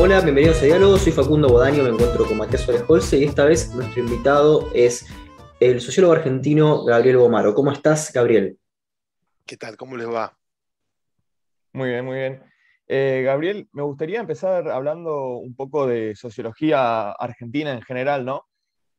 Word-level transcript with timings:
Hola, 0.00 0.20
bienvenidos 0.20 0.62
a 0.62 0.66
Diálogo, 0.66 0.96
soy 0.96 1.10
Facundo 1.10 1.48
Bodaño, 1.48 1.82
me 1.82 1.88
encuentro 1.88 2.24
con 2.24 2.38
Matías 2.38 2.62
Suárez 2.62 3.12
y 3.14 3.24
esta 3.24 3.44
vez 3.44 3.74
nuestro 3.74 4.00
invitado 4.00 4.70
es 4.72 5.04
el 5.58 5.80
sociólogo 5.80 6.12
argentino 6.12 6.84
Gabriel 6.84 7.16
Bomaro. 7.16 7.52
¿Cómo 7.52 7.72
estás, 7.72 8.12
Gabriel? 8.12 8.56
¿Qué 9.44 9.56
tal? 9.56 9.76
¿Cómo 9.76 9.96
les 9.96 10.08
va? 10.08 10.38
Muy 11.72 11.88
bien, 11.88 12.04
muy 12.04 12.16
bien. 12.16 12.44
Eh, 12.86 13.22
Gabriel, 13.24 13.68
me 13.72 13.82
gustaría 13.82 14.20
empezar 14.20 14.68
hablando 14.70 15.38
un 15.38 15.56
poco 15.56 15.88
de 15.88 16.14
sociología 16.14 17.10
argentina 17.10 17.72
en 17.72 17.82
general, 17.82 18.24
¿no? 18.24 18.47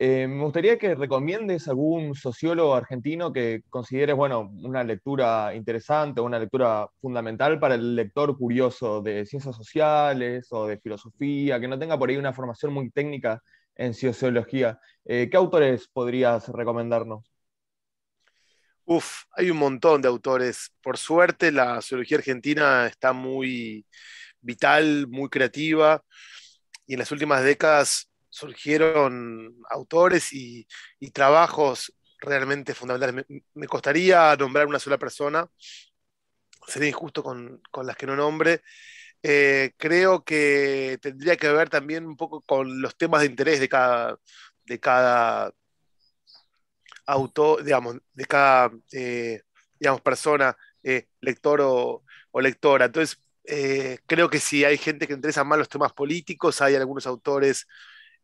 Eh, 0.02 0.27
me 0.27 0.43
gustaría 0.45 0.77
que 0.77 0.95
recomiendes 0.95 1.68
algún 1.68 2.16
sociólogo 2.16 2.73
argentino 2.73 3.34
que 3.34 3.63
consideres, 3.70 4.16
bueno, 4.16 4.49
una 4.63 4.81
lectura 4.81 5.54
interesante, 5.54 6.22
una 6.22 6.39
lectura 6.39 6.88
fundamental 7.02 7.59
para 7.59 7.75
el 7.75 7.98
lector 7.98 8.38
curioso 8.38 9.02
de 9.02 9.25
ciencias 9.25 9.58
sociales 9.58 10.48
o 10.52 10.67
de 10.67 10.80
filosofía, 10.80 11.59
que 11.59 11.67
no 11.67 11.77
tenga 11.77 11.99
por 11.99 12.09
ahí 12.09 12.16
una 12.16 12.31
formación 12.31 12.72
muy 12.73 12.89
técnica 12.91 13.44
en 13.75 13.94
sociología. 13.94 14.80
Eh, 15.03 15.27
¿Qué 15.30 15.35
autores 15.35 15.89
podrías 15.89 16.47
recomendarnos? 16.47 17.30
Uf, 18.86 19.23
hay 19.36 19.52
un 19.52 19.58
montón 19.58 20.02
de 20.02 20.08
autores. 20.08 20.72
Por 20.81 20.97
suerte, 20.97 21.52
la 21.52 21.75
sociología 21.81 22.17
argentina 22.17 22.88
está 22.88 23.11
muy 23.13 23.86
vital, 24.41 25.08
muy 25.09 25.30
creativa, 25.30 26.03
y 26.88 26.94
en 26.94 27.00
las 27.00 27.11
últimas 27.11 27.44
décadas 27.44 28.09
surgieron 28.29 29.55
autores 29.69 30.33
y, 30.33 30.67
trabajos 31.11 31.93
realmente 32.19 32.73
fundamentales. 32.73 33.25
Me, 33.53 33.67
costaría 33.67 34.35
nombrar 34.35 34.67
una 34.67 34.79
sola 34.79 34.97
persona, 34.97 35.49
sería 36.67 36.89
injusto 36.89 37.23
con, 37.23 37.61
las 37.83 37.97
que 37.97 38.05
no 38.05 38.16
nombre. 38.16 38.61
Eh, 39.21 39.73
creo 39.77 40.23
que 40.23 40.97
tendría 41.02 41.36
que 41.36 41.52
ver 41.52 41.69
también 41.69 42.05
un 42.05 42.16
poco 42.16 42.41
con 42.41 42.81
los 42.81 42.95
temas 42.97 43.21
de 43.21 43.27
interés 43.27 43.59
de 43.59 43.67
cada, 43.69 44.17
de 44.66 44.80
cada 44.80 45.52
autor, 47.05 47.64
digamos, 47.64 47.97
de 48.14 48.25
cada 48.25 48.71
eh, 48.93 49.41
digamos, 49.80 50.02
persona, 50.02 50.55
eh, 50.83 51.08
lector 51.21 51.61
o, 51.61 52.03
lectora. 52.41 52.86
Entonces, 52.86 53.21
creo 54.05 54.30
que 54.30 54.39
si 54.39 54.64
hay 54.64 54.77
gente 54.77 55.08
que 55.08 55.14
interesa 55.14 55.43
más 55.43 55.58
los 55.59 55.69
temas 55.69 55.91
políticos, 55.93 56.61
hay 56.61 56.75
algunos 56.75 57.08
autores 57.08 57.67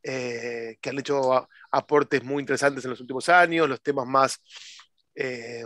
eh, 0.08 0.78
que 0.80 0.92
han 0.92 1.00
hecho 1.00 1.50
aportes 1.72 2.24
muy 2.24 2.40
interesantes 2.42 2.86
en 2.86 2.92
los 2.92 3.02
últimos 3.02 3.28
años, 3.28 3.68
los 3.68 3.82
temas 3.82 4.06
más 4.06 4.40
eh, 5.16 5.66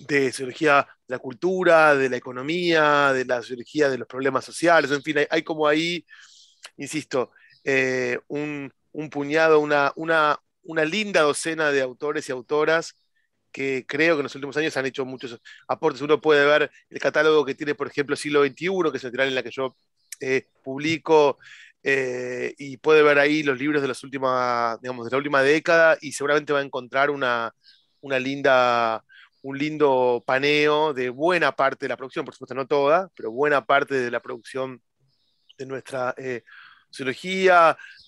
de 0.00 0.30
sociología 0.30 0.86
de 1.08 1.14
la 1.14 1.18
cultura, 1.18 1.94
de 1.94 2.10
la 2.10 2.18
economía, 2.18 3.14
de 3.14 3.24
la 3.24 3.40
sociología 3.40 3.88
de 3.88 3.96
los 3.96 4.06
problemas 4.06 4.44
sociales, 4.44 4.90
en 4.90 5.02
fin, 5.02 5.16
hay, 5.30 5.42
como 5.42 5.66
ahí, 5.66 6.04
insisto, 6.76 7.30
eh, 7.64 8.18
un, 8.28 8.70
puñado, 9.10 9.58
una, 9.60 9.90
una, 9.96 10.38
una 10.64 10.84
linda 10.84 11.22
docena 11.22 11.72
de 11.72 11.80
autores 11.80 12.28
y 12.28 12.32
autoras 12.32 12.94
que 13.50 13.86
creo 13.88 14.16
que 14.16 14.20
en 14.20 14.24
los 14.24 14.34
últimos 14.34 14.56
años 14.58 14.76
han 14.76 14.84
hecho 14.84 15.06
muchos 15.06 15.40
aportes. 15.66 16.02
Uno 16.02 16.20
puede 16.20 16.44
ver 16.44 16.70
el 16.90 16.98
catálogo 17.00 17.44
que 17.46 17.54
tiene, 17.54 17.74
por 17.74 17.86
ejemplo, 17.86 18.16
Siglo 18.16 18.44
XXI, 18.44 18.90
que 18.90 18.98
es 18.98 19.04
el 19.04 19.18
en 19.18 19.34
la 19.34 19.42
que 19.42 19.50
yo 19.50 19.74
publico, 20.62 21.38
eh, 21.86 22.54
y 22.56 22.78
puede 22.78 23.02
ver 23.02 23.18
ahí 23.18 23.42
los 23.42 23.58
libros 23.58 23.82
de, 23.82 23.88
las 23.88 24.02
últimas, 24.02 24.80
digamos, 24.80 25.04
de 25.04 25.10
la 25.10 25.18
última 25.18 25.42
década 25.42 25.98
y 26.00 26.12
seguramente 26.12 26.54
va 26.54 26.60
a 26.60 26.62
encontrar 26.62 27.10
una, 27.10 27.54
una 28.00 28.18
linda, 28.18 29.04
un 29.42 29.58
lindo 29.58 30.24
paneo 30.26 30.94
de 30.94 31.10
buena 31.10 31.52
parte 31.54 31.84
de 31.84 31.90
la 31.90 31.98
producción, 31.98 32.24
por 32.24 32.32
supuesto 32.32 32.54
no 32.54 32.66
toda, 32.66 33.10
pero 33.14 33.30
buena 33.30 33.66
parte 33.66 33.96
de 33.96 34.10
la 34.10 34.20
producción 34.20 34.82
de 35.58 35.66
nuestra 35.66 36.14
eh. 36.16 36.42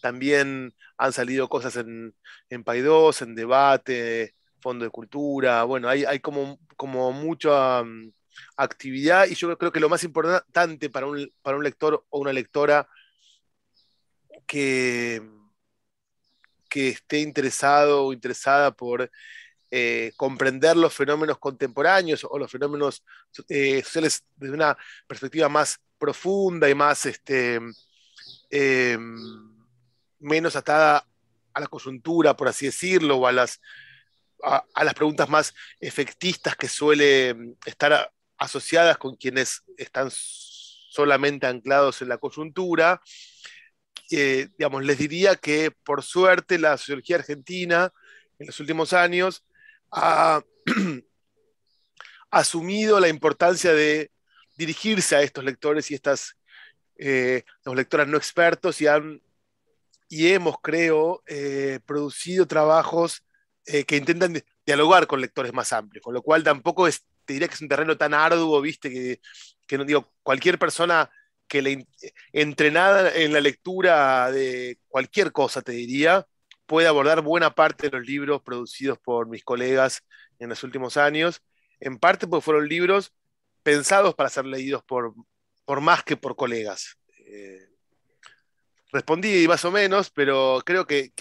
También 0.00 0.74
han 0.96 1.12
salido 1.12 1.48
cosas 1.48 1.76
en, 1.76 2.14
en 2.48 2.64
2 2.64 3.22
en 3.22 3.34
Debate, 3.34 4.34
Fondo 4.60 4.84
de 4.84 4.90
Cultura. 4.90 5.64
Bueno, 5.64 5.88
hay, 5.88 6.04
hay 6.04 6.20
como, 6.20 6.58
como 6.76 7.12
mucha 7.12 7.82
mm, 7.82 8.12
actividad 8.56 9.26
y 9.26 9.34
yo 9.34 9.58
creo 9.58 9.72
que 9.72 9.80
lo 9.80 9.88
más 9.88 10.04
importante 10.04 10.88
para 10.88 11.06
un, 11.06 11.30
para 11.42 11.56
un 11.56 11.64
lector 11.64 12.06
o 12.08 12.20
una 12.20 12.32
lectora 12.32 12.88
que, 14.46 15.22
esté 16.74 17.20
interesado 17.20 18.04
o 18.04 18.12
interesada 18.12 18.70
por 18.70 19.10
eh, 19.70 20.12
comprender 20.16 20.76
los 20.76 20.92
fenómenos 20.92 21.38
contemporáneos 21.38 22.26
o 22.28 22.38
los 22.38 22.50
fenómenos 22.52 23.02
eh, 23.48 23.82
sociales 23.82 24.24
desde 24.36 24.54
una 24.54 24.76
perspectiva 25.06 25.48
más 25.48 25.80
profunda 25.98 26.68
y 26.68 26.74
más 26.74 27.06
este, 27.06 27.58
em, 28.50 29.16
menos 30.18 30.56
atada 30.56 31.06
a 31.54 31.60
la 31.60 31.66
coyuntura, 31.66 32.36
por 32.36 32.48
así 32.48 32.66
decirlo, 32.66 33.16
o 33.16 33.26
a 33.26 33.32
las, 33.32 33.60
a, 34.42 34.84
las 34.84 34.94
preguntas 34.94 35.28
más 35.28 35.54
efectistas 35.80 36.56
que 36.56 36.68
suelen 36.68 37.56
estar 37.64 38.12
asociadas 38.36 38.98
con 38.98 39.16
quienes 39.16 39.62
están 39.78 40.10
solamente 40.10 41.46
anclados 41.46 42.02
en 42.02 42.08
la 42.08 42.18
coyuntura, 42.18 43.00
eh, 44.10 44.48
digamos, 44.56 44.84
les 44.84 44.98
diría 44.98 45.36
que 45.36 45.70
por 45.70 46.02
suerte 46.02 46.58
la 46.58 46.76
sociología 46.76 47.16
argentina 47.16 47.92
en 48.38 48.46
los 48.46 48.60
últimos 48.60 48.92
años 48.92 49.44
ha 49.90 50.42
asumido 52.30 53.00
la 53.00 53.08
importancia 53.08 53.72
de 53.72 54.10
dirigirse 54.56 55.16
a 55.16 55.22
estos 55.22 55.44
lectores 55.44 55.90
y 55.90 55.94
estas 55.94 56.36
eh, 56.98 57.44
lectoras 57.64 58.06
no 58.06 58.16
expertos 58.16 58.80
y, 58.80 58.86
han, 58.86 59.20
y 60.08 60.28
hemos, 60.28 60.56
creo, 60.62 61.22
eh, 61.26 61.80
producido 61.84 62.46
trabajos 62.46 63.22
que 63.64 63.96
intentan 63.96 64.40
dialogar 64.64 65.08
con 65.08 65.20
lectores 65.20 65.52
más 65.52 65.72
amplios, 65.72 66.00
con 66.04 66.14
lo 66.14 66.22
cual 66.22 66.44
tampoco 66.44 66.86
es, 66.86 67.04
te 67.24 67.32
diría 67.32 67.48
que 67.48 67.54
es 67.54 67.60
un 67.60 67.68
terreno 67.68 67.96
tan 67.96 68.14
arduo, 68.14 68.60
viste, 68.60 68.88
que, 68.88 69.20
que 69.66 69.76
no 69.76 69.84
digo, 69.84 70.12
cualquier 70.22 70.56
persona 70.56 71.10
que 71.46 71.86
entrenada 72.32 73.14
en 73.14 73.32
la 73.32 73.40
lectura 73.40 74.30
de 74.30 74.78
cualquier 74.88 75.32
cosa, 75.32 75.62
te 75.62 75.72
diría, 75.72 76.26
puede 76.66 76.88
abordar 76.88 77.22
buena 77.22 77.54
parte 77.54 77.88
de 77.88 77.98
los 77.98 78.06
libros 78.06 78.42
producidos 78.42 78.98
por 78.98 79.28
mis 79.28 79.44
colegas 79.44 80.02
en 80.38 80.48
los 80.48 80.62
últimos 80.62 80.96
años, 80.96 81.42
en 81.80 81.98
parte 81.98 82.26
porque 82.26 82.44
fueron 82.44 82.68
libros 82.68 83.12
pensados 83.62 84.14
para 84.14 84.30
ser 84.30 84.46
leídos 84.46 84.82
por, 84.84 85.14
por 85.64 85.80
más 85.80 86.02
que 86.04 86.16
por 86.16 86.36
colegas. 86.36 86.96
Eh, 87.26 87.68
respondí 88.92 89.46
más 89.48 89.64
o 89.64 89.70
menos, 89.70 90.10
pero 90.10 90.62
creo 90.64 90.86
que 90.86 91.12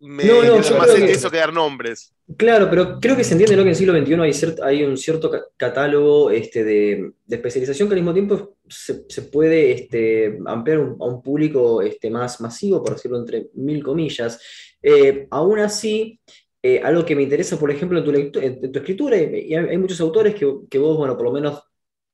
me 0.00 0.24
no, 0.24 0.42
no, 0.42 0.56
más 0.56 0.90
eso 0.94 1.30
que 1.30 1.36
dar 1.36 1.52
nombres. 1.52 2.14
Claro, 2.36 2.68
pero 2.70 2.98
creo 2.98 3.16
que 3.16 3.24
se 3.24 3.32
entiende 3.32 3.54
que 3.54 3.60
en 3.60 3.68
el 3.68 3.76
siglo 3.76 3.92
XXI 3.92 4.14
hay, 4.14 4.54
hay 4.62 4.84
un 4.84 4.96
cierto 4.96 5.30
catálogo 5.58 6.30
este, 6.30 6.64
de, 6.64 7.12
especialización 7.28 7.86
que 7.86 7.94
al 7.94 8.00
mismo 8.00 8.14
tiempo 8.14 8.56
se, 8.66 9.22
puede 9.22 9.72
este, 9.72 10.38
ampliar 10.46 10.78
a 10.78 11.04
un 11.04 11.20
público 11.20 11.82
este, 11.82 12.08
más 12.08 12.40
masivo, 12.40 12.82
por 12.82 12.94
decirlo 12.94 13.18
entre 13.18 13.48
mil 13.54 13.82
comillas. 13.82 14.40
Eh, 14.82 15.26
aún 15.30 15.58
así, 15.58 16.18
eh, 16.62 16.80
algo 16.82 17.04
que 17.04 17.14
me 17.14 17.22
interesa, 17.22 17.58
por 17.58 17.70
ejemplo, 17.70 17.98
en 17.98 18.32
tu, 18.32 18.40
en 18.40 18.72
tu 18.72 18.78
escritura, 18.78 19.18
y 19.18 19.54
hay, 19.54 19.76
muchos 19.76 20.00
autores 20.00 20.34
que, 20.34 20.50
que, 20.70 20.78
vos, 20.78 20.96
bueno, 20.96 21.14
por 21.14 21.26
lo 21.26 21.32
menos 21.32 21.62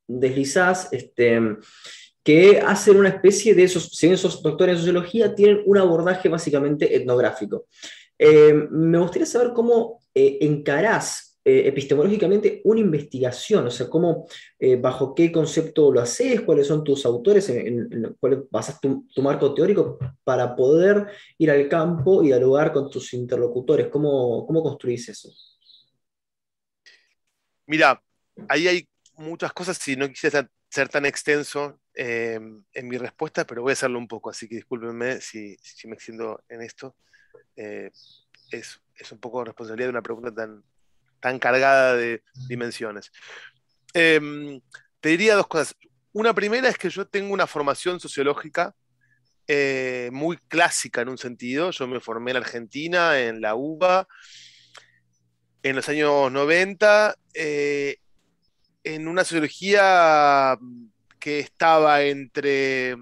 deslizás, 0.08 0.92
este, 0.92 1.40
que 2.26 2.58
hacen 2.58 2.96
una 2.96 3.10
especie 3.10 3.54
de 3.54 3.62
esos, 3.62 3.84
si 3.90 4.08
bien 4.08 4.14
esos 4.14 4.42
doctores 4.42 4.72
en 4.72 4.78
sociología 4.78 5.32
tienen 5.32 5.62
un 5.64 5.78
abordaje 5.78 6.28
básicamente 6.28 6.96
etnográfico. 6.96 7.66
Eh, 8.18 8.52
me 8.52 8.98
gustaría 8.98 9.26
saber 9.26 9.52
cómo 9.52 10.00
eh, 10.12 10.38
encarás 10.40 11.38
eh, 11.44 11.68
epistemológicamente 11.68 12.62
una 12.64 12.80
investigación, 12.80 13.68
o 13.68 13.70
sea, 13.70 13.88
cómo, 13.88 14.26
bajo 14.80 15.14
qué 15.14 15.30
concepto 15.30 15.92
lo 15.92 16.00
haces, 16.00 16.40
cuáles 16.40 16.66
son 16.66 16.82
tus 16.82 17.06
autores, 17.06 17.48
en, 17.48 17.92
en, 17.92 18.16
cuál 18.18 18.44
basas 18.50 18.80
tu, 18.80 19.06
marco 19.22 19.54
teórico 19.54 19.96
para 20.24 20.56
poder 20.56 21.06
ir 21.38 21.52
al 21.52 21.68
campo 21.68 22.24
y 22.24 22.26
dialogar 22.26 22.72
con 22.72 22.90
tus 22.90 23.14
interlocutores. 23.14 23.86
¿Cómo, 23.86 24.44
cómo 24.48 24.64
construís 24.64 25.08
eso? 25.08 25.30
Mira, 27.66 28.02
ahí 28.48 28.66
hay 28.66 28.88
muchas 29.16 29.52
cosas, 29.52 29.78
si 29.78 29.94
no 29.94 30.08
quisiera 30.08 30.50
ser 30.76 30.88
tan 30.90 31.06
extenso 31.06 31.80
en 31.94 32.88
mi 32.88 32.98
respuesta, 32.98 33.46
pero 33.46 33.62
voy 33.62 33.70
a 33.70 33.72
hacerlo 33.72 33.98
un 33.98 34.06
poco, 34.06 34.28
así 34.28 34.46
que 34.46 34.56
discúlpenme 34.56 35.22
si, 35.22 35.56
si 35.62 35.88
me 35.88 35.94
extiendo 35.94 36.44
en 36.50 36.60
esto. 36.60 36.94
Eh, 37.56 37.90
es, 38.50 38.78
un 39.10 39.18
poco 39.18 39.44
responsabilidad 39.44 39.86
de 39.86 39.90
una 39.90 40.02
pregunta 40.02 40.34
tan, 40.34 40.62
tan 41.20 41.38
cargada 41.38 41.96
de 41.96 42.22
dimensiones. 42.48 43.10
Em, 43.94 44.60
te 45.00 45.08
diría 45.08 45.34
dos 45.34 45.46
cosas. 45.46 45.74
Una 46.12 46.34
primera 46.34 46.68
es 46.68 46.76
que 46.76 46.90
yo 46.90 47.06
tengo 47.06 47.32
una 47.32 47.46
formación 47.46 47.98
sociológica 47.98 48.74
eh, 49.46 50.10
muy 50.12 50.36
clásica 50.48 51.00
en 51.00 51.08
un 51.08 51.18
sentido. 51.18 51.70
Yo 51.70 51.86
me 51.86 52.00
formé 52.00 52.32
en 52.32 52.38
Argentina, 52.38 53.18
en 53.18 53.40
la 53.40 53.54
UBA, 53.54 54.06
en 55.62 55.76
los 55.76 55.88
años 55.88 56.30
90, 56.30 57.16
eh, 57.34 57.96
en 58.86 59.08
una 59.08 59.24
sociología 59.24 60.56
que 61.18 61.40
estaba 61.40 62.02
entre 62.02 62.96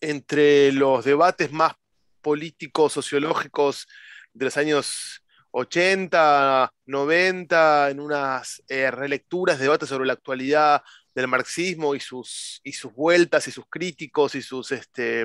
entre 0.00 0.72
los 0.72 1.06
debates 1.06 1.50
más 1.50 1.72
políticos, 2.20 2.92
sociológicos 2.92 3.88
de 4.34 4.44
los 4.44 4.56
años 4.58 5.24
80, 5.52 6.70
90, 6.84 7.90
en 7.90 8.00
unas 8.00 8.62
eh, 8.68 8.90
relecturas, 8.90 9.58
debates 9.58 9.88
sobre 9.88 10.06
la 10.06 10.12
actualidad 10.12 10.82
del 11.14 11.28
marxismo 11.28 11.94
y 11.94 12.00
sus, 12.00 12.60
y 12.62 12.74
sus 12.74 12.92
vueltas 12.92 13.48
y 13.48 13.52
sus 13.52 13.64
críticos 13.68 14.34
y 14.34 14.42
sus, 14.42 14.70
este, 14.70 15.22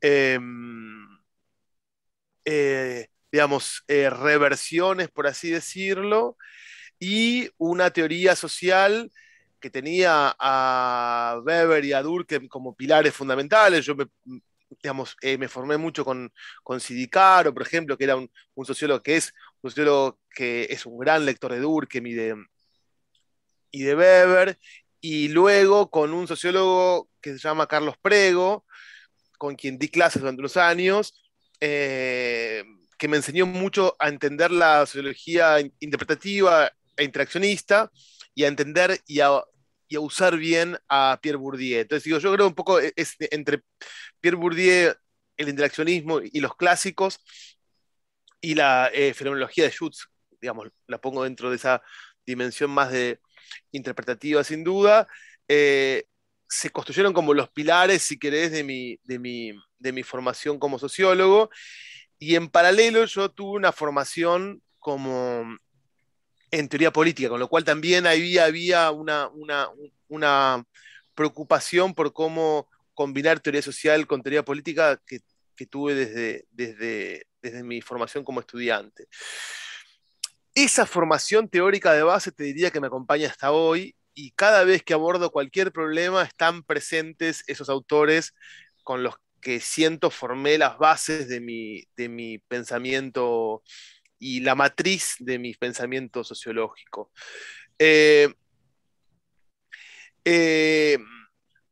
em, 0.00 1.18
eh, 2.44 3.08
digamos, 3.32 3.82
eh, 3.88 4.08
reversiones, 4.08 5.10
por 5.10 5.26
así 5.26 5.50
decirlo, 5.50 6.36
y 7.00 7.50
una 7.58 7.90
teoría 7.90 8.36
social 8.36 9.10
que 9.58 9.70
tenía 9.70 10.34
a 10.38 11.40
Weber 11.44 11.84
y 11.84 11.92
a 11.92 12.02
Durkheim 12.02 12.46
como 12.46 12.76
pilares 12.76 13.14
fundamentales. 13.14 13.84
Yo 13.84 13.96
me, 13.96 14.06
digamos, 14.82 15.16
eh, 15.22 15.38
me 15.38 15.48
formé 15.48 15.76
mucho 15.76 16.04
con, 16.04 16.32
con 16.62 16.78
Sidicaro, 16.80 17.52
por 17.52 17.62
ejemplo, 17.62 17.96
que 17.96 18.04
era 18.04 18.16
un, 18.16 18.30
sociólogo 18.64 19.02
que 19.02 19.16
es 19.16 19.32
un 19.62 19.70
sociólogo 19.70 20.20
que 20.30 20.66
es 20.70 20.86
un 20.86 20.98
gran 20.98 21.24
lector 21.24 21.52
de 21.52 21.60
Durkheim 21.60 22.06
y 22.06 22.12
de, 22.14 22.36
y 23.72 23.86
Weber, 23.86 24.58
y 25.00 25.28
luego 25.28 25.90
con 25.90 26.12
un 26.12 26.28
sociólogo 26.28 27.08
que 27.20 27.32
se 27.32 27.38
llama 27.38 27.66
Carlos 27.66 27.96
Prego, 28.00 28.64
con 29.38 29.54
quien 29.56 29.78
di 29.78 29.88
clases 29.88 30.20
durante 30.20 30.40
unos 30.40 30.56
años, 30.56 31.14
eh, 31.60 32.64
que 32.98 33.08
me 33.08 33.16
enseñó 33.16 33.46
mucho 33.46 33.96
a 33.98 34.08
entender 34.08 34.50
la 34.50 34.84
sociología 34.84 35.58
interpretativa 35.80 36.70
e 37.00 37.04
interaccionista 37.04 37.90
y 38.34 38.44
a 38.44 38.48
entender 38.48 39.00
y 39.06 39.20
a, 39.20 39.42
y 39.88 39.96
a 39.96 40.00
usar 40.00 40.36
bien 40.36 40.78
a 40.88 41.18
Pierre 41.20 41.38
Bourdieu. 41.38 41.80
Entonces 41.80 42.04
digo, 42.04 42.18
yo 42.18 42.32
creo 42.32 42.46
un 42.46 42.54
poco 42.54 42.78
es 42.78 43.16
entre 43.18 43.62
Pierre 44.20 44.36
Bourdieu, 44.36 44.94
el 45.36 45.48
interaccionismo 45.48 46.20
y 46.22 46.40
los 46.40 46.54
clásicos, 46.54 47.18
y 48.40 48.54
la 48.54 48.90
eh, 48.92 49.14
fenomenología 49.14 49.64
de 49.64 49.70
Schutz, 49.70 50.08
digamos, 50.40 50.68
la 50.86 51.00
pongo 51.00 51.24
dentro 51.24 51.50
de 51.50 51.56
esa 51.56 51.82
dimensión 52.24 52.70
más 52.70 52.90
de 52.92 53.20
interpretativa 53.72 54.44
sin 54.44 54.64
duda, 54.64 55.06
eh, 55.48 56.04
se 56.48 56.70
construyeron 56.70 57.12
como 57.12 57.34
los 57.34 57.48
pilares, 57.50 58.02
si 58.02 58.18
querés, 58.18 58.50
de 58.52 58.64
mi, 58.64 58.98
de, 59.04 59.18
mi, 59.18 59.52
de 59.78 59.92
mi 59.92 60.02
formación 60.02 60.58
como 60.58 60.78
sociólogo, 60.78 61.50
y 62.18 62.34
en 62.34 62.48
paralelo 62.48 63.04
yo 63.04 63.30
tuve 63.30 63.56
una 63.56 63.72
formación 63.72 64.62
como 64.78 65.56
en 66.50 66.68
teoría 66.68 66.92
política, 66.92 67.28
con 67.28 67.40
lo 67.40 67.48
cual 67.48 67.64
también 67.64 68.06
había, 68.06 68.90
una, 68.90 69.30
una, 70.08 70.64
preocupación 71.14 71.94
por 71.94 72.12
cómo 72.12 72.68
combinar 72.94 73.40
teoría 73.40 73.62
social 73.62 74.06
con 74.06 74.22
teoría 74.22 74.44
política 74.44 75.00
que, 75.06 75.20
tuve 75.68 75.94
desde, 75.94 76.46
desde, 76.50 77.26
desde 77.42 77.62
mi 77.62 77.82
formación 77.82 78.24
como 78.24 78.40
estudiante. 78.40 79.08
Esa 80.54 80.86
formación 80.86 81.50
teórica 81.50 81.92
de 81.92 82.02
base 82.02 82.32
te 82.32 82.44
diría 82.44 82.70
que 82.70 82.80
me 82.80 82.86
acompaña 82.86 83.28
hasta 83.28 83.52
hoy 83.52 83.94
y 84.14 84.30
cada 84.30 84.64
vez 84.64 84.82
que 84.82 84.94
abordo 84.94 85.30
cualquier 85.30 85.70
problema 85.70 86.22
están 86.22 86.62
presentes 86.62 87.44
esos 87.46 87.68
autores 87.68 88.32
con 88.82 89.02
los 89.02 89.16
que 89.40 89.60
siento 89.60 90.10
formé 90.10 90.58
las 90.58 90.78
bases 90.78 91.28
de 91.28 91.40
mi, 91.40 91.84
de 91.96 92.08
mi 92.08 92.38
pensamiento 92.38 93.62
y 94.20 94.40
la 94.40 94.54
matriz 94.54 95.16
de 95.18 95.38
mi 95.38 95.54
pensamiento 95.54 96.22
sociológico. 96.22 97.10
eh, 97.78 98.28
eh 100.24 100.98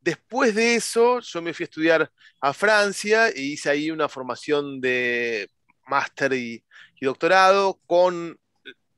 Después 0.09 0.55
de 0.55 0.75
eso, 0.75 1.21
yo 1.21 1.43
me 1.43 1.53
fui 1.53 1.65
a 1.65 1.67
estudiar 1.67 2.11
a 2.41 2.55
Francia 2.55 3.29
e 3.29 3.43
hice 3.43 3.69
ahí 3.69 3.91
una 3.91 4.09
formación 4.09 4.81
de 4.81 5.51
máster 5.87 6.33
y, 6.33 6.65
doctorado 7.03 7.79
con, 7.85 8.41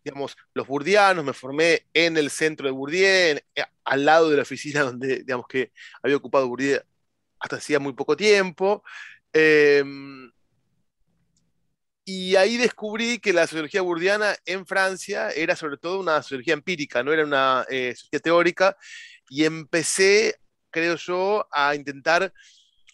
digamos, 0.05 0.37
los 0.55 0.69
burdianos. 0.69 1.25
Me 1.25 1.33
formé 1.33 1.87
en 1.95 2.17
el 2.17 2.31
centro 2.31 2.67
de 2.67 2.73
Bourdieu, 2.73 3.41
eh, 3.57 3.65
al 3.85 4.05
lado 4.05 4.31
de 4.31 4.37
la 4.37 4.43
oficina 4.43 4.83
donde, 4.83 5.25
digamos, 5.25 5.47
que 5.49 5.73
había 6.01 6.17
ocupado 6.17 6.47
Bourdieu 6.47 6.81
hasta 7.41 7.57
hacía 7.57 7.81
muy 7.81 7.95
poco 7.95 8.17
tiempo. 8.17 8.85
Em, 9.33 10.31
y 12.13 12.37
ahí 12.37 12.57
descubrí 12.57 13.19
que 13.19 13.33
la 13.33 13.47
sociología 13.47 13.83
burdiana 13.83 14.37
en 14.45 14.67
Francia 14.67 15.31
era 15.31 15.57
sobre 15.57 15.77
todo 15.77 16.01
una 16.01 16.23
sociología 16.23 16.55
empírica, 16.55 17.03
no 17.03 17.13
era 17.13 17.25
una 17.25 17.65
eh, 17.69 17.95
sociología 17.95 18.21
teórica, 18.21 18.77
y 19.29 19.45
empecé 19.45 20.37
creo 20.71 20.97
yo, 20.97 21.47
a 21.51 21.75
intentar 21.75 22.33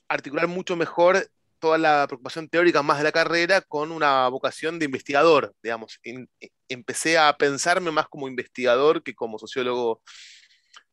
articular 0.09 0.49
mucho 0.49 0.77
mejor 0.77 1.29
toda 1.59 1.79
la 1.79 2.07
preocupación 2.07 2.49
teórica 2.49 2.83
más 2.83 2.99
de 2.99 3.05
la 3.05 3.13
carrera 3.13 3.61
con 3.61 3.93
una 3.93 4.29
vocación 4.29 4.79
de 4.79 4.87
investigador, 4.87 5.55
digamos. 5.63 5.99
E, 6.05 6.27
empecé 6.69 7.19
a 7.19 7.37
pensarme 7.37 7.91
más 7.91 8.09
como 8.09 8.29
investigador 8.29 9.03
que 9.03 9.15
como 9.15 9.39
sociólogo 9.39 10.03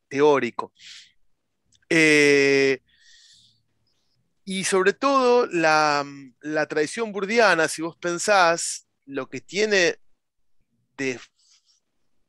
teórico. 0.07 0.73
Eh, 1.89 2.79
y 4.45 4.63
sobre 4.65 4.93
todo 4.93 5.47
la, 5.47 6.05
la, 6.41 6.65
tradición 6.67 7.11
burdiana, 7.11 7.67
si 7.67 7.81
vos 7.81 7.97
pensás, 7.97 8.87
lo 9.05 9.29
que 9.29 9.41
tiene 9.41 9.99
de 10.97 11.19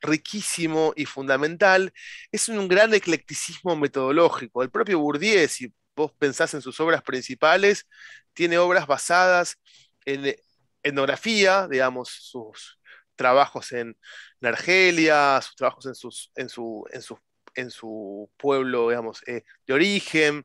riquísimo 0.00 0.92
y 0.96 1.06
fundamental, 1.06 1.92
es 2.30 2.48
un 2.48 2.68
gran 2.68 2.94
eclecticismo 2.94 3.74
metodológico. 3.76 4.62
El 4.62 4.70
propio 4.70 4.98
Bourdieu, 5.00 5.48
si 5.48 5.72
vos 5.96 6.12
pensás 6.18 6.54
en 6.54 6.62
sus 6.62 6.78
obras 6.80 7.02
principales, 7.02 7.86
tiene 8.32 8.58
obras 8.58 8.86
basadas 8.86 9.58
en 10.04 10.36
etnografía, 10.82 11.66
digamos, 11.68 12.10
sus 12.10 12.78
trabajos 13.16 13.72
en, 13.72 13.96
Argelia, 14.42 15.40
sus 15.40 15.56
trabajos 15.56 15.86
en, 15.86 15.94
sus, 15.94 16.30
en, 16.34 16.50
su, 16.50 16.84
en, 16.92 17.00
su, 17.00 17.18
en 17.54 17.70
su 17.70 18.30
pueblo, 18.36 18.90
digamos, 18.90 19.22
eh, 19.26 19.42
de 19.66 19.72
origen. 19.72 20.44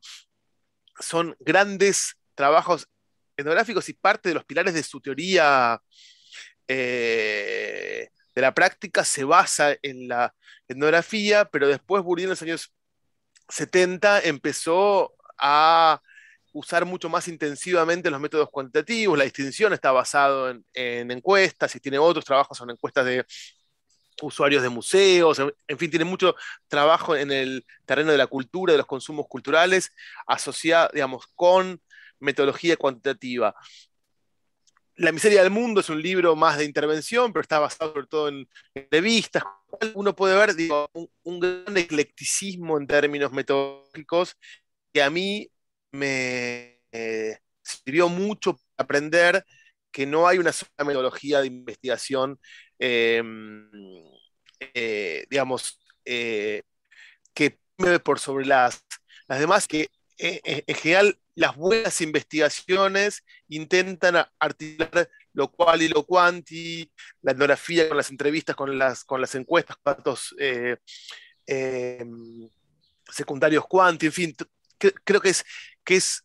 Son 0.99 1.35
grandes 1.39 2.15
trabajos 2.35 2.87
etnográficos 3.37 3.87
y 3.89 3.93
parte 3.93 4.29
de 4.29 4.35
los 4.35 4.45
pilares 4.45 4.73
de 4.73 4.83
su 4.83 4.99
teoría 5.01 5.81
eh, 6.67 8.09
de 8.35 8.41
la 8.41 8.53
práctica 8.53 9.03
se 9.03 9.23
basa 9.23 9.75
en 9.81 10.07
la 10.07 10.35
etnografía, 10.67 11.45
pero 11.45 11.67
después 11.67 12.03
Bourdieu 12.03 12.25
en 12.25 12.29
los 12.29 12.41
años 12.41 12.73
70 13.49 14.21
empezó 14.21 15.15
a 15.37 16.01
usar 16.53 16.85
mucho 16.85 17.09
más 17.09 17.27
intensivamente 17.27 18.09
los 18.09 18.19
métodos 18.19 18.49
cuantitativos, 18.49 19.17
la 19.17 19.23
distinción 19.23 19.73
está 19.73 19.91
basado 19.91 20.49
en, 20.49 21.11
encuestas 21.11 21.75
y 21.75 21.79
tiene 21.79 21.97
otros 21.97 22.25
trabajos, 22.25 22.57
son 22.57 22.69
encuestas 22.71 23.05
de 23.05 23.25
usuarios 24.21 24.63
de 24.63 24.69
museos, 24.69 25.39
en, 25.67 25.77
fin, 25.77 25.89
tiene 25.89 26.05
mucho 26.05 26.35
trabajo 26.67 27.15
en 27.15 27.31
el 27.31 27.65
terreno 27.85 28.11
de 28.11 28.17
la 28.17 28.27
cultura, 28.27 28.73
de 28.73 28.77
los 28.77 28.87
consumos 28.87 29.27
culturales, 29.27 29.91
asociado, 30.27 30.89
digamos, 30.93 31.25
con 31.35 31.81
metodología 32.19 32.77
cuantitativa. 32.77 33.55
La 34.95 35.13
miseria 35.13 35.41
del 35.41 35.51
mundo 35.51 35.79
es 35.79 35.89
un 35.89 36.01
libro 36.01 36.35
más 36.35 36.57
de 36.57 36.65
intervención, 36.65 37.31
pero 37.31 37.41
está 37.41 37.59
basado 37.59 37.93
sobre 37.93 38.07
todo 38.07 38.27
en, 38.27 38.49
revistas. 38.91 39.43
Uno 39.93 40.13
puede 40.15 40.35
ver 40.35 40.55
un, 41.23 41.39
gran 41.39 41.77
eclecticismo 41.77 42.77
en 42.77 42.85
términos 42.85 43.31
metodológicos 43.31 44.35
que 44.91 45.01
a 45.01 45.09
mí 45.09 45.49
me 45.91 46.81
eh, 46.91 47.37
sirvió 47.61 48.09
mucho 48.09 48.53
para 48.53 48.65
aprender 48.77 49.45
que 49.91 50.05
no 50.05 50.27
hay 50.27 50.37
una 50.37 50.51
sola 50.51 50.85
metodología 50.85 51.41
de 51.41 51.47
investigación, 51.47 52.39
em, 52.77 53.69
eh, 54.73 55.25
digamos, 55.29 55.79
eh, 56.05 56.63
que 57.33 57.59
por 58.03 58.19
sobre 58.19 58.45
las, 58.45 58.83
demás, 59.27 59.67
que 59.67 59.89
en 60.17 60.75
general 60.75 61.17
las 61.35 61.55
buenas 61.55 62.01
investigaciones 62.01 63.23
intentan 63.47 64.27
articular 64.37 65.09
lo 65.33 65.49
cual 65.49 65.81
y 65.81 65.87
lo 65.87 66.05
cuanti, 66.05 66.91
la 67.21 67.31
etnografía 67.31 67.87
con 67.87 67.95
las 67.97 68.09
entrevistas, 68.09 68.55
con 68.55 68.77
las, 68.77 69.05
con 69.05 69.21
las 69.21 69.33
encuestas, 69.35 69.77
datos 69.85 70.35
eh, 70.37 72.05
secundarios 73.11 73.65
cuanti, 73.65 74.07
en 74.07 74.11
fin, 74.11 74.35
creo 74.77 75.21
que 75.21 75.29
es, 75.29 75.43
que 75.83 75.95
es 75.95 76.23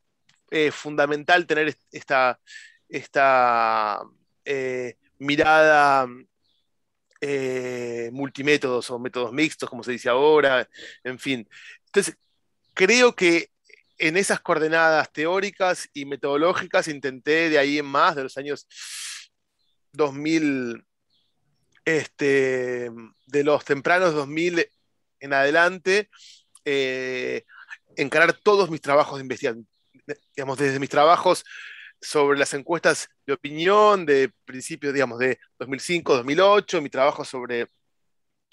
eh, 0.50 0.71
fundamental 0.71 1.47
tener 1.47 1.76
esta, 1.90 2.38
esta 2.96 4.02
eh, 4.44 4.96
mirada 5.18 6.06
multimétodos 8.12 8.90
o 8.90 8.98
métodos 8.98 9.32
mixtos, 9.32 9.70
como 9.70 9.82
se 9.82 9.92
dice 9.92 10.10
ahora, 10.10 10.68
en 11.02 11.18
fin. 11.18 11.48
Entonces, 11.86 12.18
creo 12.74 13.14
que 13.14 13.50
en 13.98 14.16
esas 14.16 14.40
coordenadas 14.40 15.12
teóricas 15.12 15.88
y 15.94 16.04
metodológicas 16.04 16.88
intenté 16.88 17.48
de 17.48 17.58
ahí 17.58 17.78
en 17.78 17.86
más, 17.86 18.16
de 18.16 18.24
los 18.24 18.36
años 18.36 18.66
2000, 19.92 20.84
este, 21.84 22.90
de 23.26 23.44
los 23.44 23.64
tempranos 23.64 24.14
2000 24.14 24.68
en 25.20 25.32
adelante, 25.32 26.10
eh, 26.64 27.44
encarar 27.96 28.32
todos 28.32 28.70
mis 28.70 28.80
trabajos 28.80 29.18
de 29.18 29.22
investigación. 29.22 29.66
digamos, 30.36 30.58
desde 30.58 30.80
mis 30.80 30.90
trabajos 30.90 31.44
sobre 32.04 32.38
las 32.38 32.52
encuestas 32.54 33.08
de 33.26 33.32
opinión 33.32 34.04
de 34.06 34.30
principios, 34.44 34.92
digamos, 34.92 35.18
de 35.18 35.38
2005, 35.58 36.16
2008, 36.16 36.82
mi 36.82 36.90
trabajo 36.90 37.25
sobre, 37.25 37.68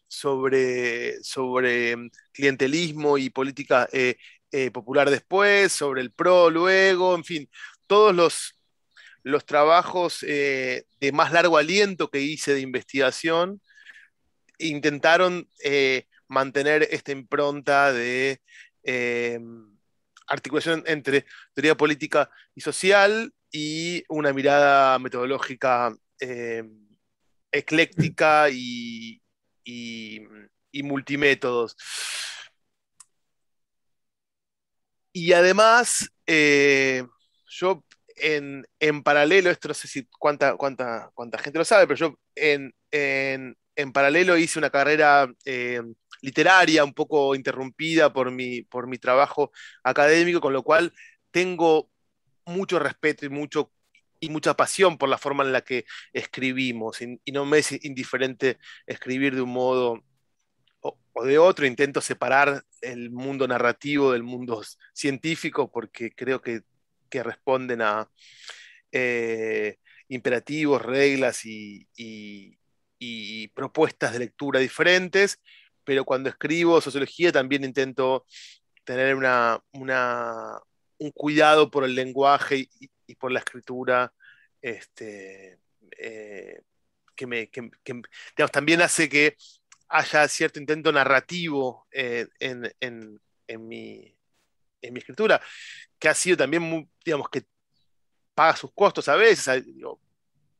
sobre, 0.07 1.21
sobre 1.23 1.95
mm, 1.97 2.09
clientelismo 2.31 3.17
y 3.17 3.29
política 3.29 3.87
eh, 3.91 4.15
eh, 4.51 4.71
popular 4.71 5.09
después, 5.09 5.71
sobre 5.71 6.01
el 6.01 6.11
PRO 6.11 6.49
luego, 6.49 7.15
en 7.15 7.23
fin, 7.25 7.49
todos 7.87 8.15
los, 8.15 8.59
los 9.23 9.45
trabajos 9.45 10.23
eh, 10.27 10.85
de 10.99 11.11
más 11.11 11.31
largo 11.33 11.57
aliento 11.57 12.09
que 12.09 12.21
hice 12.21 12.53
de 12.53 12.61
investigación 12.61 13.61
intentaron 14.59 15.49
mantener 16.27 16.87
esta 16.91 17.11
impronta 17.11 17.91
de 17.91 18.39
articulación 20.27 20.83
entre 20.85 21.25
teoría 21.53 21.75
política 21.75 22.29
y 22.53 22.61
social 22.61 23.33
y 23.51 24.03
una 24.09 24.33
mirada 24.33 24.97
metodológica 24.99 25.93
eh, 26.19 26.63
ecléctica 27.51 28.49
y, 28.49 29.21
multimétodos. 30.83 31.75
Y 35.13 35.33
además, 35.33 36.09
eh, 36.25 37.03
yo 37.47 37.83
en, 38.15 38.65
paralelo, 39.03 39.49
esto 39.49 39.67
no 39.67 39.73
sé 39.73 39.87
si 39.87 40.07
cuánta, 40.17 40.55
cuánta, 40.55 41.11
cuánta 41.13 41.37
gente 41.37 41.59
lo 41.59 41.65
sabe, 41.65 41.87
pero 41.87 41.97
yo 41.97 42.15
en, 42.35 42.73
paralelo 43.93 44.37
hice 44.37 44.59
una 44.59 44.69
carrera 44.69 45.29
eh, 45.45 45.81
literaria 46.21 46.83
un 46.83 46.93
poco 46.93 47.35
interrumpida 47.35 48.13
por 48.13 48.31
mi, 48.31 48.61
por 48.63 48.87
mi 48.87 48.97
trabajo 48.97 49.51
académico, 49.83 50.39
con 50.39 50.53
lo 50.53 50.63
cual 50.63 50.93
tengo 51.31 51.90
mucho 52.51 52.79
respeto 52.79 53.25
y, 53.25 53.29
mucho, 53.29 53.71
y 54.19 54.29
mucha 54.29 54.55
pasión 54.55 54.97
por 54.97 55.09
la 55.09 55.17
forma 55.17 55.43
en 55.43 55.51
la 55.51 55.61
que 55.61 55.85
escribimos. 56.13 57.01
Y, 57.01 57.19
no 57.31 57.45
me 57.45 57.59
es 57.59 57.71
indiferente 57.83 58.59
escribir 58.85 59.35
de 59.35 59.41
un 59.41 59.51
modo 59.51 60.03
o, 60.81 60.97
de 61.23 61.37
otro. 61.37 61.65
Intento 61.65 62.01
separar 62.01 62.63
el 62.81 63.11
mundo 63.11 63.47
narrativo 63.47 64.11
del 64.11 64.23
mundo 64.23 64.63
científico 64.93 65.71
porque 65.71 66.11
creo 66.11 66.41
que, 66.41 66.63
responden 67.11 67.81
a 67.81 68.09
eh, 68.93 69.77
imperativos, 70.07 70.81
reglas 70.81 71.41
y, 71.45 71.87
propuestas 73.53 74.13
de 74.13 74.19
lectura 74.19 74.59
diferentes. 74.59 75.39
Pero 75.83 76.05
cuando 76.05 76.29
escribo 76.29 76.79
sociología 76.79 77.31
también 77.31 77.63
intento 77.63 78.25
tener 78.83 79.15
una, 79.15 79.61
un 81.01 81.11
cuidado 81.11 81.71
por 81.71 81.83
el 81.83 81.95
lenguaje 81.95 82.69
y, 82.79 83.15
por 83.15 83.31
la 83.31 83.39
escritura 83.39 84.13
este, 84.61 85.59
eh, 85.97 86.61
que, 87.15 87.27
me, 87.27 87.49
también 88.51 88.81
hace 88.81 89.09
que 89.09 89.35
haya 89.89 90.27
cierto 90.27 90.59
intento 90.59 90.91
narrativo 90.91 91.87
eh, 91.91 92.27
en, 92.39 93.19
mi, 93.67 94.15
escritura, 94.81 95.41
que 95.99 96.07
ha 96.07 96.13
sido 96.13 96.37
también, 96.37 96.89
digamos, 97.03 97.29
que 97.29 97.45
paga 98.35 98.55
sus 98.55 98.71
costos 98.71 99.09
a 99.09 99.15
veces. 99.15 99.63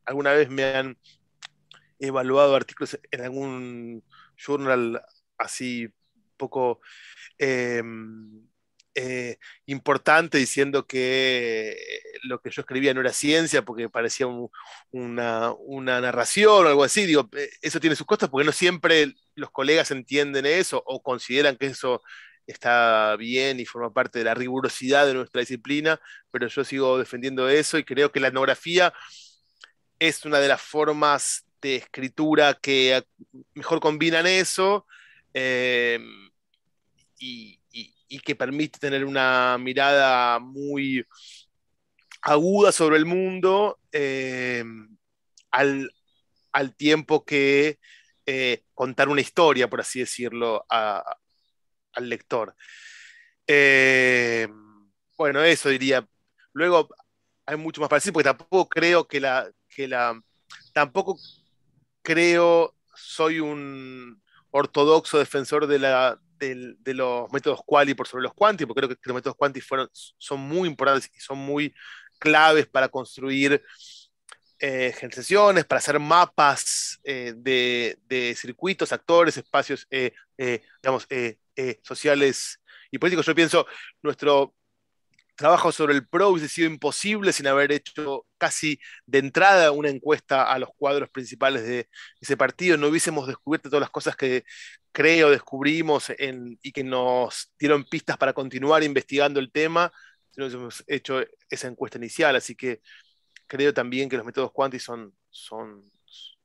alguna 0.06 0.34
vez 0.34 0.50
me 0.50 0.64
han 0.64 0.98
evaluado 2.00 2.56
artículos 2.56 3.00
en 3.12 3.22
algún 3.22 4.04
journal 4.36 5.02
así 5.38 5.88
poco 6.36 6.82
em, 7.38 8.51
eh, 8.96 9.38
importante 9.66 10.38
diciendo 10.38 10.86
que 10.86 11.78
lo 12.24 12.42
que 12.42 12.50
yo 12.52 12.62
escribía 12.62 12.94
no 12.94 13.02
era 13.02 13.14
ciencia 13.14 13.64
porque 13.64 13.90
parecía 13.90 14.28
una, 14.92 15.56
narración 16.02 16.66
o 16.66 16.70
algo 16.70 16.84
así. 16.84 17.06
Digo, 17.06 17.30
eh, 17.38 17.50
eso 17.62 17.80
tiene 17.80 17.96
sus 17.96 18.06
costos 18.06 18.30
porque 18.30 18.46
no 18.46 18.52
siempre 18.52 19.14
los 19.36 19.52
colegas 19.52 19.92
entienden 19.92 20.46
eso 20.46 20.84
o 20.86 21.02
consideran 21.02 21.58
que 21.58 21.68
eso 21.68 22.02
está 22.48 23.16
bien 23.18 23.60
y 23.60 23.66
forma 23.66 23.94
parte 23.94 24.20
de 24.20 24.26
la 24.26 24.34
rigurosidad 24.34 25.06
de 25.06 25.14
nuestra 25.14 25.42
disciplina, 25.42 26.00
pero 26.32 26.48
yo 26.48 26.64
sigo 26.64 26.98
defendiendo 26.98 27.48
eso 27.50 27.78
y 27.78 27.84
creo 27.84 28.12
que 28.12 28.20
la 28.20 28.28
etnografía 28.28 28.94
es 30.00 30.26
una 30.26 30.40
de 30.40 30.48
las 30.48 30.62
formas 30.62 31.46
de 31.62 31.78
escritura 31.78 32.56
que 32.56 33.06
mejor 33.54 33.80
combinan 33.80 34.28
eso. 34.28 34.86
Eh, 35.34 36.00
y, 37.20 37.61
y 38.12 38.20
que 38.20 38.36
permite 38.36 38.78
tener 38.78 39.06
una 39.06 39.58
mirada 39.58 40.38
muy 40.38 41.06
aguda 42.22 42.74
sobre 42.74 42.98
el 42.98 43.06
mundo 43.06 43.80
eh, 43.94 44.66
al, 45.50 45.90
tiempo 46.76 47.24
que 47.24 47.80
eh, 48.26 48.64
contar 48.74 49.08
una 49.08 49.22
historia, 49.22 49.70
por 49.70 49.80
así 49.80 50.02
decirlo, 50.02 50.66
al 50.68 52.10
lector. 52.10 52.54
Eh, 53.48 54.50
bueno, 55.18 55.42
eso 55.42 55.70
diría. 55.70 56.06
Luego 56.52 56.90
hay 57.46 57.56
mucho 57.56 57.80
más 57.80 57.90
para 57.90 58.00
decir, 58.00 58.12
porque 58.12 58.28
tampoco 58.28 58.68
creo 58.68 59.08
que 59.08 59.22
la, 59.22 59.50
que 59.70 59.88
la. 59.88 60.22
Tampoco 60.74 61.18
creo, 62.02 62.76
soy 62.94 63.40
un 63.40 64.22
ortodoxo 64.52 65.18
defensor 65.18 65.66
de 65.68 65.80
la, 65.80 66.20
de, 66.50 66.94
los 66.94 67.32
métodos 67.32 67.62
quali 67.66 67.94
por 67.94 68.08
sobre 68.08 68.24
los 68.24 68.34
quanti, 68.34 68.66
porque 68.66 68.82
creo 68.82 68.90
que, 68.90 68.98
los 69.04 69.16
métodos 69.16 69.38
quanti 69.38 69.62
fueron, 69.62 69.90
son 69.94 70.40
muy 70.40 70.68
importantes 70.68 71.10
y 71.16 71.20
son 71.20 71.38
muy 71.38 71.74
claves 72.20 72.68
para 72.68 72.90
construir 72.90 73.62
eh, 74.60 74.94
para 75.68 75.80
hacer 75.80 76.00
mapas 76.00 77.00
eh, 77.04 77.34
de, 77.36 78.36
circuitos, 78.38 78.92
actores, 78.92 79.36
espacios, 79.38 79.88
eh, 79.90 80.14
eh, 80.38 80.62
digamos, 80.82 81.08
sociales 81.84 82.60
y 82.92 82.98
políticos. 83.00 83.26
Yo 83.26 83.36
pienso, 83.36 83.66
nuestro 84.04 84.54
trabajo 85.36 85.72
sobre 85.72 85.96
el 85.96 86.08
PRO 86.08 86.30
hubiese 86.30 86.48
sido 86.48 86.68
imposible 86.68 87.34
sin 87.34 87.48
haber 87.48 87.72
hecho 87.72 88.28
casi 88.38 88.80
de 89.08 89.20
entrada 89.20 89.72
una 89.72 89.90
encuesta 89.90 90.44
a 90.44 90.60
los 90.60 90.70
cuadros 90.78 91.10
principales 91.10 91.64
de 91.64 91.90
ese 92.20 92.38
partido. 92.38 92.78
No 92.78 92.88
hubiésemos 92.88 93.28
descubierto 93.28 93.70
todas 93.70 93.82
las 93.82 93.90
cosas 93.90 94.16
que 94.16 94.44
creo 94.92 95.30
descubrimos 95.30 96.12
y 96.18 96.72
que 96.72 96.84
nos 96.84 97.52
dieron 97.58 97.86
pistas 97.86 98.18
para 98.18 98.34
continuar 98.34 98.84
investigando 98.84 99.40
el 99.40 99.52
tema 99.52 99.92
si 100.32 100.40
no 100.40 100.46
hubiésemos 100.46 100.84
hecho 100.88 101.22
esa 101.50 101.68
encuesta 101.68 101.98
inicial. 101.98 102.36
Así 102.36 102.56
que 102.56 102.82
creo 103.48 103.74
también 103.74 104.10
que 104.10 104.18
los 104.18 104.26
métodos 104.26 104.52
cuanti 104.52 104.80
son, 104.80 105.14
son, 105.30 105.82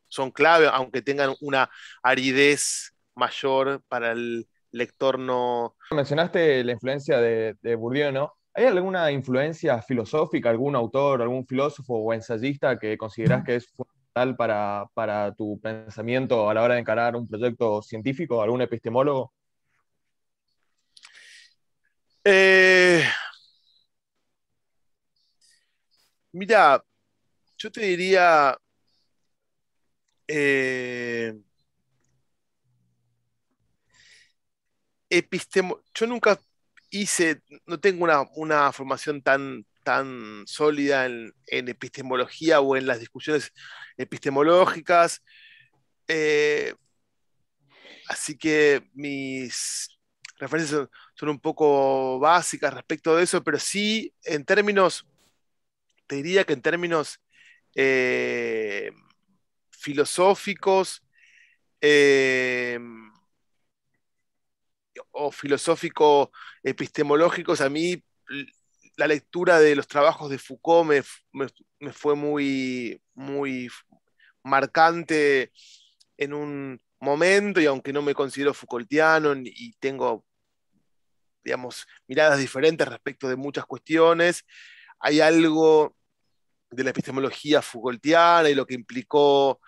son 0.08 0.30
clave, 0.30 0.68
aunque 0.72 1.02
tengan 1.02 1.34
una 1.40 1.70
aridez 2.02 2.92
mayor 3.14 3.82
para 3.88 4.12
el 4.12 4.48
lector 4.72 5.18
no. 5.18 5.76
Mencionaste 5.90 6.64
la 6.64 6.72
influencia 6.72 7.18
de, 7.18 7.56
de 7.62 7.74
Bourdieu, 7.76 8.12
¿no? 8.12 8.34
¿Hay 8.54 8.64
alguna 8.64 9.10
influencia 9.12 9.82
filosófica, 9.82 10.50
algún 10.50 10.74
autor, 10.74 11.22
algún 11.22 11.46
filósofo 11.46 11.94
o 11.94 12.12
ensayista 12.12 12.78
que 12.78 12.96
consideras 12.96 13.44
que 13.44 13.56
es 13.56 13.72
fundamental 14.16 14.36
para, 14.94 15.34
tu 15.34 15.60
pensamiento 15.60 16.48
a 16.48 16.54
la 16.54 16.62
hora 16.62 16.74
de 16.74 16.80
encarar 16.80 17.16
un 17.16 17.26
proyecto 17.26 17.82
científico, 17.82 18.42
algún 18.42 18.62
epistemólogo? 18.62 19.32
Eh, 22.24 23.04
mira, 26.32 26.82
yo 27.58 27.70
te 27.70 27.80
diría, 27.82 28.56
eh, 30.26 31.34
yo 35.94 36.06
nunca 36.06 36.38
hice, 36.90 37.40
no 37.66 37.78
tengo 37.78 38.06
una, 38.36 38.72
formación 38.72 39.22
tan, 39.22 39.64
tan 39.86 40.42
sólida 40.48 41.06
en, 41.06 41.32
epistemología 41.46 42.60
o 42.60 42.76
en 42.76 42.88
las 42.88 42.98
discusiones 42.98 43.52
epistemológicas. 43.96 45.22
Eh, 46.08 46.74
así 48.08 48.36
que 48.36 48.90
mis 48.94 49.96
referencias 50.38 50.88
son, 51.14 51.28
un 51.28 51.38
poco 51.38 52.18
básicas 52.18 52.74
respecto 52.74 53.14
de 53.14 53.22
eso, 53.22 53.44
pero 53.44 53.60
sí 53.60 54.12
en 54.24 54.44
términos, 54.44 55.06
te 56.08 56.16
diría 56.16 56.42
que 56.42 56.54
en 56.54 56.62
términos 56.62 57.20
eh, 57.76 58.90
filosóficos, 59.70 61.00
eh, 61.80 62.80
o 65.12 65.30
filosófico 65.30 66.32
epistemológicos, 66.64 67.60
a 67.60 67.68
mí 67.68 68.02
la 68.96 69.06
lectura 69.06 69.60
de 69.60 69.76
los 69.76 69.86
trabajos 69.86 70.30
de 70.30 70.38
Foucault 70.38 70.88
me, 70.88 71.92
fue 71.92 72.14
muy, 72.14 73.00
muy 73.14 73.68
marcante 74.42 75.52
en 76.16 76.32
un 76.32 76.80
momento, 77.00 77.60
y 77.60 77.66
aunque 77.66 77.92
no 77.92 78.02
me 78.02 78.14
considero 78.14 78.54
Foucaultiano 78.54 79.34
y 79.36 79.74
tengo 79.78 80.24
digamos, 81.46 81.86
miradas 82.08 82.40
diferentes 82.40 82.86
respecto 82.86 83.28
de 83.28 83.36
muchas 83.36 83.64
cuestiones. 83.64 84.44
Hay 84.98 85.20
algo 85.20 85.96
de 86.70 86.82
la 86.82 86.90
epistemología 86.90 87.62
Foucaultiana 87.62 88.50
y 88.50 88.54
lo 88.54 88.66
que 88.66 88.74
implicó 88.74 89.60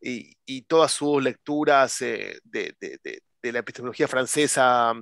y, 0.00 0.62
todas 0.62 0.92
sus 0.92 1.22
lecturas 1.22 2.00
eh, 2.02 2.38
de, 2.44 2.76
la 3.42 3.58
epistemología 3.58 4.06
francesa 4.06 4.94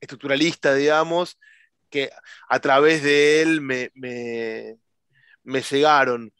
estructuralista, 0.00 0.74
digamos, 0.74 1.38
que 1.90 2.10
a 2.48 2.60
través 2.60 3.02
de 3.02 3.42
él 3.42 3.60
me, 3.60 3.90
me, 3.94 5.62
llegaron. 5.62 6.32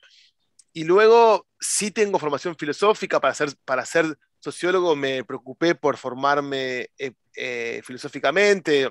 Y 0.72 0.84
luego 0.84 1.46
sí 1.58 1.90
tengo 1.90 2.18
formación 2.18 2.56
filosófica 2.56 3.20
para 3.20 3.34
ser, 3.34 3.50
para 3.64 3.84
ser 3.84 4.16
sociólogo, 4.38 4.96
me 4.96 5.24
preocupé 5.24 5.74
por 5.74 5.96
formarme 5.96 6.90
eh, 6.98 7.12
eh, 7.36 7.82
filosóficamente, 7.84 8.90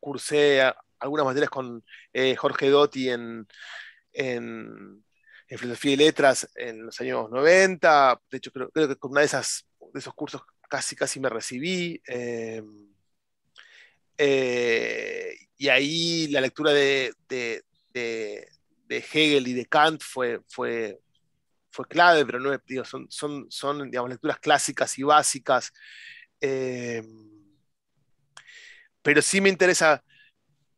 cursé 0.00 0.62
algunas 0.98 1.26
materias 1.26 1.50
con 1.50 1.84
Jorge 2.36 2.68
Dotti 2.70 3.10
en, 3.10 3.46
en, 4.12 5.04
filosofía 5.48 5.92
y 5.92 5.96
letras 5.96 6.48
en 6.54 6.86
los 6.86 7.00
años 7.00 7.30
90. 7.30 8.20
De 8.30 8.38
hecho, 8.38 8.50
creo, 8.52 8.70
que 8.70 8.96
con 8.96 9.10
una 9.12 9.20
de, 9.20 9.26
esas, 9.26 9.66
de 9.92 10.00
esos 10.00 10.14
cursos 10.14 10.42
casi, 10.68 10.96
casi 10.96 11.20
me 11.20 11.28
recibí. 11.28 12.00
Eh, 14.24 15.34
y 15.56 15.68
ahí 15.68 16.28
la 16.28 16.40
lectura 16.40 16.72
de, 16.72 17.12
de, 17.28 18.46
Hegel 18.88 19.48
y 19.48 19.52
de 19.52 19.66
Kant 19.66 20.00
fue, 20.00 20.40
fue, 20.46 21.00
fue 21.72 21.88
clave, 21.88 22.24
pero 22.24 22.38
no 22.38 22.56
digo, 22.64 22.84
son, 22.84 23.10
son, 23.10 23.46
son 23.50 23.90
digamos, 23.90 24.10
lecturas 24.10 24.38
clásicas 24.38 24.96
y 24.96 25.02
básicas. 25.02 25.72
Em, 26.40 27.04
pero 29.02 29.20
sí 29.22 29.40
me 29.40 29.48
interesa, 29.48 30.04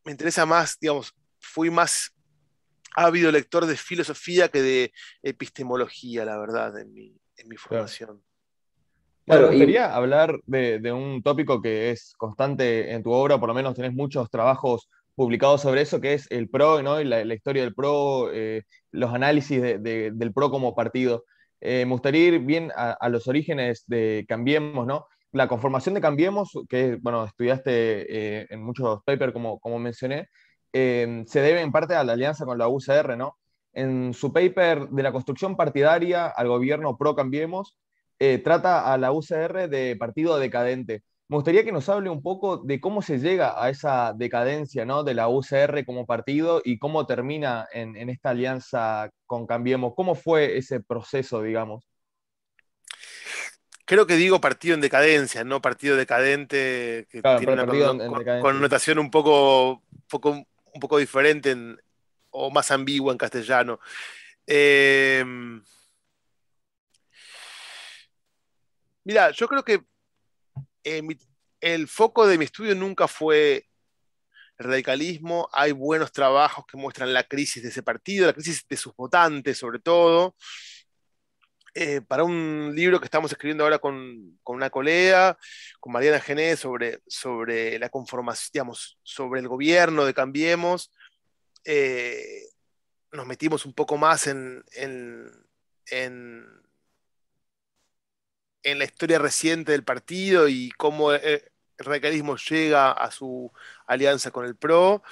me 0.07 0.13
interesa 0.13 0.47
más, 0.47 0.79
digamos, 0.81 1.13
fui 1.39 1.69
más 1.69 2.15
habido 2.97 3.31
lector 3.31 3.67
de 3.67 3.77
filosofía 3.77 4.49
que 4.49 4.63
de 4.63 4.93
epistemología, 5.23 6.25
la 6.25 6.39
verdad, 6.39 6.79
en 6.79 6.95
mi, 6.95 7.57
formación. 7.59 8.24
Claro, 9.27 9.43
me 9.43 9.49
gustaría 9.49 9.95
hablar 9.95 10.39
de, 10.47 10.93
un 10.93 11.23
tópico 11.23 11.63
que 11.63 11.91
es 11.91 12.15
constante 12.17 12.93
en 12.93 13.03
tu 13.03 13.11
obra, 13.13 13.39
por 13.39 13.49
lo 13.49 13.55
menos 13.55 13.75
tenés 13.75 13.93
muchos 13.93 14.31
trabajos 14.31 14.89
publicados 15.15 15.63
sobre 15.63 15.83
eso, 15.83 16.01
que 16.01 16.15
es 16.15 16.31
el 16.31 16.49
PRO, 16.49 16.83
¿no? 16.83 17.01
Y 17.01 17.05
la, 17.05 17.23
historia 17.35 17.63
del 17.63 17.75
PRO, 17.75 18.31
eh, 18.33 18.65
los 18.91 19.13
análisis 19.15 19.61
del 19.61 20.33
PRO 20.35 20.51
como 20.51 20.75
partido. 20.75 21.25
Eh, 21.61 21.85
me 21.87 21.93
gustaría 21.93 22.29
ir 22.29 22.41
bien 22.41 22.71
a, 22.77 23.09
los 23.09 23.27
orígenes 23.29 23.85
de 23.87 24.27
Cambiemos, 24.29 24.87
¿no? 24.87 25.07
La 25.33 25.49
conformación 25.49 25.95
de 25.95 26.01
Cambiemos, 26.01 26.53
que 26.69 26.99
bueno, 27.01 27.25
estudiaste 27.25 28.41
eh, 28.43 28.47
en 28.51 28.63
muchos 28.63 29.03
papers, 29.05 29.33
como, 29.33 29.59
como 29.61 29.79
mencioné, 29.79 30.29
Em, 30.75 31.25
se 31.27 31.41
debe 31.41 31.61
en 31.61 31.71
parte 31.71 31.95
a 31.95 32.03
la 32.03 32.15
alianza 32.15 32.45
con 32.45 32.59
la 32.59 32.69
UCR, 32.69 33.17
¿no? 33.17 33.39
En 33.73 34.13
su 34.13 34.33
paper 34.33 34.89
de 34.89 35.03
la 35.05 35.13
construcción 35.13 35.57
partidaria 35.57 36.27
al 36.27 36.49
gobierno 36.49 36.97
pro 36.97 37.15
Cambiemos, 37.15 37.77
eh, 38.19 38.39
trata 38.39 38.93
a 38.93 38.99
la 38.99 39.13
UCR 39.13 39.69
de 39.69 39.97
partido 39.97 40.39
decadente. 40.39 41.03
Me 41.29 41.37
gustaría 41.37 41.65
que 41.65 41.73
nos 41.73 41.89
hable 41.89 42.11
un 42.11 42.23
poco 42.23 42.59
de 42.59 42.81
cómo 42.81 43.01
se 43.01 43.19
llega 43.19 43.63
a 43.63 43.71
esa 43.71 44.13
decadencia 44.15 44.85
¿no? 44.85 45.05
de 45.05 45.15
la 45.15 45.29
UCR 45.29 45.85
como 45.87 46.07
partido 46.07 46.61
y 46.65 46.79
cómo 46.79 47.07
termina 47.07 47.67
en, 47.73 47.97
esta 48.11 48.31
alianza 48.31 49.11
con 49.27 49.47
Cambiemos. 49.47 49.95
¿Cómo 49.97 50.15
fue 50.15 50.59
ese 50.59 50.81
proceso, 50.81 51.43
digamos? 51.43 51.89
Creo 53.87 54.07
que 54.07 54.17
digo 54.17 54.41
partido 54.41 54.75
en 54.75 54.81
decadencia, 54.81 55.45
no 55.45 55.61
partido 55.61 55.97
decadente, 55.97 57.07
que 57.11 57.23
tiene 57.23 57.53
una 57.53 58.41
connotación 58.41 58.99
un 58.99 59.11
poco, 59.11 59.83
poco 60.09 60.31
un 60.75 60.81
poco 60.81 60.99
diferente 60.99 61.57
o 62.31 62.51
más 62.51 62.71
ambigua 62.71 63.13
en 63.13 63.19
castellano. 63.19 63.79
Em, 64.47 65.63
mira, 69.05 69.31
yo 69.31 69.49
creo 69.49 69.65
que 69.65 69.85
eh, 70.85 71.03
el 71.61 71.89
foco 71.89 72.27
de 72.27 72.39
mi 72.39 72.45
estudio 72.45 72.75
nunca 72.75 73.09
fue 73.09 73.67
el 74.59 74.67
radicalismo. 74.67 75.49
Hay 75.53 75.73
buenos 75.73 76.13
trabajos 76.13 76.65
que 76.67 76.77
muestran 76.77 77.13
la 77.13 77.25
crisis 77.25 77.63
de 77.63 77.71
ese 77.71 77.83
partido, 77.83 78.27
la 78.27 78.33
crisis 78.33 78.67
de 78.69 78.77
sus 78.77 78.95
votantes 78.97 79.59
sobre 79.59 79.79
todo. 79.79 80.35
Eh, 81.77 82.01
para 82.03 82.23
un 82.23 82.73
libro 82.73 83.01
que 83.01 83.07
estamos 83.07 83.33
escribiendo 83.33 83.65
ahora 83.65 83.81
con, 83.81 84.39
una 84.45 84.71
colega, 84.71 85.37
con 85.81 85.93
Mariana 85.93 86.21
Gené, 86.21 86.57
sobre, 86.57 87.01
sobre 87.09 87.81
la 87.81 87.89
conformación, 87.89 88.51
digamos, 88.53 88.97
sobre 89.03 89.41
el 89.41 89.49
gobierno 89.49 90.05
de 90.05 90.15
Cambiemos, 90.15 90.93
eh, 91.65 92.45
nos 93.11 93.27
metimos 93.27 93.67
un 93.67 93.73
poco 93.75 93.97
más 93.97 94.29
en, 94.29 94.63
en, 94.77 96.47
la 98.65 98.85
historia 98.85 99.19
reciente 99.19 99.73
del 99.73 99.85
partido 99.85 100.49
y 100.49 100.71
cómo 100.73 101.13
el 101.13 101.43
radicalismo 101.79 102.37
llega 102.37 102.93
a 102.93 103.11
su 103.11 103.53
alianza 103.87 104.31
con 104.31 104.47
el 104.47 104.57
PRO. 104.57 105.03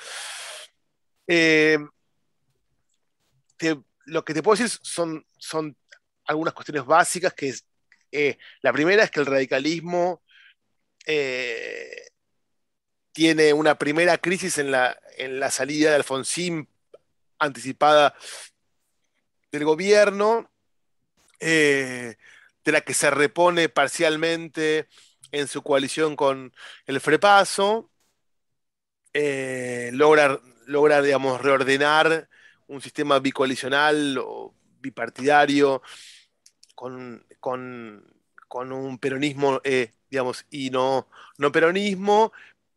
Eh, 1.26 1.78
lo 4.06 4.24
que 4.24 4.34
te 4.34 4.42
puedo 4.42 4.60
decir 4.60 4.78
son, 4.82 5.24
son 5.36 5.76
algunas 6.24 6.54
cuestiones 6.54 6.84
básicas, 6.84 7.32
que 7.34 7.54
eh, 8.10 8.38
la 8.60 8.72
primera 8.72 9.04
es 9.04 9.10
que 9.10 9.20
el 9.20 9.26
radicalismo 9.26 10.22
eh, 11.06 12.08
tiene 13.12 13.52
una 13.52 13.76
primera 13.76 14.18
crisis 14.18 14.58
en 14.58 14.70
la, 14.70 14.98
en 15.16 15.40
la 15.40 15.50
salida 15.50 15.90
de 15.90 15.96
Alfonsín 15.96 16.68
anticipada 17.38 18.14
del 19.50 19.64
gobierno, 19.64 20.50
eh, 21.40 22.16
de 22.64 22.72
la 22.72 22.80
que 22.82 22.94
se 22.94 23.10
repone 23.10 23.68
parcialmente 23.68 24.88
en 25.32 25.48
su 25.48 25.62
coalición 25.62 26.16
con 26.16 26.52
el 26.86 27.00
Frepaso, 27.00 27.90
logra, 29.14 30.40
logra, 30.66 31.02
digamos, 31.02 31.40
reordenar 31.40 32.28
un 32.68 32.80
sistema 32.80 33.18
bicoalicional 33.18 34.18
o 34.18 34.54
bipartidario 34.80 35.82
con, 36.74 37.24
un 38.72 38.98
peronismo, 38.98 39.60
eh, 39.64 39.92
digamos, 40.10 40.46
y 40.50 40.70
no, 40.70 41.08
no 41.38 41.52
peronismo, 41.52 42.32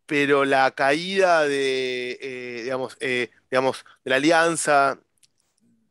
pero 0.05 0.45
la 0.45 0.71
caída 0.71 1.43
de, 1.45 2.17
eh, 2.21 2.63
digamos, 2.63 2.97
eh, 2.99 3.31
digamos, 3.49 3.85
de 4.03 4.09
la 4.11 4.17
alianza, 4.17 4.99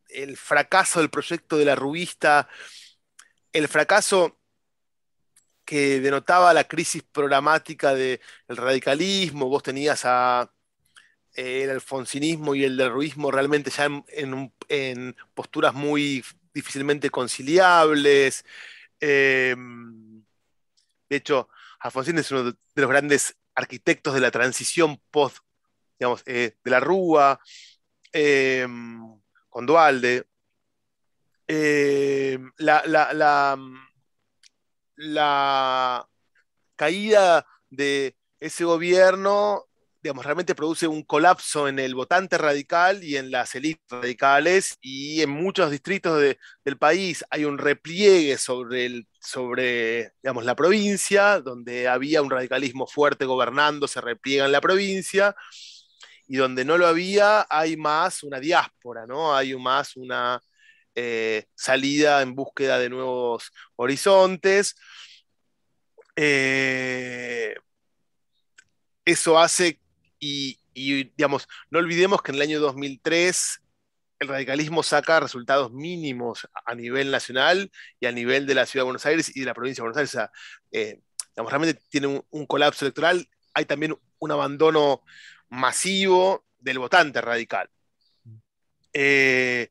el 0.09 0.37
fracaso 0.37 1.00
del 1.00 1.11
proyecto 1.11 1.59
de 1.59 1.64
la 1.64 1.74
rubista, 1.74 2.48
el 3.54 3.68
fracaso 3.68 4.38
que 5.64 6.00
denotaba 6.00 6.52
la 6.52 6.64
crisis 6.64 7.02
programática 7.02 7.94
del 7.94 8.20
radicalismo, 8.48 9.48
vos 9.48 9.62
tenías 9.62 10.02
a, 10.04 10.52
el 11.32 11.70
alfonsinismo 11.70 12.54
y 12.54 12.64
el 12.64 12.76
derruismo 12.76 13.30
realmente 13.30 13.70
ya 13.70 13.88
en 14.08 15.16
posturas 15.34 15.72
muy 15.74 16.22
difícilmente 16.52 17.10
conciliables. 17.10 18.44
Em, 19.00 20.22
de 21.08 21.16
hecho, 21.16 21.48
Alfonsín 21.80 22.18
es 22.18 22.30
uno 22.30 22.44
de 22.44 22.56
los 22.76 22.88
grandes 22.88 23.36
arquitectos 23.54 24.14
de 24.14 24.20
la 24.20 24.30
transición 24.30 25.00
post, 25.10 25.38
digamos, 25.98 26.22
eh, 26.26 26.56
de 26.64 26.70
la 26.70 26.80
Rúa, 26.80 27.40
em, 28.12 29.00
con 29.48 29.66
Dualde. 29.66 30.26
Em, 31.46 32.50
la, 32.59 32.83
la 34.96 36.09
caída 36.76 37.46
de 37.70 38.16
ese 38.40 38.64
gobierno 38.64 39.66
digamos, 40.04 40.26
realmente 40.26 40.54
produce 40.54 40.87
un 40.87 41.02
colapso 41.02 41.66
en 41.66 41.78
el 41.78 41.94
votante 41.94 42.37
radical 42.37 43.02
y 43.02 43.16
en 43.16 43.30
las 43.30 43.54
élites 43.54 43.83
radicales 43.88 44.76
y 44.83 45.22
en 45.22 45.30
muchos 45.30 45.70
distritos 45.70 46.22
del 46.62 46.78
país 46.78 47.24
hay 47.30 47.46
un 47.46 47.57
repliegue 47.57 48.37
sobre, 48.37 48.85
el, 48.85 49.09
sobre 49.18 50.12
digamos, 50.22 50.44
la 50.44 50.54
provincia, 50.54 51.40
donde 51.40 51.88
había 51.88 52.20
un 52.20 52.28
radicalismo 52.28 52.87
fuerte 52.87 53.24
gobernando, 53.24 53.88
se 53.88 54.02
repliega 54.02 54.44
en 54.44 54.52
la 54.52 54.61
provincia, 54.61 55.35
y 56.28 56.37
donde 56.37 56.66
no 56.66 56.76
lo 56.76 56.87
había 56.87 57.46
hay 57.48 57.78
más 57.78 58.22
una 58.22 58.40
diáspora, 58.40 59.07
¿no? 59.07 59.35
Hay 59.35 59.57
más 59.57 59.96
una 59.96 60.38
eh, 60.94 61.46
salida 61.54 62.22
en 62.22 62.35
búsqueda 62.35 62.78
de 62.78 62.90
nuevos 62.90 63.52
horizontes. 63.76 64.76
Eh, 66.16 67.54
eso 69.04 69.38
hace 69.38 69.80
y, 70.18 70.59
digamos, 70.74 71.46
no 71.70 71.78
olvidemos 71.78 72.22
que 72.22 72.33
en 72.33 72.37
el 72.37 72.42
año 72.42 72.61
2003 72.61 73.61
el 74.20 74.28
radicalismo 74.28 74.83
saca 74.83 75.20
resultados 75.20 75.70
mínimos 75.70 76.48
a 76.64 76.74
nivel 76.74 77.11
nacional 77.11 77.70
y 78.00 78.07
a 78.07 78.12
nivel 78.12 78.46
de 78.46 78.54
la 78.54 78.64
ciudad 78.64 78.83
de 78.83 78.87
Buenos 78.87 79.07
Aires 79.07 79.37
y 79.37 79.40
de 79.40 79.46
la 79.46 79.54
provincia 79.54 79.83
de 79.83 79.88
Buenos 79.88 79.98
Aires. 79.98 80.11
O 80.11 80.18
sea, 80.18 80.30
eh, 80.72 81.00
realmente 81.37 81.80
tiene 81.90 82.24
un, 82.30 82.46
colapso 82.46 82.87
electoral 82.87 83.28
hay 83.54 83.64
también 83.64 83.96
un 84.18 84.33
abandono 84.33 85.02
masivo 85.48 86.44
del 86.59 86.80
votante 86.80 87.20
radical. 87.20 87.70
Eh, 88.92 89.70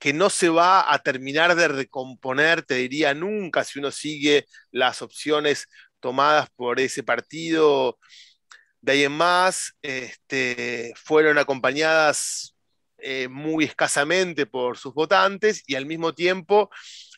que 0.00 0.14
no 0.14 0.30
se 0.30 0.48
va 0.48 0.92
a 0.92 0.98
terminar 1.00 1.54
de 1.54 1.68
recomponer, 1.68 2.62
te 2.62 2.76
diría, 2.76 3.14
nunca 3.14 3.64
si 3.64 3.78
uno 3.78 3.90
sigue 3.92 4.46
las 4.72 5.02
opciones 5.02 5.68
tomadas 6.00 6.48
por 6.56 6.80
ese 6.80 7.02
partido. 7.04 7.98
De 8.80 8.92
ahí 8.92 9.04
en 9.04 9.12
más, 9.12 9.74
este, 9.82 10.94
fueron 10.96 11.38
acompañadas 11.38 12.56
eh, 12.98 13.28
muy 13.28 13.64
escasamente 13.64 14.46
por 14.46 14.78
sus 14.78 14.94
votantes 14.94 15.62
y 15.66 15.74
al 15.74 15.86
mismo 15.86 16.14
tiempo 16.14 16.70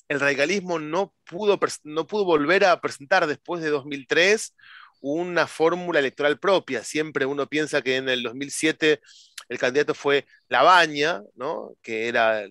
el 0.08 0.20
radicalismo 0.20 0.78
no 0.78 1.14
pudo, 1.24 1.58
no 1.84 2.06
pudo 2.06 2.24
volver 2.24 2.64
a 2.64 2.80
presentar 2.80 3.26
después 3.26 3.62
de 3.62 3.70
2003 3.70 4.54
una 5.00 5.46
fórmula 5.46 6.00
electoral 6.00 6.38
propia. 6.40 6.84
Siempre 6.84 7.26
uno 7.26 7.48
piensa 7.48 7.82
que 7.82 7.96
en 7.96 8.08
el 8.08 8.22
2007 8.24 9.00
el 9.48 9.58
candidato 9.58 9.94
fue 9.94 10.26
Labaña, 10.48 11.22
¿no? 11.34 11.74
que 11.82 12.08
era 12.08 12.44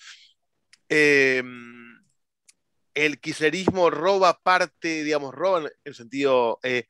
Eh, 0.89 1.43
el 2.93 3.19
kirchnerismo 3.19 3.89
roba 3.89 4.39
parte, 4.41 5.03
digamos, 5.03 5.33
roba 5.33 5.61
en 5.61 5.69
el 5.83 5.95
sentido, 5.95 6.59
eh, 6.63 6.85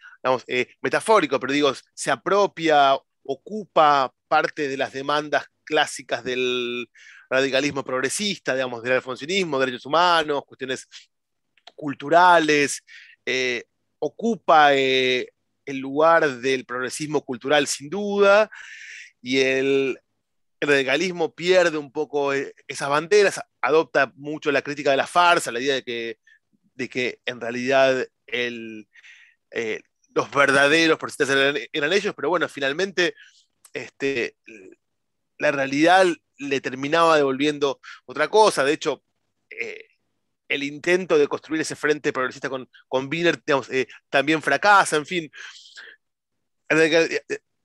eh, 0.48 0.68
metafórico, 0.82 1.40
pero 1.40 1.54
digo, 1.54 1.72
se 1.94 2.12
apropia, 2.12 2.98
ocupa 3.24 4.14
parte 4.28 4.68
de 4.68 4.78
las 4.78 4.94
demandas 4.94 5.46
clásicas 5.64 6.24
del 6.24 6.90
radicalismo 7.30 7.84
progresista, 7.84 8.54
digamos, 8.54 8.84
del 8.84 8.94
alfonsinismo, 8.94 9.60
derechos 9.60 9.86
humanos, 9.86 10.44
cuestiones 10.46 10.88
culturales, 11.76 12.84
eh, 13.26 13.64
ocupa 14.00 14.74
el 14.74 15.28
lugar 15.66 16.40
del 16.40 16.66
progresismo 16.66 17.22
cultural 17.24 17.68
sin 17.68 17.90
duda, 17.90 18.50
y 19.22 19.40
el 19.40 20.00
el 20.62 20.68
radicalismo 20.68 21.34
pierde 21.34 21.78
un 21.80 21.92
poco 21.92 22.34
eh, 22.34 22.54
esas 22.68 22.88
banderas, 22.88 23.42
adopta 23.62 24.14
mucho 24.16 24.52
la 24.52 24.62
crítica 24.62 24.92
de 24.92 24.98
la 24.98 25.08
farsa, 25.08 25.52
la 25.52 25.60
idea 25.60 25.74
de 25.74 25.84
que, 25.84 26.20
de 26.76 26.88
que 26.88 27.20
en 27.26 27.42
realidad 27.42 28.08
eh, 28.28 28.86
los 30.14 30.30
verdaderos 30.30 31.00
progresistas 31.00 31.30
eran, 31.74 31.94
ellos, 31.94 32.14
pero 32.16 32.30
bueno, 32.30 32.48
finalmente 32.48 33.16
este, 33.74 34.38
la 35.40 35.52
realidad 35.52 36.06
le 36.38 36.62
terminaba 36.62 37.18
devolviendo 37.18 37.82
otra 38.06 38.28
cosa. 38.28 38.64
De 38.64 38.74
hecho, 38.74 39.04
eh, 39.50 39.88
el 40.48 40.62
intento 40.62 41.18
de 41.18 41.28
construir 41.28 41.62
ese 41.62 41.76
frente 41.76 42.14
progresista 42.14 42.50
con, 42.50 42.70
con 42.88 43.08
Wiener 43.08 43.42
también 44.10 44.44
fracasa, 44.44 44.96
en 44.98 45.08
fin. 45.08 45.32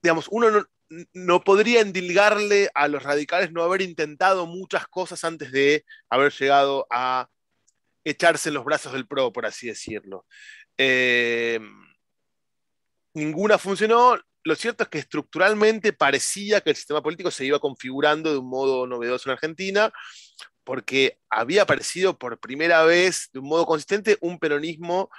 Digamos, 0.03 0.29
uno 0.31 0.51
no, 0.51 0.67
no 1.13 1.43
podría 1.43 1.81
endilgarle 1.81 2.71
a 2.75 2.89
los 2.89 3.03
radicales 3.03 3.53
no 3.53 3.63
haber 3.63 3.83
intentado 3.83 4.47
muchas 4.47 4.87
cosas 4.87 5.25
antes 5.25 5.51
de 5.53 5.85
haber 6.09 6.33
llegado 6.33 6.87
a 6.91 7.29
echarse 8.05 8.51
en 8.51 8.55
los 8.55 8.65
brazos 8.65 8.93
del 8.93 9.07
PRO, 9.07 9.33
por 9.33 9.47
así 9.47 9.67
decirlo. 9.67 10.27
Eh, 10.79 11.59
ninguna 13.15 13.59
funcionó. 13.59 14.19
Lo 14.45 14.55
cierto 14.55 14.85
es 14.85 14.89
que 14.89 14.99
estructuralmente 14.99 15.93
parecía 15.93 16.61
que 16.61 16.71
el 16.71 16.77
sistema 16.77 17.03
político 17.03 17.33
se 17.33 17.45
iba 17.45 17.59
configurando 17.59 18.31
de 18.31 18.39
un 18.39 18.49
modo 18.49 18.87
novedoso 18.87 19.29
en 19.29 19.33
Argentina, 19.33 19.93
porque 20.63 21.19
había 21.29 21.63
aparecido 21.63 22.17
por 22.17 22.39
primera 22.39 22.85
vez, 22.85 23.29
de 23.33 23.41
un 23.41 23.49
modo 23.49 23.67
consistente, 23.67 24.19
un 24.21 24.39
peronismo 24.39 25.11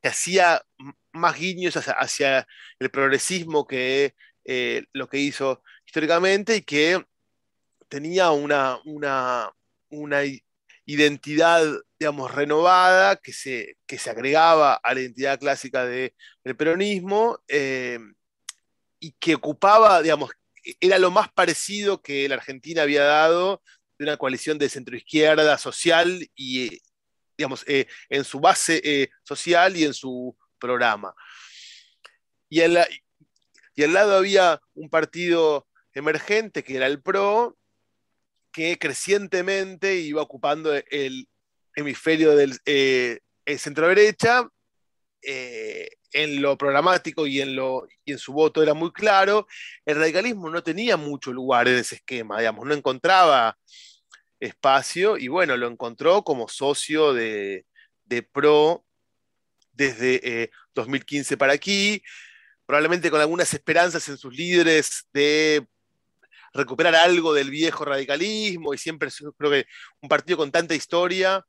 que 0.00 0.08
hacía 0.08 0.62
más 1.12 1.38
guiños 1.38 1.76
hacia 1.76 2.46
el 2.78 2.90
progresismo 2.90 3.66
que 3.66 4.14
eh, 4.50 4.86
lo 4.94 5.10
que 5.10 5.18
hizo 5.18 5.62
históricamente 5.84 6.56
y 6.56 6.62
que 6.62 7.04
tenía 7.86 8.30
una, 8.30 8.78
una, 8.86 9.52
una 9.90 10.22
identidad, 10.86 11.66
digamos, 12.00 12.34
renovada 12.34 13.16
que 13.16 13.34
se, 13.34 13.76
que 13.86 13.98
se 13.98 14.08
agregaba 14.08 14.72
a 14.72 14.94
la 14.94 15.00
identidad 15.00 15.38
clásica 15.38 15.84
del 15.84 16.14
peronismo 16.56 17.38
eh, 17.46 17.98
y 18.98 19.12
que 19.20 19.34
ocupaba, 19.34 20.00
digamos, 20.00 20.30
era 20.80 20.98
lo 20.98 21.10
más 21.10 21.30
parecido 21.30 22.00
que 22.00 22.26
la 22.26 22.36
Argentina 22.36 22.80
había 22.80 23.04
dado 23.04 23.62
de 23.98 24.06
una 24.06 24.16
coalición 24.16 24.56
de 24.56 24.70
centroizquierda 24.70 25.58
social 25.58 26.26
y, 26.34 26.80
digamos, 27.36 27.64
eh, 27.66 27.86
en 28.08 28.24
su 28.24 28.40
base 28.40 29.10
social 29.24 29.76
y 29.76 29.84
en 29.84 29.92
su 29.92 30.34
programa. 30.58 31.14
Y, 32.48 32.62
en 32.62 32.72
la, 32.72 32.88
y 33.78 33.84
al 33.84 33.92
lado 33.92 34.16
había 34.16 34.60
un 34.74 34.90
partido 34.90 35.68
emergente 35.92 36.64
que 36.64 36.74
era 36.74 36.88
el 36.88 37.00
PRO, 37.00 37.56
que 38.50 38.76
crecientemente 38.76 39.94
iba 39.94 40.20
ocupando 40.20 40.74
el 40.74 41.28
hemisferio 41.76 42.34
del 42.34 42.58
eh, 42.64 43.20
centro 43.56 43.86
derecha. 43.86 44.48
Eh, 45.22 45.90
en 46.10 46.42
lo 46.42 46.58
programático 46.58 47.24
y 47.28 47.40
en, 47.40 47.54
lo, 47.54 47.86
y 48.04 48.10
en 48.10 48.18
su 48.18 48.32
voto 48.32 48.64
era 48.64 48.74
muy 48.74 48.90
claro. 48.90 49.46
El 49.86 49.94
radicalismo 49.94 50.50
no 50.50 50.60
tenía 50.64 50.96
mucho 50.96 51.32
lugar 51.32 51.68
en 51.68 51.76
ese 51.76 51.96
esquema, 51.96 52.40
digamos, 52.40 52.66
no 52.66 52.74
encontraba 52.74 53.56
espacio 54.40 55.16
y 55.16 55.28
bueno, 55.28 55.56
lo 55.56 55.68
encontró 55.68 56.24
como 56.24 56.48
socio 56.48 57.12
de, 57.14 57.64
PRO 58.32 58.84
desde 59.70 60.50
2015 60.74 61.34
eh, 61.34 61.36
para 61.36 61.52
aquí 61.52 62.02
probablemente 62.68 63.10
con 63.10 63.18
algunas 63.18 63.54
esperanzas 63.54 64.06
en 64.10 64.18
sus 64.18 64.36
líderes 64.36 65.08
de 65.14 65.66
recuperar 66.52 66.94
algo 66.94 67.32
del 67.32 67.48
viejo 67.48 67.86
radicalismo 67.86 68.74
y 68.74 68.78
siempre 68.78 69.08
creo 69.38 69.50
que 69.50 69.66
un 70.02 70.08
partido 70.10 70.36
con 70.36 70.52
tanta 70.52 70.74
historia 70.74 71.42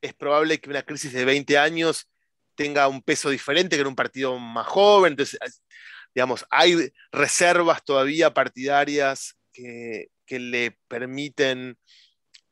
es 0.00 0.14
probable 0.14 0.60
que 0.60 0.70
una 0.70 0.84
crisis 0.84 1.12
de 1.12 1.24
20 1.24 1.58
años 1.58 2.08
tenga 2.54 2.86
un 2.86 3.02
peso 3.02 3.28
diferente 3.28 3.74
que 3.74 3.80
en 3.80 3.88
un 3.88 3.96
partido 3.96 4.38
más 4.38 4.68
joven. 4.68 5.14
Entonces, 5.14 5.40
digamos, 6.14 6.46
hay 6.48 6.92
reservas 7.10 7.84
todavía 7.84 8.32
partidarias 8.32 9.36
que, 9.52 10.10
le 10.28 10.78
permiten 10.88 11.76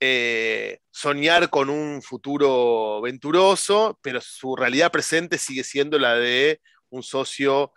eh, 0.01 0.81
soñar 0.91 1.49
con 1.49 1.71
un 1.71 2.03
futuro 2.03 3.01
venturoso, 3.01 3.99
pero 4.03 4.21
su 4.21 4.55
realidad 4.55 4.93
presente 4.93 5.39
sigue 5.39 5.65
siendo 5.65 5.99
la 5.99 6.17
de 6.17 6.61
un 6.91 7.03
socio 7.03 7.73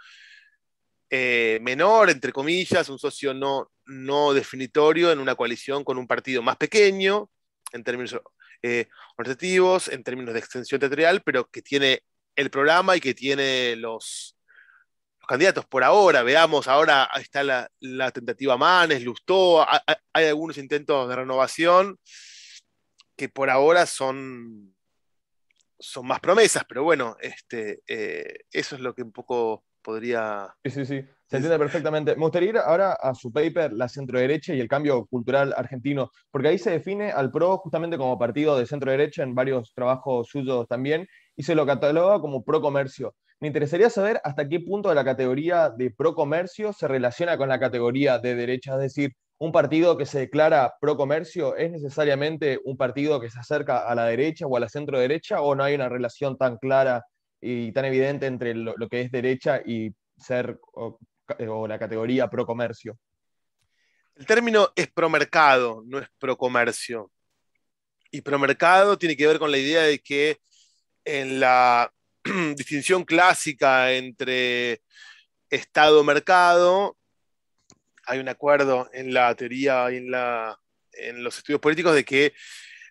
eh, 1.16 1.60
menor, 1.62 2.10
entre 2.10 2.32
comillas, 2.32 2.90
un 2.90 2.98
socio 2.98 3.36
no, 3.36 3.72
no 3.86 4.34
definitorio 4.34 5.12
en 5.12 5.20
una 5.20 5.36
coalición 5.36 5.84
con 5.84 6.00
un 6.00 6.08
partido 6.08 6.42
más 6.42 6.58
pequeño 6.58 7.30
en 7.72 7.84
términos 7.84 8.20
eh, 8.64 8.88
organizativos, 9.16 9.90
en 9.90 10.04
términos 10.04 10.34
de 10.34 10.40
extensión 10.40 10.80
territorial, 10.82 11.22
pero 11.24 11.48
que 11.52 11.62
tiene 11.62 12.02
el 12.36 12.50
programa 12.50 12.98
y 12.98 13.00
que 13.00 13.14
tiene 13.14 13.76
los, 13.76 14.36
candidatos 15.28 15.66
por 15.68 15.84
ahora. 15.84 16.24
Veamos, 16.24 16.68
ahora 16.68 17.08
está 17.20 17.44
la, 17.44 18.12
tentativa 18.12 18.58
Manes, 18.58 19.04
Lustó, 19.04 19.64
hay, 19.70 20.26
algunos 20.26 20.58
intentos 20.58 21.08
de 21.08 21.16
renovación 21.16 22.00
que 23.16 23.30
por 23.30 23.52
ahora 23.52 23.86
son, 23.86 24.76
son 25.78 26.08
más 26.08 26.20
promesas, 26.20 26.64
pero 26.68 26.82
bueno, 26.84 27.18
este, 27.22 27.84
eh, 27.86 28.46
eso 28.50 28.74
es 28.74 28.82
lo 28.82 28.96
que 28.96 29.04
un 29.04 29.12
poco 29.12 29.64
podría... 29.84 30.54
Sí, 30.64 30.72
sí, 30.72 30.86
sí. 30.86 31.06
Se 31.28 31.38
entiende 31.38 31.60
perfectamente. 31.60 32.16
Me 32.16 32.22
gustaría 32.22 32.50
ir 32.50 32.58
ahora 32.58 32.94
a 32.94 33.14
su 33.16 33.32
paper, 33.32 33.74
La 33.74 33.90
centro-derecha 33.90 34.54
y 34.54 34.60
el 34.60 34.68
cambio 34.68 35.06
cultural 35.06 35.54
argentino, 35.58 36.12
porque 36.32 36.50
ahí 36.50 36.58
se 36.58 36.72
define 36.72 37.12
al 37.12 37.32
PRO 37.32 37.58
justamente 37.58 37.98
como 37.98 38.20
partido 38.20 38.58
de 38.58 38.66
centro-derecha 38.66 39.24
en 39.24 39.36
varios 39.36 39.74
trabajos 39.74 40.28
suyos 40.30 40.68
también, 40.68 41.08
y 41.36 41.44
se 41.44 41.56
lo 41.56 41.66
cataloga 41.66 42.20
como 42.20 42.44
pro-comercio. 42.44 43.16
Me 43.40 43.48
interesaría 43.48 43.90
saber 43.90 44.22
hasta 44.24 44.48
qué 44.48 44.60
punto 44.60 44.94
la 44.94 45.04
categoría 45.04 45.70
de 45.70 45.92
pro-comercio 45.92 46.72
se 46.72 46.88
relaciona 46.88 47.38
con 47.38 47.50
la 47.50 47.60
categoría 47.60 48.20
de 48.20 48.36
derecha, 48.36 48.74
es 48.76 48.80
decir, 48.80 49.14
un 49.40 49.52
partido 49.52 49.98
que 49.98 50.06
se 50.06 50.20
declara 50.20 50.76
pro-comercio 50.80 51.56
es 51.58 51.72
necesariamente 51.72 52.60
un 52.64 52.78
partido 52.78 53.20
que 53.20 53.30
se 53.30 53.40
acerca 53.40 53.80
a 53.80 53.96
la 53.96 54.06
derecha 54.06 54.46
o 54.48 54.56
a 54.56 54.60
la 54.60 54.70
centro-derecha, 54.70 55.42
o 55.42 55.56
no 55.56 55.64
hay 55.64 55.76
una 55.76 55.90
relación 55.90 56.38
tan 56.38 56.58
clara 56.58 57.04
y 57.44 57.72
tan 57.74 57.86
evidente 57.86 58.26
entre 58.26 58.54
lo, 58.56 58.76
que 58.90 59.02
es 59.02 59.12
derecha 59.12 59.62
y 59.66 59.94
ser 60.18 60.60
o 60.78 61.68
la 61.68 61.78
categoría 61.78 62.30
pro 62.30 62.46
comercio? 62.46 62.98
El 64.16 64.26
término 64.26 64.72
es 64.76 64.92
pro 64.92 65.10
mercado, 65.10 65.84
no 65.86 66.00
es 66.00 66.08
pro 66.20 66.38
comercio. 66.38 67.12
Y 68.12 68.22
pro 68.22 68.38
mercado 68.38 68.98
tiene 68.98 69.18
que 69.18 69.26
ver 69.26 69.40
con 69.40 69.52
la 69.52 69.58
idea 69.58 69.82
de 69.82 70.00
que 70.00 70.38
en 71.04 71.40
la 71.40 71.92
distinción 72.56 73.04
clásica 73.04 73.92
entre 73.92 74.82
Estado-mercado, 75.50 76.98
hay 78.06 78.20
un 78.20 78.30
acuerdo 78.30 78.90
en 78.94 79.14
la 79.14 79.34
teoría 79.36 79.92
y 79.92 79.98
en, 79.98 80.12
la, 80.12 80.60
en 80.92 81.24
los 81.24 81.38
estudios 81.38 81.62
políticos 81.62 81.96
de 81.96 82.06
que 82.06 82.34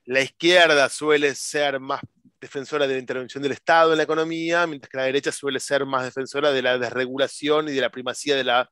la 0.05 0.21
izquierda 0.21 0.89
suele 0.89 1.35
ser 1.35 1.79
más 1.79 2.01
defensora 2.43 2.89
de 2.89 2.95
la 2.95 2.99
intervención 2.99 3.41
del 3.41 3.53
Estado 3.53 3.93
en 3.93 3.99
la 3.99 4.03
economía, 4.03 4.67
mientras 4.67 4.91
que 4.91 4.97
la 4.97 5.05
derecha 5.05 5.31
suele 5.31 5.61
ser 5.61 5.87
más 5.87 6.05
defensora 6.05 6.51
de 6.51 6.61
la 6.61 6.77
desregulación 6.77 7.69
y 7.69 7.73
de 7.73 7.81
la 7.81 7.91
primacía 7.91 8.35
de, 8.35 8.43
las 8.43 8.69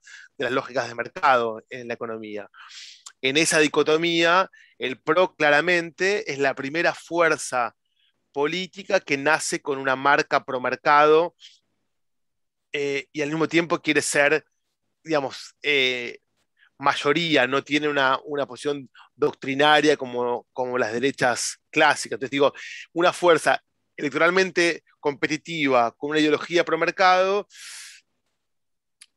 lógicas 0.50 0.88
de 0.88 0.94
mercado 0.96 1.62
en 1.70 1.86
la 1.86 1.94
economía. 1.94 2.48
En 3.22 3.36
esa 3.36 3.60
dicotomía, 3.60 4.50
el 4.76 5.00
PRO 5.00 5.36
claramente 5.36 6.30
es 6.32 6.40
la 6.40 6.54
primera 6.54 6.92
fuerza 6.92 7.76
política 8.32 8.98
que 8.98 9.16
nace 9.16 9.62
con 9.62 9.78
una 9.78 9.94
marca 9.94 10.44
pro 10.44 10.60
mercado 10.60 11.36
eh, 12.72 13.06
y 13.12 13.22
al 13.22 13.28
mismo 13.28 13.46
tiempo 13.46 13.80
quiere 13.80 14.02
ser, 14.02 14.44
digamos, 15.04 15.54
eh, 15.62 16.18
mayoría, 16.80 17.46
no 17.46 17.62
tiene 17.62 17.88
una, 17.88 18.18
posición 18.48 18.90
doctrinaria 19.20 19.96
como, 19.96 20.46
como, 20.52 20.78
las 20.78 20.92
derechas 20.92 21.58
clásicas. 21.70 22.16
Entonces 22.16 22.30
digo, 22.30 22.52
una 22.92 23.12
fuerza 23.12 23.62
electoralmente 23.96 24.82
competitiva 24.98 25.92
con 25.92 26.10
una 26.10 26.20
ideología 26.20 26.64
pro 26.64 26.78
mercado, 26.78 27.46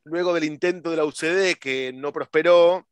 luego 0.03 0.33
del 0.33 0.43
intento 0.43 0.91
de 0.91 0.97
la 0.97 1.05
UCD 1.05 1.57
que 1.59 1.91
no 1.93 2.11
prosperó, 2.11 2.87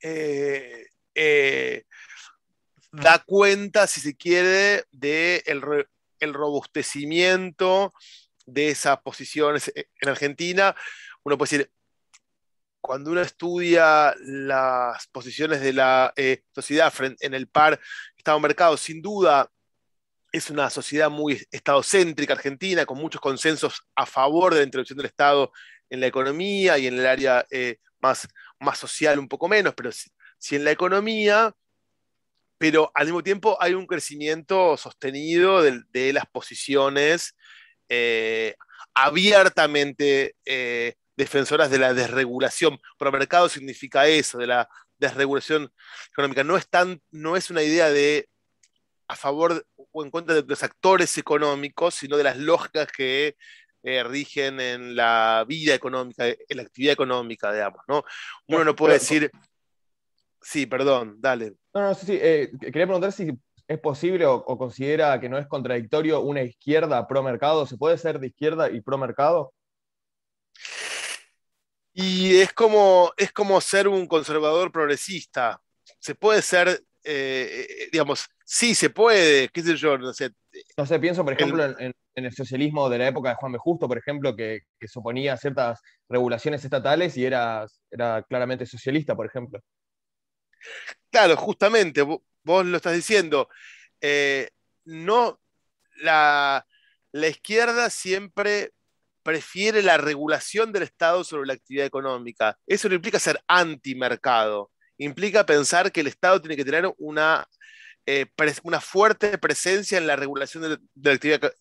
eh, 0.00 0.86
eh, 1.14 1.84
da 2.92 3.18
cuenta, 3.18 3.86
si 3.86 4.00
se 4.00 4.16
quiere, 4.16 4.84
del 4.92 5.60
de 5.60 5.86
el 6.20 6.32
robustecimiento 6.32 7.92
de 8.46 8.68
esas 8.68 9.00
posiciones 9.00 9.72
en 9.74 10.08
Argentina. 10.08 10.76
Uno 11.24 11.36
puede 11.36 11.58
decir, 11.58 11.72
cuando 12.84 13.12
uno 13.12 13.22
estudia 13.22 14.14
las 14.26 15.06
posiciones 15.06 15.62
de 15.62 15.72
la 15.72 16.12
eh, 16.16 16.42
sociedad 16.54 16.92
en 17.20 17.32
el 17.32 17.48
par 17.48 17.80
Estado-Mercado, 18.14 18.76
sin 18.76 19.00
duda 19.00 19.50
es 20.30 20.50
una 20.50 20.68
sociedad 20.68 21.08
muy 21.08 21.42
estadocéntrica 21.50 22.34
argentina, 22.34 22.84
con 22.84 22.98
muchos 22.98 23.22
consensos 23.22 23.86
a 23.94 24.04
favor 24.04 24.52
de 24.52 24.60
la 24.60 24.66
introducción 24.66 24.98
del 24.98 25.06
Estado 25.06 25.50
en 25.88 26.00
la 26.00 26.08
economía 26.08 26.76
y 26.76 26.86
en 26.86 26.98
el 26.98 27.06
área 27.06 27.46
eh, 27.50 27.78
más, 28.00 28.28
más 28.60 28.76
social 28.76 29.18
un 29.18 29.28
poco 29.28 29.48
menos, 29.48 29.72
pero 29.74 29.90
sí, 29.90 30.56
en 30.56 30.64
la 30.64 30.72
economía, 30.72 31.54
pero 32.58 32.92
al 32.94 33.06
mismo 33.06 33.22
tiempo 33.22 33.56
hay 33.60 33.72
un 33.72 33.86
crecimiento 33.86 34.76
sostenido 34.76 35.62
de, 35.62 36.12
las 36.12 36.26
posiciones 36.26 37.34
eh, 37.88 38.56
abiertamente 38.92 40.36
defensoras 41.16 41.70
de 41.70 41.78
la 41.78 41.94
desregulación. 41.94 42.78
Pro 42.98 43.12
mercado 43.12 43.48
significa 43.48 44.06
eso, 44.06 44.38
de 44.38 44.46
la 44.46 44.68
desregulación 44.98 45.72
económica. 46.12 46.44
No 46.44 46.56
es, 46.56 46.68
tan, 46.68 47.00
no 47.10 47.36
es 47.36 47.50
una 47.50 47.62
idea 47.62 47.90
de 47.90 48.28
a 49.06 49.16
favor 49.16 49.66
o 49.92 50.04
en 50.04 50.10
contra 50.10 50.34
de 50.34 50.44
los 50.46 50.62
actores 50.62 51.16
económicos, 51.18 51.94
sino 51.94 52.16
de 52.16 52.24
las 52.24 52.38
lógicas 52.38 52.88
que 52.90 53.36
eh, 53.82 54.02
rigen 54.02 54.60
en 54.60 54.96
la 54.96 55.44
vida 55.46 55.74
económica, 55.74 56.26
en 56.26 56.56
la 56.56 56.62
actividad 56.62 56.94
económica, 56.94 57.52
digamos, 57.52 57.80
¿no? 57.86 58.02
Uno 58.48 58.64
no 58.64 58.74
puede 58.74 58.94
decir... 58.94 59.30
Sí, 60.40 60.66
perdón, 60.66 61.16
dale. 61.18 61.54
No, 61.72 61.80
no, 61.80 61.94
sí, 61.94 62.04
sí. 62.04 62.18
Eh, 62.20 62.50
quería 62.60 62.86
preguntar 62.86 63.12
si 63.12 63.30
es 63.66 63.78
posible 63.80 64.26
o, 64.26 64.34
o, 64.34 64.58
considera 64.58 65.18
que 65.18 65.30
no 65.30 65.38
es 65.38 65.46
contradictorio 65.46 66.20
una 66.20 66.42
izquierda 66.42 67.06
pro 67.06 67.22
mercado. 67.22 67.64
¿Se 67.66 67.78
puede 67.78 67.96
ser 67.96 68.20
de 68.20 68.26
izquierda 68.26 68.70
y 68.70 68.82
pro 68.82 68.98
mercado? 68.98 69.54
Y 71.94 72.40
es 72.40 72.52
como, 72.52 73.12
es 73.16 73.32
como 73.32 73.60
ser 73.60 73.86
un 73.86 74.06
conservador 74.08 74.72
progresista. 74.72 75.62
Se 76.00 76.16
puede 76.16 76.42
ser, 76.42 76.68
eh, 77.04 77.66
eh, 77.68 77.88
digamos, 77.92 78.28
sí 78.44 78.74
se 78.74 78.90
puede, 78.90 79.48
qué 79.48 79.62
sé 79.62 79.76
yo, 79.76 79.96
no 79.96 80.12
sé. 80.12 80.30
No 80.76 80.86
sé, 80.86 80.98
pienso, 80.98 81.24
por 81.24 81.34
ejemplo, 81.34 81.64
en, 81.78 81.94
el 82.14 82.32
socialismo 82.32 82.88
de 82.88 82.98
la 82.98 83.08
época 83.08 83.30
de 83.30 83.34
Juan 83.36 83.52
B. 83.52 83.58
Justo, 83.58 83.86
por 83.86 83.98
ejemplo, 83.98 84.34
que, 84.34 84.62
que 84.78 84.88
suponía 84.88 85.36
ciertas 85.36 85.80
regulaciones 86.08 86.64
estatales 86.64 87.16
y 87.16 87.24
era, 87.24 87.66
era 87.90 88.24
claramente 88.24 88.66
socialista, 88.66 89.14
por 89.14 89.26
ejemplo. 89.26 89.60
Claro, 91.10 91.36
justamente, 91.36 92.02
vos, 92.02 92.20
lo 92.66 92.76
estás 92.76 92.94
diciendo. 92.94 93.48
Eh, 94.00 94.50
no, 94.84 95.40
la, 96.02 96.66
la 97.12 97.28
izquierda 97.28 97.88
siempre 97.88 98.73
prefiere 99.24 99.82
la 99.82 99.96
regulación 99.96 100.70
del 100.70 100.84
Estado 100.84 101.24
sobre 101.24 101.46
la 101.46 101.54
actividad 101.54 101.86
económica. 101.86 102.56
Eso 102.66 102.88
no 102.88 102.94
implica 102.94 103.18
ser 103.18 103.42
antimercado, 103.48 104.70
implica 104.98 105.46
pensar 105.46 105.90
que 105.90 106.02
el 106.02 106.06
Estado 106.06 106.40
tiene 106.40 106.56
que 106.56 106.64
tener 106.64 106.92
una, 106.98 107.48
eh, 108.06 108.26
una 108.62 108.80
fuerte 108.80 109.38
presencia 109.38 109.98
en 109.98 110.06
la 110.06 110.14
regulación 110.14 110.62
de, 110.62 110.78
la 111.02 111.12
actividad 111.12 111.52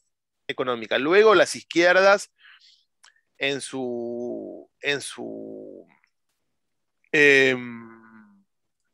económica. 0.48 1.00
Luego 1.00 1.34
las 1.34 1.56
izquierdas, 1.56 2.32
en 3.38 3.62
su, 3.62 4.70
en 4.82 5.02
su 5.02 5.88
em, 7.12 8.44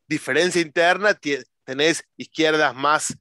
diferencia 0.07 0.61
interna, 0.61 1.19
tenés 1.65 2.03
izquierdas 2.17 2.75
más 2.75 3.17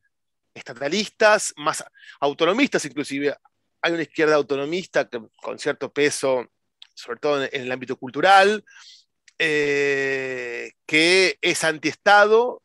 estatalistas, 0.55 1.55
más 1.57 1.85
autonomistas 2.21 2.85
inclusive 2.85 3.35
hay 3.83 3.93
una 3.93 4.03
izquierda 4.03 4.35
autonomista 4.35 5.09
con 5.41 5.59
cierto 5.59 5.93
peso, 5.93 6.47
sobre 6.95 7.19
todo 7.19 7.45
en, 7.45 7.63
el 7.63 7.73
ámbito 7.73 7.97
cultural, 7.97 8.65
eh, 9.39 10.73
que 10.87 11.39
es 11.41 11.65
antiestado, 11.65 12.63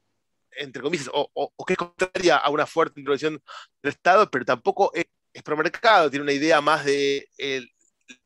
entre 0.52 0.82
comillas, 0.82 1.10
o, 1.14 1.52
que 1.66 1.74
es 1.74 1.78
contraria 1.78 2.38
a 2.38 2.50
una 2.50 2.66
fuerte 2.66 3.00
introducción 3.00 3.42
del 3.82 3.92
Estado, 3.92 4.30
pero 4.30 4.46
tampoco 4.46 4.92
es, 4.94 5.06
es 5.34 5.44
promercado, 5.44 6.10
tiene 6.10 6.24
una 6.24 6.34
idea 6.34 6.62
más 6.62 6.86
de 6.86 7.28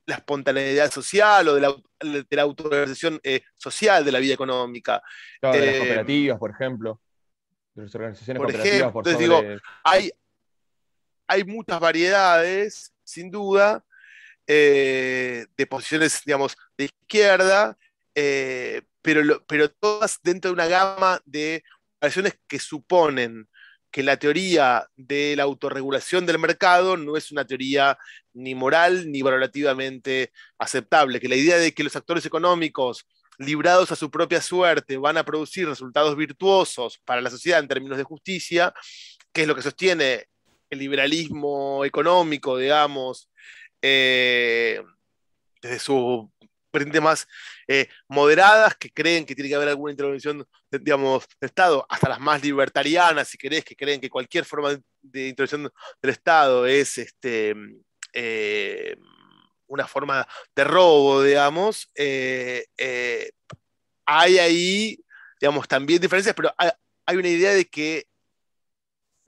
la 0.06 0.16
espontaneidad 0.16 0.90
social 0.90 1.48
o 1.50 1.56
de 1.56 1.62
la, 1.62 1.76
de 2.02 2.36
la 2.36 2.56
eh, 3.24 3.44
social 3.58 4.06
de 4.06 4.12
la 4.12 4.20
vida 4.20 4.34
económica. 4.34 5.02
de 5.42 5.48
las 5.48 5.58
eh, 5.58 5.78
cooperativas, 5.80 6.40
por 6.40 6.52
ejemplo. 6.52 7.02
De 7.74 7.84
las 7.84 7.96
organizaciones 7.96 8.40
por 8.40 8.48
cooperativas. 8.48 8.80
Ejemplo, 8.80 9.00
entonces 9.02 9.20
digo, 9.20 9.44
hay, 9.84 10.12
hay 11.28 11.44
muchas 11.44 11.80
variedades, 11.80 12.94
sin 13.04 13.30
duda, 13.32 13.84
eh, 14.48 15.46
de 15.58 15.68
posiciones, 15.68 16.22
digamos, 16.26 16.58
de 16.78 16.86
izquierda, 16.86 17.78
eh, 18.16 18.82
pero, 19.02 19.46
pero 19.46 19.70
todas 19.70 20.20
dentro 20.24 20.50
de 20.50 20.54
una 20.54 20.68
gama 20.68 21.22
de 21.26 21.64
variaciones 22.00 22.40
que 22.48 22.60
suponen 22.60 23.48
que 23.92 24.04
la 24.04 24.18
teoría 24.18 24.88
de 24.96 25.36
la 25.36 25.44
autorregulación 25.44 26.26
del 26.26 26.40
mercado 26.40 26.98
no 26.98 27.18
es 27.18 27.32
una 27.32 27.46
teoría 27.46 27.98
ni 28.34 28.54
moral 28.56 29.12
ni 29.12 29.22
valorativamente 29.22 30.32
aceptable, 30.58 31.20
que 31.20 31.30
la 31.30 31.36
idea 31.36 31.58
de 31.58 31.74
que 31.74 31.84
los 31.84 31.96
actores 31.96 32.26
económicos 32.26 33.08
librados 33.38 33.92
a 33.92 33.96
su 33.96 34.10
propia 34.12 34.42
suerte 34.42 34.98
van 34.98 35.18
a 35.18 35.24
producir 35.24 35.68
resultados 35.68 36.16
virtuosos 36.16 37.00
para 37.06 37.22
la 37.22 37.30
sociedad 37.30 37.60
en 37.60 37.68
términos 37.68 37.98
de 37.98 38.04
justicia, 38.04 38.74
que 39.32 39.44
es 39.44 39.48
lo 39.48 39.56
que 39.56 39.62
sostiene 39.62 40.28
el 40.70 40.80
liberalismo 40.80 41.86
económico, 41.86 42.58
digamos, 42.58 43.30
eh, 43.82 44.82
desde 45.62 45.80
sus 45.80 46.28
vertientes 46.72 47.02
más 47.02 47.28
eh, 47.68 47.88
moderadas, 48.08 48.76
que 48.76 48.92
creen 48.92 49.26
que 49.26 49.34
tiene 49.36 49.50
que 49.50 49.56
haber 49.56 49.70
alguna 49.70 49.92
intervención, 49.92 50.46
digamos, 50.72 51.28
del 51.40 51.48
Estado, 51.50 51.86
hasta 51.90 52.10
las 52.10 52.20
más 52.20 52.44
libertarianas, 52.44 53.30
si 53.30 53.38
querés, 53.38 53.64
que 53.64 53.76
creen 53.76 54.02
que 54.02 54.10
cualquier 54.10 54.46
forma 54.46 54.78
de, 55.02 55.28
intervención 55.30 55.72
del 56.02 56.12
Estado 56.12 56.66
es 56.66 56.98
este, 56.98 57.56
eh, 58.14 58.96
una 59.68 59.88
forma 59.88 60.28
de 60.56 60.64
robo, 60.64 61.24
digamos. 61.24 61.90
hay 64.06 64.38
ahí, 64.40 64.98
digamos, 65.40 65.68
también 65.68 66.02
diferencias, 66.02 66.36
pero 66.36 66.54
hay 66.58 67.18
una 67.18 67.30
idea 67.30 67.54
de 67.54 67.66
que 67.66 68.06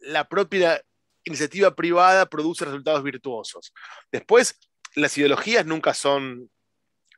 la 0.01 0.27
propia 0.27 0.81
iniciativa 1.29 1.75
privada 1.75 2.25
produce 2.27 2.65
resultados 2.65 3.03
virtuosos. 3.03 3.73
Después, 4.11 4.59
las 4.95 5.17
ideologías 5.17 5.65
nunca 5.65 5.93
son, 5.93 6.49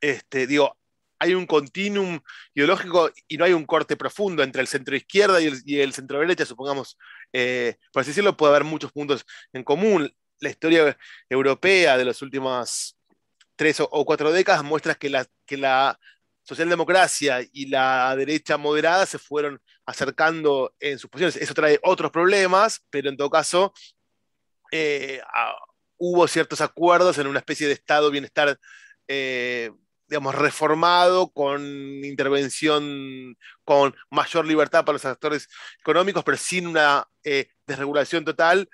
este, 0.02 0.48
digo, 0.48 0.78
hay 1.20 1.36
un 1.36 1.46
continuum 1.46 2.20
ideológico 2.56 3.12
y 3.28 3.38
no 3.38 3.46
hay 3.46 3.54
un 3.54 3.66
corte 3.66 3.96
profundo 3.96 4.42
entre 4.42 4.62
el 4.62 4.68
centro 4.68 4.96
izquierda 4.96 5.40
y 5.40 5.80
el, 5.80 5.94
centro 5.94 6.20
derecha, 6.20 6.46
supongamos, 6.46 6.98
eh, 7.32 7.76
por 7.94 8.02
así 8.02 8.10
decirlo, 8.10 8.36
puede 8.36 8.52
haber 8.52 8.64
muchos 8.64 8.92
puntos 8.92 9.24
en 9.54 9.64
común. 9.64 10.12
La 10.40 10.50
historia 10.50 10.98
europea 11.30 11.98
de 11.98 12.06
las 12.06 12.24
últimas 12.24 12.98
tres 13.56 13.80
o, 13.80 14.06
cuatro 14.06 14.32
décadas 14.32 14.64
muestra 14.64 14.96
que 14.96 15.10
la, 15.12 15.28
que 15.46 15.58
la 15.58 16.00
socialdemocracia 16.42 17.48
y 17.54 17.68
la 17.68 18.16
derecha 18.16 18.58
moderada 18.58 19.06
se 19.06 19.20
fueron 19.20 19.62
acercando 19.86 20.74
en 20.80 20.98
sus 20.98 21.08
posiciones. 21.08 21.36
Eso 21.36 21.54
trae 21.54 21.80
otros 21.84 22.10
problemas, 22.10 22.82
pero 22.90 23.10
en 23.10 23.18
todo 23.18 23.30
caso 23.30 23.74
eh, 24.72 25.22
hubo 25.98 26.28
ciertos 26.28 26.62
acuerdos 26.62 27.18
en 27.18 27.28
una 27.28 27.40
especie 27.40 27.68
de 27.68 27.74
estado 27.74 28.10
bienestar, 28.10 28.58
eh, 29.08 29.72
digamos, 30.08 30.34
reformado, 30.34 31.32
con 31.32 31.64
intervención, 32.04 33.38
con 33.64 33.96
mayor 34.10 34.46
libertad 34.46 34.86
para 34.86 34.94
los 34.94 35.06
actores 35.06 35.48
económicos, 35.80 36.24
pero 36.24 36.38
sin 36.38 36.68
una 36.68 37.08
eh, 37.24 37.50
desregulación 37.68 38.26
total 38.26 38.70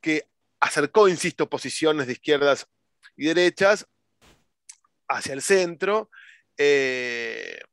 que 0.00 0.28
acercó, 0.58 1.08
insisto, 1.08 1.48
posiciones 1.48 2.06
de 2.06 2.14
izquierdas 2.14 2.66
y 3.16 3.26
derechas 3.26 3.86
hacia 5.08 5.34
el 5.34 5.42
centro. 5.42 6.10
entonces, 6.56 7.64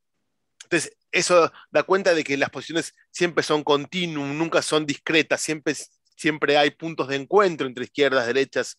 eso 1.11 1.51
da 1.71 1.83
cuenta 1.83 2.13
de 2.13 2.23
que 2.23 2.37
las 2.37 2.49
posiciones 2.49 2.93
siempre 3.11 3.43
son 3.43 3.63
continuum, 3.63 4.37
nunca 4.37 4.61
son 4.61 4.85
discretas, 4.85 5.41
siempre 5.41 5.75
siempre 6.17 6.57
hay 6.57 6.71
puntos 6.71 7.07
de 7.07 7.15
encuentro 7.15 7.67
entre 7.67 7.85
izquierdas, 7.85 8.27
derechas, 8.27 8.77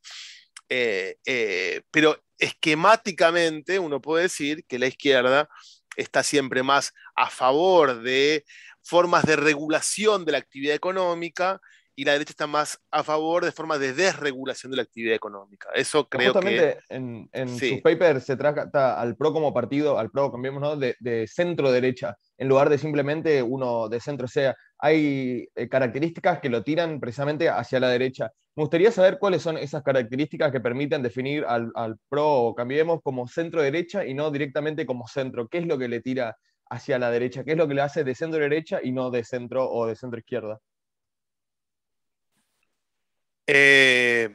eh, 0.69 1.17
eh, 1.25 1.83
pero 1.91 2.23
esquemáticamente 2.39 3.79
uno 3.79 4.01
puede 4.01 4.25
decir 4.25 4.65
que 4.67 4.79
la 4.79 4.87
izquierda 4.87 5.49
está 5.97 6.23
siempre 6.23 6.63
más 6.63 6.93
a 7.17 7.31
favor 7.31 8.03
de 8.03 8.45
formas 8.83 9.25
de 9.25 9.37
regulación 9.37 10.25
de 10.25 10.33
la 10.33 10.39
actividad 10.39 10.75
económica 10.75 11.61
y 11.99 12.05
la 12.05 12.13
derecha 12.13 12.31
está 12.31 12.47
más 12.47 12.81
a 12.93 13.03
favor 13.03 13.45
de 13.45 13.51
formas 13.51 13.81
de 13.81 13.93
desregulación 13.93 14.71
de 14.71 14.77
la 14.77 14.85
actividad 14.85 15.17
económica. 15.17 15.69
Eso 15.75 16.09
creo 16.09 16.33
que... 16.33 16.79
en, 16.91 17.29
en 17.33 17.49
sus 17.59 17.81
papers 17.81 18.23
se 18.23 18.37
trata 18.37 19.01
al 19.01 19.17
PRO 19.17 19.33
como 19.33 19.53
partido, 19.53 19.99
al 19.99 20.09
PRO, 20.09 20.31
cambiemos, 20.31 20.79
de, 20.79 20.95
de 21.01 21.27
centro-derecha, 21.27 22.17
en 22.37 22.47
lugar 22.47 22.69
de 22.69 22.79
simplemente 22.79 23.43
uno 23.43 23.89
de 23.89 23.99
centro. 23.99 24.27
O 24.27 24.29
sea, 24.29 24.55
hay 24.79 25.49
eh, 25.57 25.69
características 25.69 26.39
que 26.39 26.49
lo 26.49 26.63
tiran 26.63 27.01
precisamente 27.01 27.49
hacia 27.49 27.81
la 27.81 27.89
derecha. 27.89 28.31
Me 28.55 28.63
gustaría 28.63 28.93
saber 28.93 29.19
cuáles 29.19 29.43
son 29.43 29.59
esas 29.59 29.83
características 29.83 30.53
que 30.53 30.61
permiten 30.61 31.03
definir 31.03 31.45
al, 31.49 31.73
PRO 32.09 32.33
o 32.43 32.55
cambiemos 32.55 33.01
como 33.03 33.27
centro-derecha 33.27 34.07
y 34.07 34.15
no 34.15 34.31
directamente 34.31 34.87
como 34.87 35.09
centro. 35.09 35.49
¿Qué 35.49 35.59
es 35.59 35.67
lo 35.67 35.77
que 35.77 35.89
le 35.89 36.01
tira 36.01 36.37
hacia 36.71 36.97
la 37.01 37.11
derecha? 37.11 37.43
¿Qué 37.43 37.53
es 37.53 37.59
lo 37.59 37.67
que 37.67 37.75
le 37.75 37.83
hace 37.83 38.05
de 38.05 38.15
centro-derecha 38.15 38.79
y 38.81 38.93
no 38.93 39.11
de 39.11 39.25
centro 39.25 39.69
o 39.69 39.89
de 39.89 39.97
centro-izquierda? 39.97 40.61
Eh, 43.51 44.29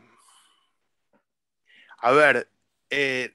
a 1.99 2.11
ver, 2.11 2.49
eh, 2.89 3.31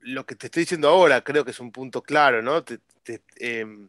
lo 0.00 0.26
que 0.26 0.34
te 0.34 0.46
estoy 0.46 0.64
diciendo 0.64 0.88
ahora 0.88 1.22
creo 1.22 1.46
que 1.46 1.50
es 1.50 1.60
un 1.60 1.72
punto 1.72 2.02
claro, 2.02 2.42
¿no? 2.42 2.62
Em, 3.36 3.88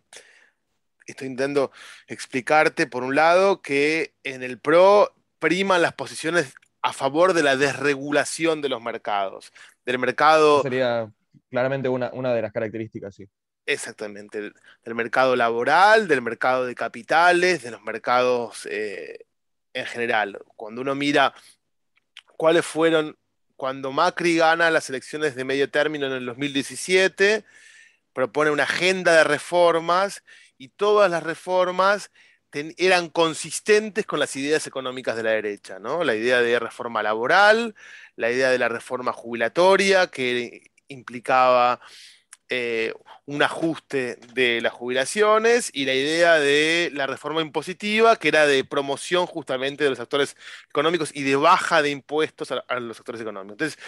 estoy 1.05 1.27
intentando 1.27 1.71
explicarte, 2.07 2.87
por 2.87 3.03
un 3.03 3.15
lado, 3.15 3.61
que 3.61 4.13
en 4.23 4.43
el 4.43 4.59
PRO 4.59 5.13
priman 5.39 5.81
las 5.81 5.93
posiciones 5.93 6.55
a 6.81 6.93
favor 6.93 7.33
de 7.33 7.43
la 7.43 7.57
desregulación 7.57 8.61
de 8.61 8.69
los 8.69 8.81
mercados. 8.81 9.51
Del 9.85 9.99
mercado. 9.99 10.61
sería 10.61 11.11
claramente 11.49 11.89
una, 11.89 12.09
de 12.09 12.41
las 12.41 12.53
características, 12.53 13.13
sí. 13.13 13.27
Exactamente, 13.65 14.39
del, 14.39 14.95
mercado 14.95 15.35
laboral, 15.35 16.07
del 16.07 16.21
mercado 16.21 16.65
de 16.65 16.75
capitales, 16.75 17.61
de 17.61 17.71
los 17.71 17.83
mercados 17.83 18.65
eh, 18.71 19.26
en 19.79 19.85
general. 19.85 20.39
Cuando 20.55 20.81
uno 20.81 20.95
mira 20.95 21.33
cuáles 22.35 22.65
fueron, 22.65 23.17
cuando 23.55 23.91
Macri 23.91 24.37
gana 24.37 24.69
las 24.69 24.89
elecciones 24.89 25.35
de 25.35 25.43
medio 25.43 25.69
término 25.69 26.07
en 26.07 26.13
el 26.13 26.25
2017, 26.25 27.43
propone 28.13 28.51
una 28.51 28.63
agenda 28.63 29.13
de 29.15 29.23
reformas 29.23 30.23
y 30.57 30.69
todas 30.69 31.09
las 31.09 31.23
reformas 31.23 32.11
eran 32.77 33.09
consistentes 33.09 34.05
con 34.05 34.19
las 34.19 34.35
ideas 34.35 34.65
económicas 34.67 35.15
de 35.15 35.23
la 35.23 35.31
derecha, 35.31 35.79
¿no? 35.79 36.03
La 36.03 36.15
idea 36.15 36.41
de 36.41 36.59
reforma 36.59 37.03
laboral, 37.03 37.75
la 38.15 38.31
idea 38.31 38.49
de 38.49 38.57
la 38.57 38.69
reforma 38.69 39.13
jubilatoria, 39.13 40.07
que 40.07 40.71
implicaba 40.87 41.79
eh, 42.49 42.93
un 43.25 43.43
ajuste 43.43 44.17
de 44.33 44.61
las 44.61 44.71
jubilaciones 44.71 45.69
y 45.73 45.85
la 45.85 45.93
idea 45.93 46.39
de 46.39 46.89
la 46.93 47.05
reforma 47.05 47.41
impositiva, 47.41 48.15
que 48.15 48.29
era 48.29 48.47
de 48.47 48.63
promoción 48.63 49.25
justamente 49.25 49.83
de 49.83 49.89
los 49.89 49.99
actores 49.99 50.37
económicos 50.69 51.11
y 51.13 51.23
de 51.23 51.35
baja 51.35 51.81
de 51.81 51.89
impuestos 51.89 52.51
a, 52.51 52.79
los 52.79 52.99
actores 52.99 53.19
económicos. 53.19 53.53
Entonces, 53.53 53.79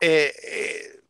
eh, 0.00 0.34
eh, 0.42 1.00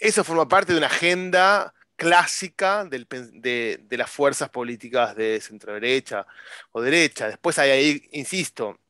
eso 0.00 0.24
forma 0.24 0.48
parte 0.48 0.72
de 0.72 0.78
una 0.78 0.88
agenda 0.88 1.72
clásica 1.94 2.84
de, 2.86 3.86
las 3.90 4.10
fuerzas 4.10 4.48
políticas 4.48 5.14
de 5.14 5.40
centro 5.40 5.74
derecha 5.74 6.26
o 6.72 6.80
derecha. 6.80 7.28
Después 7.28 7.58
hay 7.58 7.70
ahí, 7.70 8.08
insisto, 8.12 8.80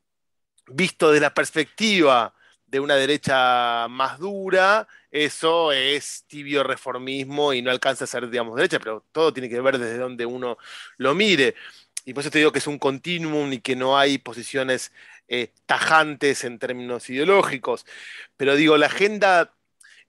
visto 0.68 1.10
de 1.12 1.20
la 1.20 1.34
perspectiva 1.34 2.32
de 2.70 2.80
una 2.80 2.94
derecha 2.94 3.88
más 3.88 4.18
dura, 4.18 4.86
eso 5.10 5.72
es 5.72 6.24
tibio 6.28 6.62
reformismo 6.62 7.52
y 7.52 7.62
no 7.62 7.70
alcanza 7.70 8.04
a 8.04 8.06
ser, 8.06 8.30
digamos, 8.30 8.54
derecha, 8.56 8.78
pero 8.78 9.04
todo 9.10 9.32
tiene 9.32 9.48
que 9.48 9.60
ver 9.60 9.78
desde 9.78 9.98
donde 9.98 10.24
uno 10.24 10.56
lo 10.96 11.14
mire. 11.14 11.56
Y 12.04 12.14
por 12.14 12.22
eso 12.22 12.30
te 12.30 12.38
digo 12.38 12.52
que 12.52 12.60
es 12.60 12.66
un 12.68 12.78
continuum 12.78 13.52
y 13.52 13.60
que 13.60 13.74
no 13.74 13.98
hay 13.98 14.18
posiciones 14.18 14.92
eh, 15.28 15.52
tajantes 15.66 16.44
en 16.44 16.58
términos 16.58 17.10
ideológicos. 17.10 17.86
Pero 18.36 18.54
digo, 18.54 18.76
la 18.76 18.86
agenda 18.86 19.52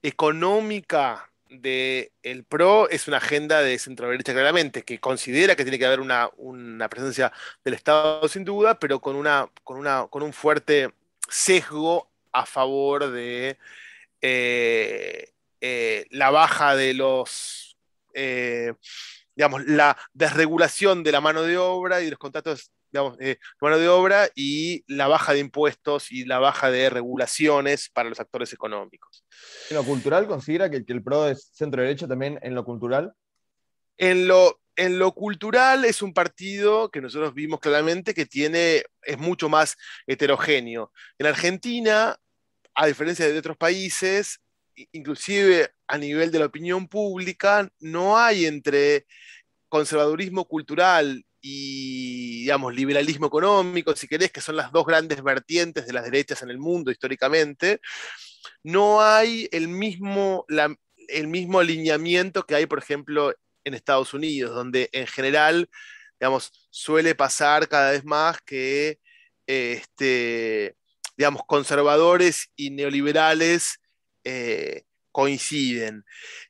económica 0.02 1.30
del 1.48 2.12
el 2.22 2.44
PRO 2.44 2.88
es 2.88 3.08
una 3.08 3.18
agenda 3.18 3.60
de 3.60 3.78
centro 3.78 4.08
derecha 4.08 4.32
claramente, 4.32 4.84
que 4.84 5.00
considera 5.00 5.56
que 5.56 5.64
tiene 5.64 5.78
que 5.78 5.86
haber 5.86 6.00
una, 6.00 6.30
una 6.36 6.88
presencia 6.88 7.32
del 7.64 7.74
Estado 7.74 8.26
sin 8.28 8.44
duda, 8.44 8.78
pero 8.78 9.00
con, 9.00 9.16
una, 9.16 9.50
con, 9.64 9.78
una, 9.78 10.06
con 10.08 10.22
un 10.22 10.32
fuerte 10.32 10.92
sesgo 11.28 12.11
a 12.32 12.46
favor 12.46 13.10
de 13.10 13.58
eh, 14.20 15.28
eh, 15.60 16.06
la 16.10 16.30
baja 16.30 16.76
de 16.76 16.94
los, 16.94 17.76
eh, 18.14 18.72
digamos, 19.34 19.64
la 19.66 19.96
desregulación 20.12 21.02
de 21.02 21.12
la 21.12 21.20
mano 21.20 21.42
de 21.42 21.58
obra 21.58 22.00
y 22.00 22.06
de 22.06 22.10
los 22.10 22.18
contratos 22.18 22.70
digamos, 22.92 23.16
de 23.16 23.38
mano 23.60 23.78
de 23.78 23.88
obra 23.88 24.28
y 24.34 24.84
la 24.86 25.08
baja 25.08 25.32
de 25.32 25.38
impuestos 25.38 26.12
y 26.12 26.26
la 26.26 26.38
baja 26.38 26.70
de 26.70 26.90
regulaciones 26.90 27.88
para 27.88 28.10
los 28.10 28.20
actores 28.20 28.52
económicos. 28.52 29.24
¿En 29.70 29.76
lo 29.76 29.84
cultural 29.84 30.26
considera 30.26 30.70
que, 30.70 30.84
el 30.86 31.02
PRO 31.02 31.28
es 31.28 31.50
centro 31.54 31.80
derecha 31.80 32.06
también 32.06 32.38
en 32.42 32.54
lo 32.54 32.64
cultural? 32.64 33.14
En 33.96 34.28
lo, 34.28 34.60
en 34.76 34.98
lo 34.98 35.12
cultural 35.12 35.84
es 35.84 36.02
un 36.02 36.14
partido 36.14 36.90
que 36.90 37.00
nosotros 37.00 37.34
vimos 37.34 37.60
claramente 37.60 38.14
que 38.14 38.26
tiene, 38.26 38.84
es 39.02 39.18
mucho 39.18 39.48
más 39.48 39.76
heterogéneo. 40.06 40.92
En 41.18 41.26
Argentina, 41.26 42.16
a 42.74 42.86
diferencia 42.86 43.28
de 43.28 43.38
otros 43.38 43.56
países, 43.56 44.40
inclusive 44.92 45.70
a 45.86 45.98
nivel 45.98 46.30
de 46.30 46.38
la 46.38 46.46
opinión 46.46 46.88
pública, 46.88 47.68
no 47.80 48.18
hay 48.18 48.46
entre 48.46 49.06
conservadurismo 49.68 50.46
cultural 50.46 51.24
y, 51.40 52.42
digamos, 52.42 52.74
liberalismo 52.74 53.26
económico, 53.26 53.94
si 53.96 54.06
querés, 54.06 54.30
que 54.30 54.40
son 54.40 54.56
las 54.56 54.70
dos 54.70 54.86
grandes 54.86 55.22
vertientes 55.22 55.86
de 55.86 55.92
las 55.92 56.04
derechas 56.04 56.42
en 56.42 56.50
el 56.50 56.58
mundo 56.58 56.90
históricamente, 56.90 57.80
no 58.62 59.02
hay 59.02 59.48
el 59.52 59.68
mismo, 59.68 60.46
el 61.08 61.28
mismo 61.28 61.60
alineamiento 61.60 62.44
que 62.44 62.54
hay, 62.54 62.66
por 62.66 62.78
ejemplo, 62.78 63.34
en 63.64 63.74
Estados 63.74 64.14
Unidos, 64.14 64.54
donde 64.54 64.88
en 64.92 65.06
general, 65.06 65.68
digamos, 66.20 66.50
suele 66.70 67.14
pasar 67.14 67.68
cada 67.68 67.92
vez 67.92 68.04
más 68.04 68.40
que, 68.42 68.98
este, 69.46 70.76
digamos, 71.16 71.42
conservadores 71.46 72.50
y 72.56 72.70
neoliberales 72.70 73.78
eh, 74.24 74.84
coinciden. 75.10 76.04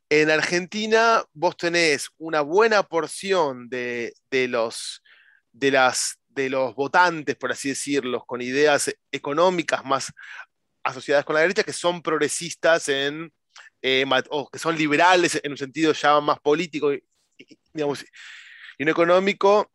En 0.08 0.30
Argentina 0.30 1.24
vos 1.32 1.56
tenés 1.56 2.08
una 2.18 2.40
buena 2.42 2.82
porción 2.82 3.68
de, 3.68 4.14
los, 4.30 5.02
de, 5.52 5.70
las, 5.70 6.18
de 6.28 6.50
los 6.50 6.74
votantes, 6.74 7.36
por 7.36 7.52
así 7.52 7.70
decirlo, 7.70 8.24
con 8.24 8.40
ideas 8.40 8.94
económicas 9.10 9.84
más 9.84 10.12
asociadas 10.84 11.24
con 11.24 11.34
la 11.34 11.42
derecha, 11.42 11.64
que 11.64 11.72
son 11.72 12.02
progresistas 12.02 12.88
en 12.88 13.32
eh, 13.82 14.04
o 14.30 14.48
que 14.48 14.58
son 14.60 14.78
liberales 14.78 15.40
en 15.42 15.50
un 15.50 15.58
sentido 15.58 15.92
ya 15.92 16.20
más 16.20 16.38
político 16.40 16.94
y, 16.94 17.02
digamos, 17.74 18.04
y 18.78 18.84
no 18.84 18.92
económico 18.92 19.72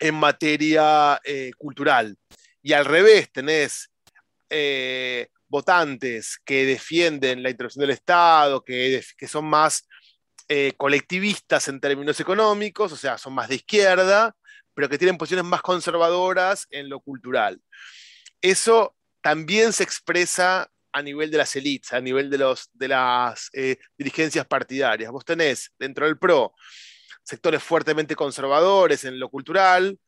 en 0.00 0.14
materia 0.14 1.20
eh, 1.24 1.50
cultural. 1.58 2.16
Y 2.62 2.72
al 2.72 2.84
revés, 2.84 3.30
tenés 3.32 3.90
eh, 4.48 5.28
votantes 5.48 6.38
que 6.44 6.64
defienden 6.64 7.42
la 7.42 7.50
intervención 7.50 7.80
del 7.82 7.90
Estado, 7.90 8.64
que, 8.64 9.02
que 9.18 9.28
son 9.28 9.46
más 9.46 9.86
colectivistas 10.76 11.66
en 11.68 11.80
términos 11.80 12.20
económicos, 12.20 12.92
o 12.92 12.96
sea, 12.96 13.16
son 13.16 13.32
más 13.32 13.48
de 13.48 13.56
izquierda, 13.56 14.36
pero 14.74 14.88
que 14.88 14.98
tienen 14.98 15.16
posiciones 15.16 15.46
más 15.46 15.62
conservadoras 15.62 16.66
en 16.70 16.90
lo 16.90 17.00
cultural. 17.00 17.60
Eso 18.42 18.94
también 19.22 19.72
se 19.72 19.82
expresa 19.82 20.70
a 20.94 21.02
nivel 21.02 21.28
de 21.28 21.38
las 21.38 21.54
élites, 21.56 21.92
a 21.92 22.00
nivel 22.00 22.30
de, 22.30 22.38
los, 22.38 22.70
de 22.72 22.86
las 22.86 23.50
eh, 23.52 23.76
dirigencias 23.98 24.46
partidarias. 24.46 25.10
Vos 25.10 25.24
tenés 25.24 25.72
dentro 25.76 26.06
del 26.06 26.18
PRO 26.18 26.54
sectores 27.24 27.62
fuertemente 27.62 28.14
conservadores 28.14 29.02
en 29.04 29.18
lo 29.18 29.28
cultural, 29.28 29.98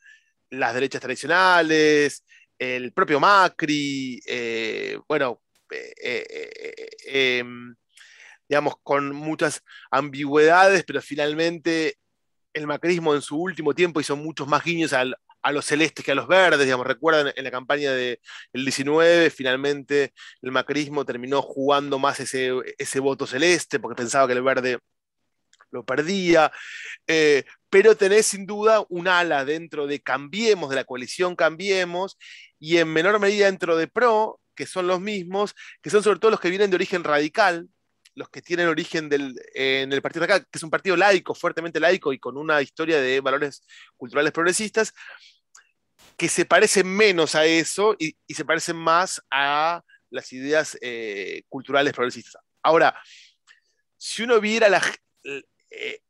las 0.51 0.75
derechas 0.75 1.01
tradicionales, 1.01 2.25
el 2.59 2.93
propio 2.93 3.19
Macri, 3.19 4.21
eh, 4.27 4.99
bueno, 5.09 5.43
eh, 5.71 6.89
em, 7.07 7.75
digamos, 8.49 8.75
con 8.83 9.13
muchas 9.13 9.63
ambigüedades, 9.91 10.85
pero 10.85 11.03
finalmente 11.03 11.99
el 12.53 12.67
macrismo 12.69 13.15
en 13.15 13.23
su 13.23 13.41
último 13.41 13.75
tiempo 13.75 14.01
hizo 14.01 14.15
muchos 14.15 14.47
más 14.47 14.63
guiños 14.63 14.93
al, 14.93 15.17
a 15.43 15.53
los 15.53 15.65
celestes 15.67 16.05
que 16.05 16.13
a 16.13 16.15
los 16.15 16.29
verdes, 16.29 16.65
digamos, 16.65 16.87
recuerdan 16.87 17.33
en 17.35 17.45
la 17.45 17.51
campaña 17.51 17.93
del 17.93 18.19
19, 18.53 19.31
finalmente 19.31 20.13
el 20.43 20.53
macrismo 20.53 21.05
terminó 21.05 21.43
jugando 21.43 21.99
más 21.99 22.21
ese, 22.21 22.53
ese 22.79 23.01
voto 23.01 23.27
celeste 23.27 23.79
porque 23.79 24.03
pensaba 24.03 24.27
que 24.27 24.33
el 24.33 24.43
verde 24.43 24.79
lo 25.71 25.85
perdía, 25.85 26.53
eh, 27.07 27.45
pero 27.71 27.97
tenés 27.97 28.27
sin 28.27 28.47
duda 28.47 28.85
un 28.89 29.09
ala 29.09 29.45
dentro 29.45 29.87
de 29.87 30.01
Cambiemos, 30.01 30.71
de 30.71 30.77
la 30.77 30.85
coalición 30.85 31.37
Cambiemos, 31.37 32.19
y 32.59 32.79
en 32.79 32.93
menor 32.93 33.19
medida 33.21 33.47
dentro 33.47 33.77
de 33.77 33.89
PRO, 33.89 34.41
que 34.55 34.67
son 34.67 34.87
los 34.87 35.01
mismos, 35.01 35.55
que 35.83 35.91
son 35.91 36.03
sobre 36.03 36.19
todo 36.19 36.31
los 36.31 36.41
que 36.41 36.51
vienen 36.51 36.71
de 36.71 36.77
origen 36.77 37.05
radical, 37.05 37.69
los 38.17 38.31
que 38.31 38.43
tienen 38.43 38.67
origen 38.67 39.11
en 39.55 39.93
el 39.93 40.03
partido 40.03 40.27
de 40.27 40.33
acá, 40.33 40.45
que 40.45 40.59
es 40.59 40.63
un 40.63 40.71
partido 40.71 40.97
laico, 40.97 41.35
fuertemente 41.35 41.79
laico 41.79 42.13
y 42.13 42.19
con 42.19 42.37
una 42.39 42.63
historia 42.63 42.99
de 42.99 43.21
valores 43.21 43.63
culturales 43.97 44.33
progresistas, 44.33 44.95
que 46.17 46.29
se 46.29 46.47
parecen 46.47 46.89
menos 46.89 47.35
a 47.35 47.45
eso 47.45 47.95
y, 47.99 48.17
se 48.35 48.45
parecen 48.45 48.77
más 48.77 49.23
a 49.31 49.83
las 50.09 50.33
ideas 50.33 50.79
eh, 50.81 51.43
culturales 51.51 51.93
progresistas. 51.93 52.43
Ahora, 52.63 52.99
si 53.99 54.23
uno 54.23 54.41
viera 54.41 54.69
eh, 55.71 56.01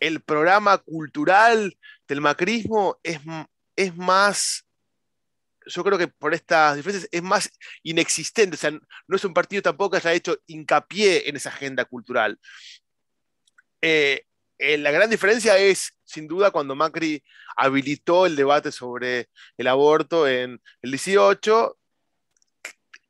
el 0.00 0.22
programa 0.22 0.78
cultural 0.78 1.76
del 2.08 2.20
macrismo, 2.22 2.98
es, 3.02 3.20
es 3.76 3.94
más 3.96 4.64
yo 5.66 5.84
creo 5.84 5.98
que 5.98 6.08
por 6.08 6.34
estas 6.34 6.76
diferencias 6.76 7.08
es 7.12 7.22
más 7.22 7.50
inexistente, 7.82 8.54
o 8.54 8.58
sea, 8.58 8.70
no 8.70 9.16
es 9.16 9.24
un 9.24 9.34
partido 9.34 9.62
tampoco 9.62 9.90
que 9.90 9.96
haya 9.98 10.12
hecho 10.12 10.38
hincapié 10.46 11.28
en 11.28 11.36
esa 11.36 11.50
agenda 11.50 11.84
cultural. 11.84 12.38
Eh, 13.82 14.24
eh, 14.58 14.78
la 14.78 14.90
gran 14.90 15.08
diferencia 15.08 15.56
es, 15.58 15.96
sin 16.04 16.28
duda, 16.28 16.50
cuando 16.50 16.74
Macri 16.74 17.22
habilitó 17.56 18.26
el 18.26 18.36
debate 18.36 18.72
sobre 18.72 19.28
el 19.56 19.66
aborto 19.66 20.28
en 20.28 20.60
el 20.82 20.90
18, 20.90 21.78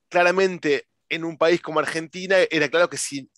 claramente 0.09 0.87
en 1.09 1.25
un 1.25 1.37
país 1.37 1.61
como 1.61 1.81
Argentina 1.81 2.37
era 2.51 2.69
claro 2.69 2.89
que 2.89 2.97
si, 2.97 3.31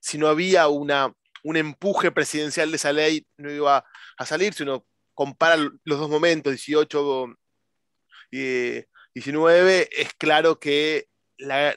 si 0.00 0.18
no 0.18 0.28
había 0.28 0.68
una, 0.68 1.14
un 1.42 1.56
empuje 1.56 2.10
presidencial 2.10 2.70
de 2.70 2.76
esa 2.76 2.92
ley 2.92 3.26
no 3.38 3.50
iba 3.50 3.84
a 4.18 4.26
salir, 4.26 4.52
si 4.52 4.62
uno 4.62 4.86
compara 5.14 5.56
los 5.56 5.98
dos 5.98 6.10
momentos, 6.10 6.52
18 6.52 7.34
y 8.30 8.84
19, 9.14 9.88
es 9.92 10.14
claro 10.14 10.58
que 10.58 11.08
la, 11.36 11.74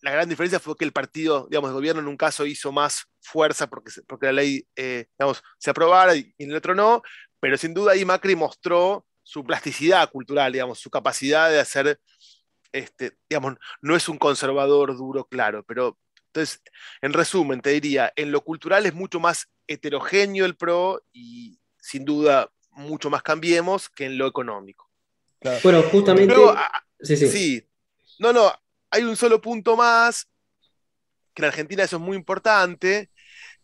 la 0.00 0.10
gran 0.10 0.28
diferencia 0.28 0.60
fue 0.60 0.76
que 0.76 0.84
el 0.84 0.92
partido, 0.92 1.46
digamos, 1.50 1.68
el 1.70 1.74
gobierno 1.74 2.00
en 2.00 2.08
un 2.08 2.16
caso 2.16 2.46
hizo 2.46 2.72
más 2.72 3.06
fuerza 3.20 3.68
porque, 3.68 3.90
porque 4.06 4.26
la 4.26 4.32
ley, 4.32 4.66
eh, 4.76 5.06
digamos, 5.18 5.42
se 5.58 5.70
aprobara 5.70 6.14
y, 6.16 6.34
en 6.38 6.50
el 6.50 6.56
otro 6.56 6.74
no, 6.74 7.02
pero 7.38 7.56
sin 7.56 7.74
duda 7.74 7.92
ahí 7.92 8.04
Macri 8.04 8.34
mostró 8.34 9.06
su 9.22 9.44
plasticidad 9.44 10.10
cultural, 10.10 10.52
digamos, 10.52 10.78
su 10.78 10.90
capacidad 10.90 11.50
de 11.50 11.60
hacer, 11.60 12.00
este, 12.72 13.16
digamos, 13.28 13.54
no 13.82 13.94
es 13.94 14.08
un 14.08 14.18
conservador 14.18 14.96
duro, 14.96 15.26
claro, 15.26 15.64
pero 15.64 15.98
entonces, 16.32 16.62
en 17.02 17.12
resumen, 17.12 17.60
te 17.60 17.70
diría, 17.70 18.12
en 18.14 18.30
lo 18.30 18.42
cultural 18.42 18.86
es 18.86 18.94
mucho 18.94 19.18
más 19.18 19.48
heterogéneo 19.66 20.46
el 20.46 20.56
PRO 20.56 21.02
y 21.12 21.60
sin 21.78 22.04
duda 22.04 22.52
mucho 22.70 23.10
más 23.10 23.22
cambiemos 23.22 23.88
que 23.88 24.06
en 24.06 24.16
lo 24.16 24.28
económico. 24.28 24.89
Bueno, 25.62 25.82
justamente... 25.84 26.34
Ah, 26.36 26.82
sí, 27.00 27.16
sí. 27.16 27.28
sí, 27.28 27.68
no, 28.18 28.32
no, 28.32 28.52
hay 28.90 29.02
un 29.04 29.16
solo 29.16 29.40
punto 29.40 29.76
más, 29.76 30.28
que 31.34 31.42
en 31.42 31.46
Argentina 31.46 31.84
eso 31.84 31.96
es 31.96 32.02
muy 32.02 32.16
importante, 32.16 33.10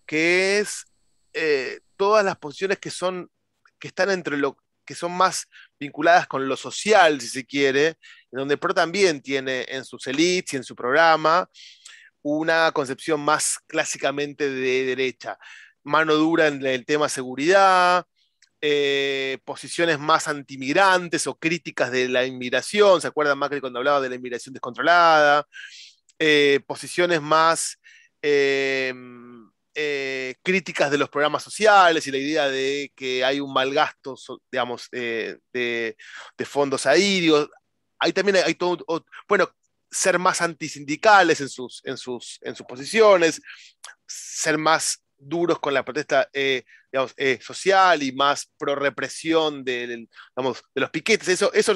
que 0.07 0.59
es 0.59 0.87
eh, 1.33 1.81
todas 1.97 2.25
las 2.25 2.37
posiciones 2.39 2.79
que 2.79 2.91
son, 2.91 3.31
que 3.79 3.89
están 3.89 4.11
entre 4.11 4.37
lo 4.37 4.57
que 4.87 4.95
son 4.95 5.13
más 5.13 5.49
vinculadas 5.79 6.27
con 6.29 6.49
lo 6.49 6.57
social, 6.57 7.21
si 7.21 7.29
se 7.29 7.45
quiere, 7.45 7.97
donde 8.31 8.57
PRO 8.57 8.73
también 8.73 9.21
tiene 9.21 9.67
en 9.69 9.85
sus 9.85 10.07
elites 10.07 10.55
y 10.55 10.57
en 10.57 10.65
su 10.65 10.77
programa 10.77 11.51
una 12.23 12.73
concepción 12.73 13.21
más 13.21 13.59
clásicamente 13.67 14.49
de 14.49 14.85
derecha, 14.85 15.39
mano 15.83 16.15
dura 16.15 16.49
en 16.49 16.65
el 16.65 16.85
tema 16.85 17.09
seguridad, 17.09 18.07
eh, 18.63 19.39
posiciones 19.45 19.99
más 19.99 20.29
antimigrantes 20.29 21.27
o 21.27 21.39
críticas 21.39 21.91
de 21.91 22.09
la 22.09 22.25
inmigración, 22.25 23.03
¿se 23.03 23.07
acuerdan 23.07 23.39
Macri 23.39 23.61
cuando 23.61 23.79
hablaba 23.81 24.01
de 24.01 24.09
la 24.09 24.15
inmigración 24.15 24.55
descontrolada? 24.55 25.47
Eh, 26.19 26.61
posiciones 26.67 27.21
más 27.21 27.79
eh, 28.23 28.95
críticas 30.43 30.91
de 30.91 30.97
los 30.97 31.11
programas 31.11 31.43
sociales 31.43 32.07
y 32.07 32.11
la 32.11 32.17
idea 32.17 32.49
de 32.49 32.91
que 32.97 33.23
hay 33.25 33.41
un 33.41 33.53
mal 33.53 33.75
gasto, 33.75 34.17
digamos, 34.51 34.89
de, 34.91 35.97
fondos. 36.47 36.87
Ahí 36.87 37.31
también 38.15 38.39
hay 38.39 38.55
todo, 38.55 38.79
bueno, 39.29 39.51
ser 39.91 40.19
más 40.19 40.41
antisindicales 40.41 41.43
en 41.43 41.51
sus, 41.51 41.83
en 41.85 41.99
sus, 41.99 42.39
en 42.41 42.57
sus 42.57 42.65
posiciones, 42.65 43.43
ser 44.07 44.57
más 44.57 45.03
duros 45.19 45.59
con 45.59 45.75
la 45.75 45.85
protesta 45.85 46.31
eh, 47.17 47.39
social 47.43 48.03
y 48.03 48.13
más 48.13 48.53
pro 48.59 48.75
represión 48.75 49.65
de, 49.65 50.09
los 50.75 50.91
piquetes. 50.91 51.29
Eso, 51.29 51.53
eso 51.53 51.73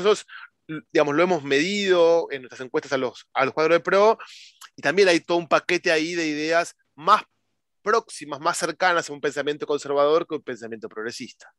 digamos, 0.93 1.15
lo 1.15 1.23
hemos 1.23 1.43
medido 1.43 2.29
en 2.31 2.43
nuestras 2.43 2.61
encuestas 2.61 2.93
a 2.93 2.97
los, 2.97 3.27
a 3.35 3.45
los 3.45 3.55
cuadros 3.55 3.79
de 3.79 3.81
PRO 3.81 4.19
y 4.77 4.83
también 4.83 5.09
hay 5.09 5.21
todo 5.21 5.39
un 5.39 5.49
paquete 5.49 5.91
ahí 5.91 6.15
de 6.15 6.27
ideas 6.27 6.77
más 6.95 7.23
próximas, 7.83 8.41
más 8.41 8.57
cercanas 8.57 9.09
a 9.09 9.13
un 9.13 9.21
pensamiento 9.21 9.67
conservador 9.67 10.27
que 10.27 10.37
un 10.37 10.43
pensamiento 10.43 10.89
progresista. 10.89 11.53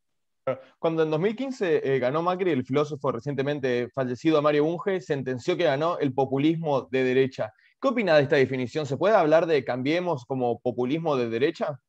Cuando 0.80 1.03
en 1.03 1.12
2015 1.12 1.95
eh, 1.95 1.99
ganó 1.99 2.24
Macri, 2.24 2.51
el 2.51 2.66
filósofo 2.66 3.12
recientemente 3.12 3.89
fallecido 3.93 4.41
Mario 4.41 4.66
Bunge 4.66 4.99
sentenció 4.99 5.55
que 5.55 5.66
ganó 5.66 5.99
el 5.99 6.14
populismo 6.14 6.88
de 6.91 7.03
derecha. 7.03 7.53
¿Qué 7.80 7.88
opina 7.88 8.16
de 8.16 8.24
esta 8.24 8.38
definición? 8.38 8.86
¿Se 8.86 8.97
puede 8.97 9.16
hablar 9.16 9.45
de 9.45 9.64
cambiemos 9.64 10.26
como 10.26 10.59
populismo 10.59 11.16
de 11.16 11.30
derecha? 11.30 11.80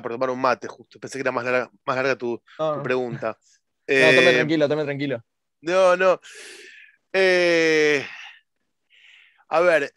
Por 0.00 0.12
tomar 0.12 0.30
un 0.30 0.40
mate, 0.40 0.68
justo. 0.68 1.00
Pensé 1.00 1.18
que 1.18 1.22
era 1.22 1.32
más 1.32 1.44
larga, 1.44 1.70
más 1.84 1.96
larga 1.96 2.16
tu, 2.16 2.40
pregunta. 2.82 3.36
no, 3.88 3.94
tome 3.94 4.30
eh, 4.30 4.34
tranquilo, 4.34 4.68
tome 4.68 4.84
tranquilo. 4.84 5.24
No, 5.60 5.96
no. 5.96 6.20
Eh, 7.12 8.06
a 9.48 9.60
ver, 9.60 9.92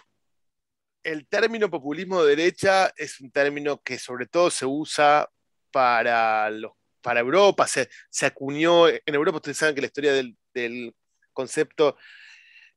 el 1.04 1.28
término 1.28 1.70
populismo 1.70 2.24
de 2.24 2.36
derecha 2.36 2.92
es 2.98 3.22
un 3.22 3.32
término 3.32 3.82
que 3.82 3.98
sobre 4.00 4.26
todo 4.26 4.50
se 4.50 4.66
usa 4.66 5.30
para, 5.72 6.50
los, 6.50 6.72
para 7.02 7.20
Europa, 7.20 7.68
se, 7.68 7.88
acuñó 8.26 8.90
en 8.90 9.02
Europa, 9.06 9.38
ustedes 9.38 9.58
saben 9.58 9.76
que 9.76 9.82
la 9.82 9.88
historia 9.88 10.14
del, 10.14 10.96
concepto 11.32 11.98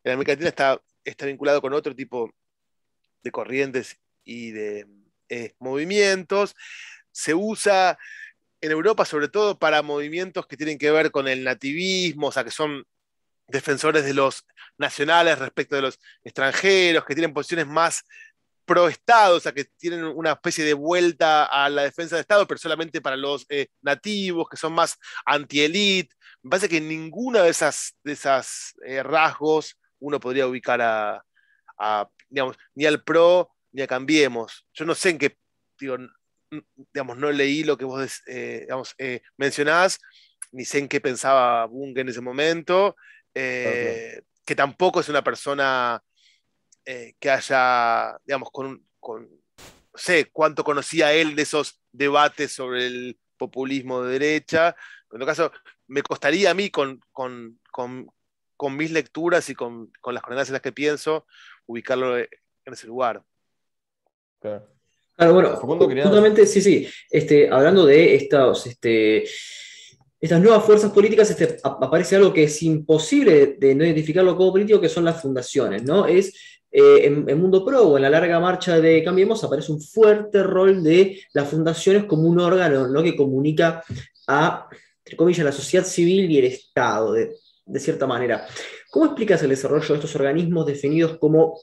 en 0.05 0.12
América 0.12 0.33
Latina 0.33 0.49
está, 0.49 0.83
está 1.05 1.27
vinculado 1.27 1.61
con 1.61 1.73
otro 1.73 1.95
tipo 1.95 2.31
de 3.23 3.31
corrientes 3.31 3.99
y 4.25 4.51
de 4.51 4.87
eh, 5.29 5.55
movimientos. 5.59 6.55
Se 7.19 7.35
usa 7.35 7.99
en 8.61 8.71
Europa 8.71 9.05
sobre 9.05 9.29
todo 9.29 9.59
para 9.59 9.83
movimientos 9.83 10.47
que 10.47 10.57
tienen 10.57 10.79
que 10.79 10.91
ver 10.91 11.11
con 11.11 11.27
el 11.27 11.43
nativismo, 11.43 12.29
o 12.29 12.33
sea, 12.33 12.45
que 12.45 12.51
son 12.51 12.85
defensores 13.49 14.05
de 14.05 14.14
los 14.14 14.47
nacionales 14.77 15.39
respecto 15.39 15.75
de 15.75 15.83
los 15.83 15.99
extranjeros, 16.23 17.05
que 17.05 17.14
tienen 17.14 17.35
posiciones 17.35 17.66
más 17.66 18.05
pro-Estado, 18.64 19.37
o 19.37 19.41
sea, 19.41 19.53
que 19.53 19.64
tienen 19.64 20.05
una 20.05 20.33
especie 20.33 20.64
de 20.64 20.75
vuelta 20.75 21.47
a 21.47 21.69
la 21.69 21.83
defensa 21.83 22.16
de 22.16 22.21
Estado, 22.21 22.47
pero 22.47 22.59
solamente 22.59 23.01
para 23.01 23.16
los 23.16 23.47
eh, 23.49 23.69
nativos, 23.83 24.49
que 24.49 24.57
son 24.57 24.75
más 24.75 24.97
anti-elite. 25.25 26.14
Me 26.43 26.51
parece 26.51 26.69
que 26.69 26.81
ninguna 26.81 27.43
de 27.43 27.51
esas, 27.51 27.97
de 28.05 28.12
esas 28.12 28.75
eh, 28.87 29.03
rasgos 29.03 29.77
uno 30.01 30.21
podría 30.21 30.47
ubicar 30.47 30.81
a, 30.83 31.25
digamos, 32.29 32.57
ni 32.75 32.87
al 32.87 33.03
PRO 33.03 33.51
ni 33.73 33.83
a 33.83 33.87
Cambiemos. 33.87 34.66
Yo 34.75 34.85
no 34.85 34.95
sé 34.95 35.11
en 35.11 35.19
qué, 35.19 35.39
digamos, 36.93 37.17
no 37.17 37.31
leí 37.31 37.65
lo 37.65 37.77
que 37.77 37.85
vos 37.85 38.23
eh, 38.27 38.61
digamos, 38.63 38.95
mencionás, 39.37 39.99
ni 40.53 40.65
sé 40.65 40.79
en 40.79 40.89
qué 40.89 41.01
pensaba 41.01 41.67
Bunge 41.67 42.01
en 42.01 42.09
ese 42.09 42.21
momento. 42.21 42.97
Eh, 43.35 44.23
que 44.45 44.55
tampoco 44.55 45.01
es 45.01 45.09
una 45.09 45.23
persona 45.23 46.03
eh, 46.85 47.15
que 47.21 47.31
haya, 47.31 48.19
digamos, 48.25 48.51
con, 48.51 48.83
no 49.03 49.29
sé 49.95 50.31
cuánto 50.33 50.65
conocía 50.65 51.13
él 51.13 51.37
de 51.37 51.43
esos 51.43 51.81
debates 51.93 52.53
sobre 52.53 52.87
el 52.87 53.21
populismo 53.37 54.03
de 54.03 54.19
derecha. 54.19 54.75
En 55.13 55.19
todo 55.19 55.27
caso, 55.27 55.53
me 55.87 56.03
costaría 56.03 56.51
a 56.51 56.55
mí 56.55 56.71
con, 56.71 57.01
mis 58.71 58.91
lecturas 58.91 59.51
y 59.51 59.55
con, 59.55 59.93
las 60.05 60.23
coordenadas 60.23 60.49
en 60.49 60.55
las 60.55 60.63
que 60.63 60.73
pienso, 60.73 61.27
ubicarlo 61.67 62.19
en 62.19 62.29
ese 62.65 62.87
lugar. 62.87 63.23
Claro. 64.41 64.78
Bueno, 65.27 65.57
justamente, 65.57 66.47
sí, 66.47 66.61
sí, 66.61 66.89
este, 67.11 67.51
hablando 67.51 67.85
de 67.85 68.14
estos, 68.14 68.66
este, 68.66 69.25
estas 70.21 70.41
nuevas 70.41 70.64
fuerzas 70.64 70.93
políticas 70.93 71.31
este, 71.31 71.57
aparece 71.64 72.16
algo 72.16 72.33
que 72.33 72.45
es 72.45 72.62
imposible 72.62 73.57
de 73.59 73.75
no 73.75 73.85
identificarlo 73.85 74.37
como 74.37 74.53
político, 74.53 74.81
que 74.81 74.89
son 74.89 75.05
las 75.05 75.21
fundaciones, 75.21 75.83
¿no? 75.83 76.07
Es 76.07 76.35
eh, 76.71 77.07
en, 77.07 77.41
Mundo 77.41 77.64
Pro 77.64 77.89
o 77.89 77.97
en 77.97 78.03
la 78.03 78.11
larga 78.11 78.39
marcha 78.39 78.79
de 78.79 79.03
Cambiemos 79.03 79.43
aparece 79.43 79.73
un 79.73 79.81
fuerte 79.81 80.43
rol 80.43 80.83
de 80.83 81.21
las 81.33 81.49
fundaciones 81.49 82.05
como 82.05 82.29
un 82.29 82.39
órgano 82.39 82.87
¿no? 82.89 83.03
que 83.03 83.16
comunica 83.16 83.83
a, 84.27 84.69
entre 84.99 85.16
comillas, 85.16 85.47
la 85.47 85.53
sociedad 85.53 85.87
civil 85.87 86.31
y 86.31 86.39
el 86.39 86.45
Estado, 86.45 87.12
de, 87.14 87.35
de 87.64 87.81
cierta 87.81 88.07
manera. 88.07 88.47
¿Cómo 88.91 89.07
explicas 89.07 89.43
el 89.43 89.51
desarrollo 89.51 89.89
de 89.89 89.95
estos 89.95 90.14
organismos 90.14 90.66
definidos 90.66 91.16
como 91.19 91.59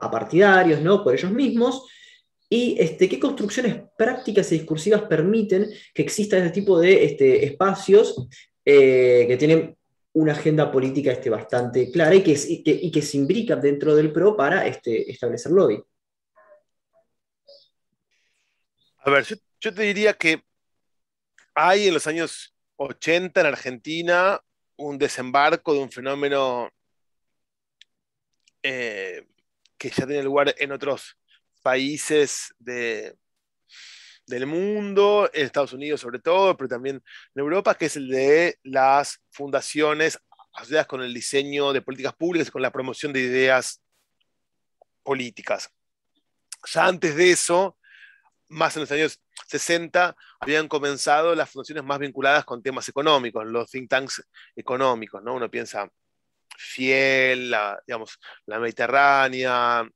apartidarios, 0.00 0.80
¿no? 0.82 1.02
Por 1.02 1.14
ellos 1.14 1.30
mismos, 1.30 1.86
y 2.54 2.76
este, 2.78 3.08
qué 3.08 3.18
construcciones 3.18 3.82
prácticas 3.98 4.52
y 4.52 4.58
discursivas 4.58 5.02
permiten 5.02 5.68
que 5.92 6.02
exista 6.02 6.38
este 6.38 6.50
tipo 6.50 6.78
de 6.78 7.04
este, 7.04 7.44
espacios 7.44 8.28
eh, 8.64 9.24
que 9.26 9.36
tienen 9.36 9.76
una 10.12 10.34
agenda 10.34 10.70
política 10.70 11.10
este, 11.10 11.30
bastante 11.30 11.90
clara 11.90 12.14
y 12.14 12.22
que, 12.22 12.36
se 13.02 13.16
imbrican 13.16 13.60
dentro 13.60 13.96
del 13.96 14.12
PRO 14.12 14.36
para 14.36 14.68
este, 14.68 15.10
establecer 15.10 15.50
lobby. 15.50 15.82
A 18.98 19.10
ver, 19.10 19.24
yo, 19.60 19.74
te 19.74 19.82
diría 19.82 20.12
que 20.12 20.40
hay 21.56 21.88
en 21.88 21.94
los 21.94 22.06
años 22.06 22.54
80 22.76 23.40
en 23.40 23.46
Argentina 23.48 24.40
un 24.76 24.96
desembarco 24.96 25.74
de 25.74 25.80
un 25.80 25.90
fenómeno 25.90 26.70
eh, 28.62 29.26
que 29.76 29.90
ya 29.90 30.06
tiene 30.06 30.22
lugar 30.22 30.54
en 30.56 30.70
otros 30.70 31.16
países 31.64 32.54
de, 32.58 33.16
del 34.26 34.46
mundo, 34.46 35.30
en 35.32 35.46
Estados 35.46 35.72
Unidos 35.72 36.02
sobre 36.02 36.18
todo, 36.18 36.56
pero 36.56 36.68
también 36.68 36.96
en 36.96 37.40
Europa, 37.40 37.74
que 37.74 37.86
es 37.86 37.96
el 37.96 38.08
de 38.08 38.58
las 38.62 39.22
fundaciones 39.30 40.18
asociadas 40.52 40.86
con 40.86 41.02
el 41.02 41.14
diseño 41.14 41.72
de 41.72 41.80
políticas 41.80 42.14
públicas 42.14 42.48
y 42.48 42.50
con 42.50 42.60
la 42.60 42.70
promoción 42.70 43.14
de 43.14 43.20
ideas 43.20 43.82
políticas. 45.02 45.70
Ya 46.70 46.86
antes 46.86 47.16
de 47.16 47.30
eso, 47.30 47.78
más 48.48 48.76
en 48.76 48.80
los 48.82 48.92
años 48.92 49.20
60, 49.48 50.14
habían 50.40 50.68
comenzado 50.68 51.34
las 51.34 51.48
fundaciones 51.48 51.82
más 51.82 51.98
vinculadas 51.98 52.44
con 52.44 52.62
temas 52.62 52.86
económicos, 52.90 53.46
los 53.46 53.70
think 53.70 53.88
tanks 53.88 54.22
económicos, 54.54 55.22
¿no? 55.22 55.34
Uno 55.34 55.50
piensa 55.50 55.90
Fiel, 56.56 57.54
digamos, 57.86 58.18
la 58.46 58.58
Mediterránea, 58.58 59.88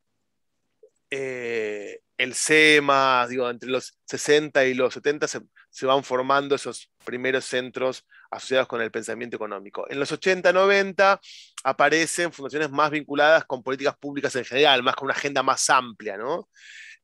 eh, 1.11 2.01
el 2.19 2.35
SEMA, 2.35 3.27
digo, 3.29 3.49
entre 3.49 3.71
los 3.71 3.99
60 4.05 4.65
y 4.67 4.75
los 4.75 4.95
70 4.95 5.29
se, 5.29 5.41
van 5.87 6.03
formando 6.05 6.55
esos 6.57 6.91
primeros 7.05 7.45
centros 7.45 8.05
asociados 8.31 8.67
con 8.69 8.83
el 8.83 8.91
pensamiento 8.91 9.37
económico. 9.37 9.87
En 9.89 10.01
los 10.01 10.11
80, 10.13 10.53
90 10.53 11.21
aparecen 11.65 12.33
fundaciones 12.33 12.71
más 12.71 12.91
vinculadas 12.91 13.45
con 13.45 13.63
políticas 13.63 13.97
públicas 13.97 14.35
en 14.37 14.45
general, 14.45 14.83
más 14.83 14.97
con 14.97 15.07
una 15.07 15.15
agenda 15.15 15.43
más 15.43 15.71
amplia, 15.71 16.17
¿no? 16.17 16.49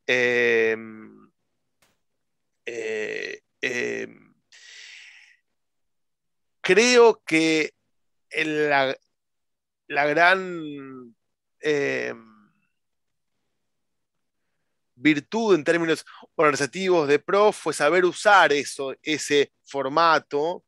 Eh, 0.06 0.72
em, 3.60 4.34
creo 6.60 7.22
que 7.24 7.72
la, 8.32 8.96
la 9.86 10.06
gran 10.06 11.14
virtud 15.04 15.54
en 15.54 15.64
términos 15.64 16.04
organizativos 16.34 17.06
de 17.06 17.18
PRO 17.18 17.52
fue 17.52 17.74
saber 17.74 18.06
usar 18.06 18.52
eso, 18.54 18.94
ese 19.02 19.52
formato 19.62 20.64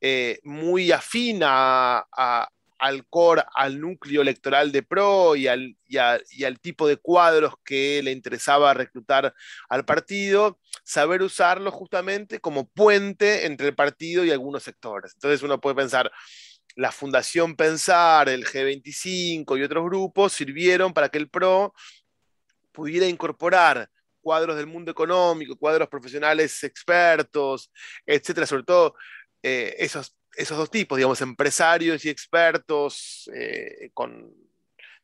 eh, 0.00 0.40
muy 0.42 0.90
afín 0.90 1.42
al 1.42 3.06
core, 3.10 3.44
al 3.54 3.78
núcleo 3.78 4.22
electoral 4.22 4.72
de 4.72 4.82
PRO 4.82 5.36
y 5.36 5.48
al, 5.48 5.76
al, 6.00 6.60
tipo 6.60 6.88
de 6.88 6.96
cuadros 6.96 7.54
que 7.62 8.02
le 8.02 8.10
interesaba 8.10 8.72
reclutar 8.72 9.34
al 9.68 9.84
partido, 9.84 10.58
saber 10.82 11.22
usarlo 11.22 11.70
justamente 11.70 12.40
como 12.40 12.66
puente 12.66 13.44
entre 13.44 13.68
el 13.68 13.74
partido 13.74 14.24
y 14.24 14.30
algunos 14.30 14.62
sectores. 14.62 15.12
Entonces 15.12 15.42
uno 15.42 15.60
puede 15.60 15.76
pensar, 15.76 16.10
la 16.74 16.90
Fundación 16.90 17.54
Pensar, 17.54 18.30
el 18.30 18.46
G25 18.46 19.58
y 19.58 19.62
otros 19.62 19.84
grupos 19.84 20.32
sirvieron 20.32 20.94
para 20.94 21.10
que 21.10 21.18
el 21.18 21.28
PRO 21.28 21.74
pudiera 22.74 23.06
incorporar 23.06 23.88
cuadros 24.20 24.56
del 24.56 24.66
mundo 24.66 24.90
económico, 24.90 25.56
cuadros 25.56 25.88
profesionales 25.88 26.62
expertos, 26.64 27.70
etcétera, 28.04 28.46
sobre 28.46 28.64
todo 28.64 28.96
eh, 29.42 29.76
esos, 29.78 30.16
esos 30.34 30.58
dos 30.58 30.70
tipos, 30.70 30.96
digamos, 30.96 31.20
empresarios 31.20 32.04
y 32.04 32.10
expertos 32.10 33.30
eh, 33.34 33.90
con, 33.94 34.34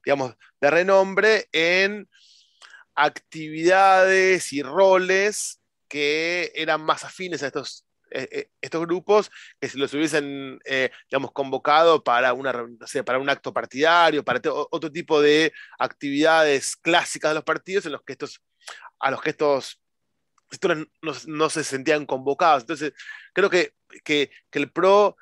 digamos, 0.04 0.34
de 0.60 0.70
renombre 0.70 1.48
en 1.52 2.08
actividades 2.94 4.52
y 4.52 4.62
roles 4.62 5.60
que 5.88 6.50
eran 6.54 6.82
más 6.82 7.04
afines 7.04 7.42
a 7.42 7.46
estos 7.46 7.86
eh, 8.10 8.28
eh, 8.32 8.50
estos 8.60 8.80
grupos 8.82 9.30
que 9.60 9.68
si 9.68 9.78
los 9.78 9.94
hubiesen, 9.94 10.58
eh, 10.64 10.90
digamos, 11.08 11.32
convocado 11.32 12.02
para, 12.02 12.32
una, 12.32 12.52
para 13.04 13.18
un 13.18 13.30
acto 13.30 13.52
partidario, 13.52 14.24
para 14.24 14.40
otro 14.70 14.90
tipo 14.90 15.20
de 15.20 15.52
actividades 15.78 16.76
clásicas 16.76 17.30
de 17.30 17.34
los 17.36 17.44
partidos 17.44 17.86
en 17.86 17.92
los 17.92 18.02
que 18.02 18.12
estos, 18.12 18.42
a 18.98 19.10
los 19.10 19.22
que 19.22 19.30
estos 19.30 19.80
no, 21.26 21.50
se 21.50 21.62
sentían 21.62 22.06
convocados. 22.06 22.64
Entonces, 22.64 22.92
creo 23.32 23.48
que, 23.48 23.74
que, 24.04 24.30
el 24.52 24.72
PRO 24.72 25.16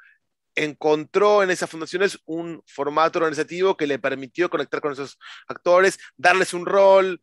encontró 0.54 1.42
en 1.42 1.50
esas 1.50 1.70
fundaciones 1.70 2.18
un 2.24 2.62
formato 2.66 3.18
organizativo 3.18 3.76
que 3.76 3.86
le 3.86 3.98
permitió 3.98 4.48
conectar 4.48 4.80
con 4.80 4.92
esos 4.92 5.18
actores, 5.46 5.98
darles 6.16 6.54
un 6.54 6.66
rol, 6.66 7.22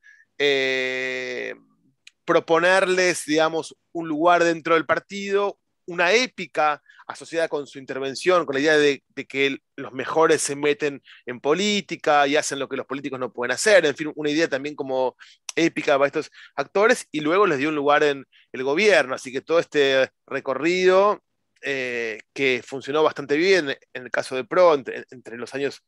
proponerles, 2.26 3.26
digamos, 3.26 3.76
un 3.92 4.08
lugar 4.08 4.44
dentro 4.44 4.74
del 4.74 4.86
partido, 4.86 5.60
una 5.88 6.12
épica 6.14 6.82
asociada 7.08 7.48
con 7.48 7.68
su 7.68 7.78
intervención, 7.78 8.46
con 8.46 8.56
la 8.56 8.62
idea 8.62 8.78
de, 8.78 9.04
que 9.28 9.58
los 9.76 9.94
mejores 9.94 10.42
se 10.42 10.56
meten 10.56 11.02
en 11.26 11.40
política 11.40 12.28
y 12.28 12.36
hacen 12.36 12.60
lo 12.60 12.68
que 12.68 12.78
los 12.78 12.88
políticos 12.88 13.20
no 13.20 13.32
pueden 13.32 13.52
hacer, 13.52 13.86
en 13.86 13.96
fin, 13.96 14.12
una 14.16 14.30
idea 14.30 14.48
también 14.48 14.76
como 14.76 15.16
épica 15.56 15.98
para 15.98 16.08
estos 16.08 16.32
actores, 16.56 17.08
y 17.12 17.22
luego 17.22 17.46
les 17.46 17.60
dio 17.60 17.70
un 17.70 17.76
lugar 17.76 18.04
en 18.04 18.26
el 18.52 18.64
gobierno, 18.64 19.16
así 19.16 19.32
que 19.32 19.42
todo 19.42 19.60
este 19.60 20.10
recorrido 20.26 21.24
eh, 21.62 22.20
que 22.34 22.62
funcionó 22.66 23.04
bastante 23.04 23.38
bien 23.38 23.70
en 23.70 24.04
el 24.04 24.12
caso 24.12 24.36
de 24.36 24.44
Pro, 24.44 24.74
entre, 24.74 25.38
los 25.38 25.54
años 25.54 25.84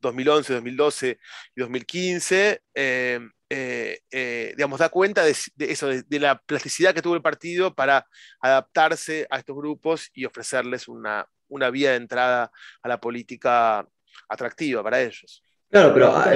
2011, 0.00 0.54
2012 0.54 1.18
y 1.56 1.60
2015, 1.60 2.62
eh, 2.74 3.20
eh, 3.50 4.52
digamos, 4.56 4.78
da 4.80 4.88
cuenta 4.88 5.24
de, 5.24 5.34
eso, 5.58 5.88
de, 5.88 6.20
la 6.20 6.38
plasticidad 6.38 6.94
que 6.94 7.02
tuvo 7.02 7.14
el 7.14 7.22
partido 7.22 7.74
para 7.74 8.06
adaptarse 8.40 9.26
a 9.30 9.38
estos 9.38 9.56
grupos 9.56 10.10
y 10.12 10.24
ofrecerles 10.24 10.88
una, 10.88 11.26
una 11.48 11.70
vía 11.70 11.90
de 11.90 11.96
entrada 11.96 12.50
a 12.82 12.88
la 12.88 13.00
política 13.00 13.86
atractiva 14.28 14.82
para 14.82 15.02
ellos. 15.02 15.42
Claro, 15.70 15.92
pero, 15.92 16.06
ah, 16.16 16.32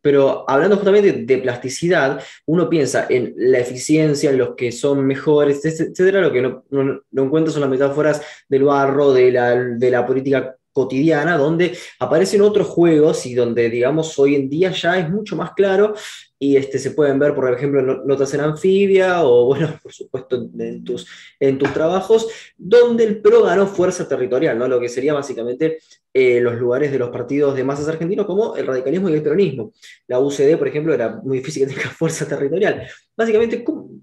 pero 0.00 0.48
hablando 0.48 0.76
justamente 0.76 1.12
de, 1.12 1.38
plasticidad, 1.38 2.22
uno 2.46 2.70
piensa 2.70 3.06
en 3.10 3.34
la 3.36 3.58
eficiencia, 3.58 4.30
en 4.30 4.38
los 4.38 4.54
que 4.54 4.70
son 4.70 5.04
mejores, 5.04 5.64
etcétera, 5.64 6.20
lo 6.20 6.32
que 6.32 6.42
no, 6.42 6.64
no, 6.70 7.02
encuentra 7.24 7.52
son 7.52 7.62
las 7.62 7.70
metáforas 7.70 8.22
del 8.48 8.62
barro, 8.62 9.12
de 9.12 9.32
la, 9.32 9.56
de 9.56 9.90
la 9.90 10.06
política 10.06 10.57
cotidiana, 10.78 11.36
donde 11.36 11.76
aparecen 11.98 12.42
otros 12.42 12.66
juegos 12.68 13.26
y 13.26 13.34
donde, 13.34 13.68
digamos, 13.68 14.18
hoy 14.18 14.34
en 14.34 14.48
día 14.48 14.70
ya 14.70 14.98
es 14.98 15.10
mucho 15.10 15.36
más 15.36 15.52
claro 15.52 15.94
y 16.40 16.56
este, 16.56 16.78
se 16.78 16.92
pueden 16.92 17.18
ver, 17.18 17.34
por 17.34 17.52
ejemplo, 17.52 17.82
notas 17.82 18.32
en 18.34 18.40
anfibia 18.40 19.22
o, 19.24 19.46
bueno, 19.46 19.78
por 19.82 19.92
supuesto, 19.92 20.48
en 20.58 20.84
tus, 20.84 21.06
en 21.40 21.58
tus 21.58 21.72
trabajos, 21.72 22.28
donde 22.56 23.04
el 23.04 23.20
PRO 23.20 23.42
ganó 23.42 23.66
fuerza 23.66 24.06
territorial, 24.06 24.58
¿no? 24.58 24.68
lo 24.68 24.78
que 24.78 24.88
sería 24.88 25.14
básicamente 25.14 25.78
eh, 26.14 26.40
los 26.40 26.56
lugares 26.56 26.92
de 26.92 26.98
los 26.98 27.10
partidos 27.10 27.56
de 27.56 27.64
masas 27.64 27.88
argentinos 27.88 28.26
como 28.26 28.56
el 28.56 28.66
radicalismo 28.66 29.08
y 29.08 29.14
el 29.14 29.22
peronismo. 29.22 29.72
La 30.06 30.20
UCD, 30.20 30.56
por 30.56 30.68
ejemplo, 30.68 30.94
era 30.94 31.20
muy 31.22 31.38
difícil 31.38 31.66
que 31.66 31.74
tenga 31.74 31.90
fuerza 31.96 32.26
territorial. 32.26 32.86
Básicamente, 33.16 33.64
¿cómo, 33.64 34.00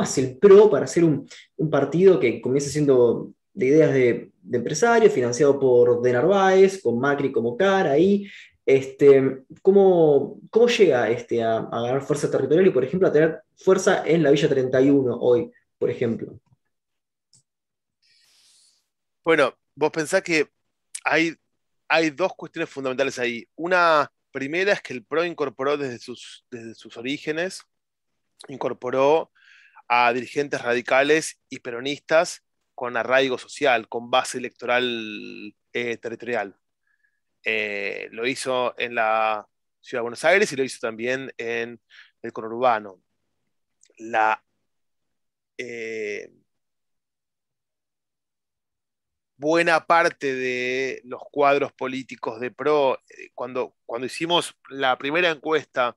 hace 0.00 0.20
el 0.20 0.38
PRO 0.38 0.70
para 0.70 0.86
ser 0.86 1.04
un, 1.04 1.26
partido 1.70 2.20
que 2.20 2.40
comience 2.40 2.70
siendo 2.70 3.32
de 3.58 3.66
ideas 3.66 3.92
de, 3.92 4.30
empresarios, 4.52 5.12
financiado 5.12 5.58
por 5.58 6.00
De 6.00 6.12
Narváez, 6.12 6.80
con 6.80 6.98
Macri 6.98 7.32
como 7.32 7.56
cara 7.56 7.90
ahí. 7.90 8.30
Este, 8.64 9.42
¿cómo, 9.62 10.40
¿Cómo 10.48 10.68
llega 10.68 11.10
este, 11.10 11.42
a, 11.42 11.62
ganar 11.62 12.02
fuerza 12.02 12.30
territorial 12.30 12.68
y, 12.68 12.70
por 12.70 12.84
ejemplo, 12.84 13.08
a 13.08 13.12
tener 13.12 13.42
fuerza 13.56 14.06
en 14.06 14.22
la 14.22 14.30
Villa 14.30 14.48
31 14.48 15.18
hoy, 15.20 15.50
por 15.76 15.90
ejemplo? 15.90 16.38
Bueno, 19.24 19.52
vos 19.74 19.90
pensás 19.90 20.22
que 20.22 20.48
hay, 21.04 21.34
hay 21.88 22.10
dos 22.10 22.32
cuestiones 22.36 22.70
fundamentales 22.70 23.18
ahí. 23.18 23.44
Una 23.56 24.10
primera 24.30 24.72
es 24.72 24.82
que 24.82 24.94
el 24.94 25.04
PRO 25.04 25.24
incorporó 25.24 25.76
desde 25.76 25.98
sus, 25.98 26.44
desde 26.48 26.76
sus 26.76 26.96
orígenes, 26.96 27.64
incorporó 28.46 29.32
a 29.88 30.12
dirigentes 30.12 30.62
radicales 30.62 31.40
y 31.48 31.58
peronistas 31.58 32.44
con 32.78 32.96
arraigo 32.96 33.38
social, 33.38 33.88
con 33.88 34.08
base 34.08 34.38
electoral 34.38 35.52
eh, 35.72 35.96
territorial. 35.96 36.56
Eh, 37.42 38.06
lo 38.12 38.24
hizo 38.24 38.72
en 38.78 38.94
la 38.94 39.48
Ciudad 39.80 39.98
de 39.98 40.02
Buenos 40.02 40.24
Aires 40.24 40.52
y 40.52 40.56
lo 40.56 40.62
hizo 40.62 40.78
también 40.80 41.32
en 41.38 41.80
el 42.22 42.32
conurbano. 42.32 43.02
La 43.96 44.44
eh, 45.56 46.30
buena 49.36 49.84
parte 49.84 50.36
de 50.36 51.00
los 51.02 51.22
cuadros 51.32 51.72
políticos 51.72 52.38
de 52.38 52.52
PRO, 52.52 53.00
cuando, 53.34 53.74
cuando 53.86 54.06
hicimos 54.06 54.56
la 54.68 54.96
primera 54.96 55.30
encuesta 55.30 55.96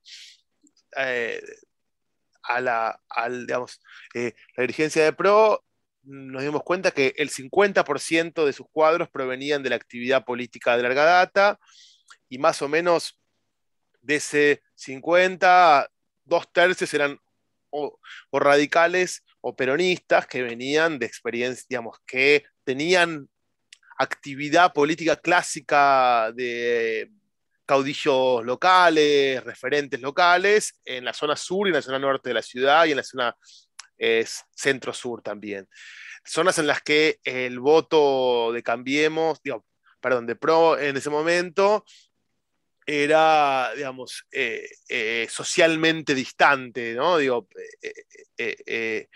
a 2.42 2.60
la, 2.60 3.00
digamos, 3.46 3.80
la 4.14 4.62
dirigencia 4.62 5.04
de 5.04 5.12
PRO, 5.12 5.64
nos 6.04 6.42
dimos 6.42 6.62
cuenta 6.62 6.90
que 6.90 7.14
el 7.16 7.30
50% 7.30 8.44
de 8.44 8.52
sus 8.52 8.66
cuadros 8.70 9.08
provenían 9.08 9.62
de 9.62 9.70
la 9.70 9.76
actividad 9.76 10.24
política 10.24 10.76
de 10.76 10.82
larga 10.82 11.04
data 11.04 11.58
y 12.28 12.38
más 12.38 12.62
o 12.62 12.68
menos 12.68 13.18
de 14.00 14.16
ese 14.16 14.62
50, 14.74 15.88
dos 16.24 16.52
tercios 16.52 16.92
eran 16.94 17.18
o, 17.70 17.98
radicales 18.32 19.24
o 19.40 19.54
peronistas 19.56 20.26
que 20.26 20.42
venían 20.42 20.98
de 20.98 21.06
experiencias, 21.06 21.66
digamos, 21.68 21.98
que 22.06 22.44
tenían 22.64 23.28
actividad 23.98 24.72
política 24.72 25.16
clásica 25.16 26.32
de 26.32 27.10
caudillos 27.64 28.44
locales, 28.44 29.42
referentes 29.44 30.00
locales, 30.00 30.80
en 30.84 31.04
la 31.04 31.12
zona 31.12 31.36
sur 31.36 31.66
y 31.66 31.70
en 31.70 31.76
la 31.76 31.82
zona 31.82 31.98
norte 31.98 32.30
de 32.30 32.34
la 32.34 32.42
ciudad 32.42 32.84
y 32.84 32.90
en 32.90 32.96
la 32.96 33.02
zona 33.02 33.36
es 34.02 34.44
centro-sur 34.54 35.22
también. 35.22 35.68
Zonas 36.24 36.58
en 36.58 36.66
las 36.66 36.82
que 36.82 37.20
el 37.24 37.60
voto 37.60 38.52
de 38.52 38.62
Cambiemos, 38.62 39.40
perdón, 40.00 40.26
de 40.26 40.36
PRO 40.36 40.78
en 40.78 40.96
ese 40.96 41.08
momento 41.08 41.84
era, 42.84 43.70
digamos, 43.76 44.26
eh, 44.32 44.68
eh, 44.88 45.26
socialmente 45.30 46.14
distante, 46.14 46.94
¿no? 46.94 47.18
Digo, 47.18 47.48
eh, 48.36 49.08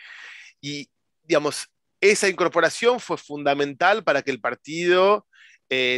y, 0.60 0.88
digamos, 1.24 1.68
esa 2.00 2.28
incorporación 2.28 3.00
fue 3.00 3.18
fundamental 3.18 4.04
para 4.04 4.22
que 4.22 4.30
el 4.30 4.40
partido 4.40 5.26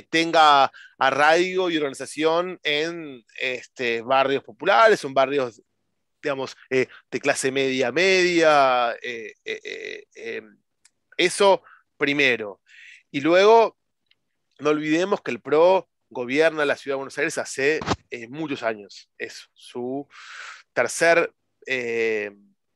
tenga 0.09 0.73
arraigo 0.99 1.69
y 1.69 1.77
organización 1.77 2.59
en 2.63 3.23
este, 3.39 4.01
barrios 4.01 4.43
populares, 4.43 5.05
en 5.05 5.13
barrios 5.13 5.63
digamos, 6.29 6.59
eh, 6.69 6.89
de 7.11 7.21
clase 7.21 7.51
media 7.51 7.91
media. 7.91 8.95
Eh, 9.01 9.33
eh, 9.47 10.43
eso 11.17 11.63
primero. 11.97 12.61
Y 13.11 13.23
luego, 13.23 13.79
no 14.59 14.71
olvidemos 14.71 15.23
que 15.23 15.31
el 15.31 15.41
PRO 15.41 15.89
gobierna 16.11 16.67
la 16.67 16.77
ciudad 16.77 16.95
de 16.95 16.99
Buenos 16.99 17.17
Aires 17.17 17.39
hace 17.39 17.81
muchos 18.29 18.63
años. 18.63 19.09
Es 19.17 19.49
su 19.55 20.07
tercer, 20.75 21.33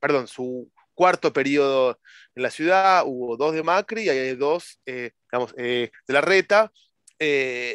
perdón, 0.00 0.28
su 0.28 0.72
cuarto 0.94 1.30
periodo 1.30 2.00
en 2.34 2.42
la 2.42 2.50
ciudad. 2.50 3.02
Hubo 3.04 3.36
dos 3.36 3.52
de 3.52 3.62
Macri 3.62 4.04
y 4.04 4.08
hay 4.08 4.34
dos, 4.34 4.80
digamos, 4.86 5.54
de 5.54 5.90
la 6.06 6.22
Reta. 6.22 6.72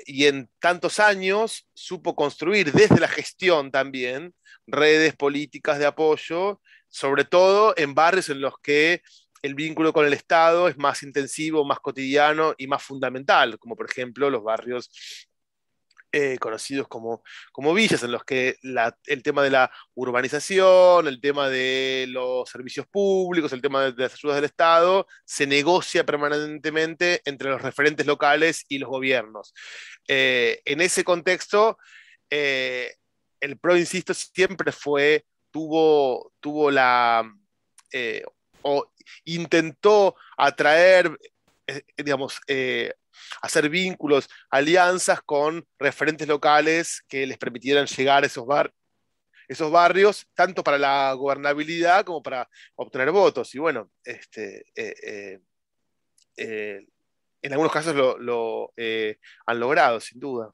Y 0.06 0.26
en 0.26 0.50
tantos 0.60 1.00
años 1.00 1.68
supo 1.74 2.16
construir 2.16 2.72
desde 2.72 3.00
la 3.00 3.08
gestión 3.08 3.72
también 3.72 4.34
redes 4.66 5.16
políticas 5.16 5.80
de 5.80 5.86
apoyo, 5.86 6.62
sobre 6.90 7.24
todo 7.24 7.74
en 7.78 7.94
barrios 7.94 8.30
en 8.30 8.42
los 8.42 8.56
que 8.62 9.02
el 9.42 9.56
vínculo 9.56 9.94
con 9.94 10.06
el 10.06 10.14
Estado 10.14 10.68
es 10.68 10.78
más 10.78 11.04
intensivo, 11.04 11.64
más 11.64 11.80
cotidiano 11.80 12.54
y 12.58 12.68
más 12.68 12.84
fundamental, 12.84 13.58
como 13.60 13.76
por 13.76 13.90
ejemplo 13.90 14.30
los 14.30 14.44
barrios 14.44 14.90
eh, 16.14 16.38
conocidos 16.40 16.88
como, 16.88 17.22
como 17.52 17.74
villas, 17.74 18.02
en 18.02 18.14
los 18.14 18.24
que 18.24 18.56
el 18.62 19.24
tema 19.24 19.44
de 19.44 19.50
la 19.50 19.70
urbanización, 19.94 21.06
el 21.06 21.20
tema 21.20 21.50
de 21.50 22.06
los 22.08 22.50
servicios 22.50 22.88
públicos, 22.88 23.52
el 23.52 23.62
tema 23.62 23.84
de, 23.84 23.94
las 24.04 24.14
ayudas 24.14 24.38
del 24.38 24.46
Estado, 24.46 25.06
se 25.26 25.46
negocia 25.46 26.06
permanentemente 26.06 27.22
entre 27.26 27.50
los 27.50 27.62
referentes 27.62 28.06
locales 28.06 28.66
y 28.70 28.78
los 28.78 28.90
gobiernos. 28.90 29.54
Eh, 30.08 30.62
en 30.64 30.80
ese 30.80 31.04
contexto, 31.04 31.78
eh, 32.30 32.96
el 33.42 33.58
PRO, 33.60 33.76
insisto, 33.76 34.14
siempre 34.14 34.72
fue, 34.72 35.26
tuvo, 35.52 36.32
tuvo 36.40 36.72
la, 36.72 37.30
o 38.62 38.94
intentó 39.26 40.16
atraer, 40.38 41.18
digamos, 41.98 42.40
hacer 43.42 43.70
vínculos, 43.70 44.30
alianzas 44.50 45.22
con 45.22 45.66
referentes 45.80 46.28
locales 46.28 47.04
que 47.08 47.28
les 47.28 47.38
permitieran 47.38 47.86
llegar 47.88 48.24
a 48.24 48.28
esos, 48.28 48.46
bar, 48.46 48.74
esos 49.48 49.72
barrios, 49.72 50.28
tanto 50.34 50.64
para 50.64 50.78
la 50.78 51.14
gobernabilidad 51.14 52.06
como 52.06 52.22
para 52.22 52.50
obtener 52.76 53.12
votos. 53.12 53.54
Y 53.56 53.60
bueno, 53.60 53.92
este, 54.04 54.66
en 56.36 57.52
algunos 57.52 57.72
casos 57.72 57.96
lo 57.96 58.74
han 59.46 59.60
logrado, 59.60 60.00
sin 60.00 60.20
duda 60.20 60.54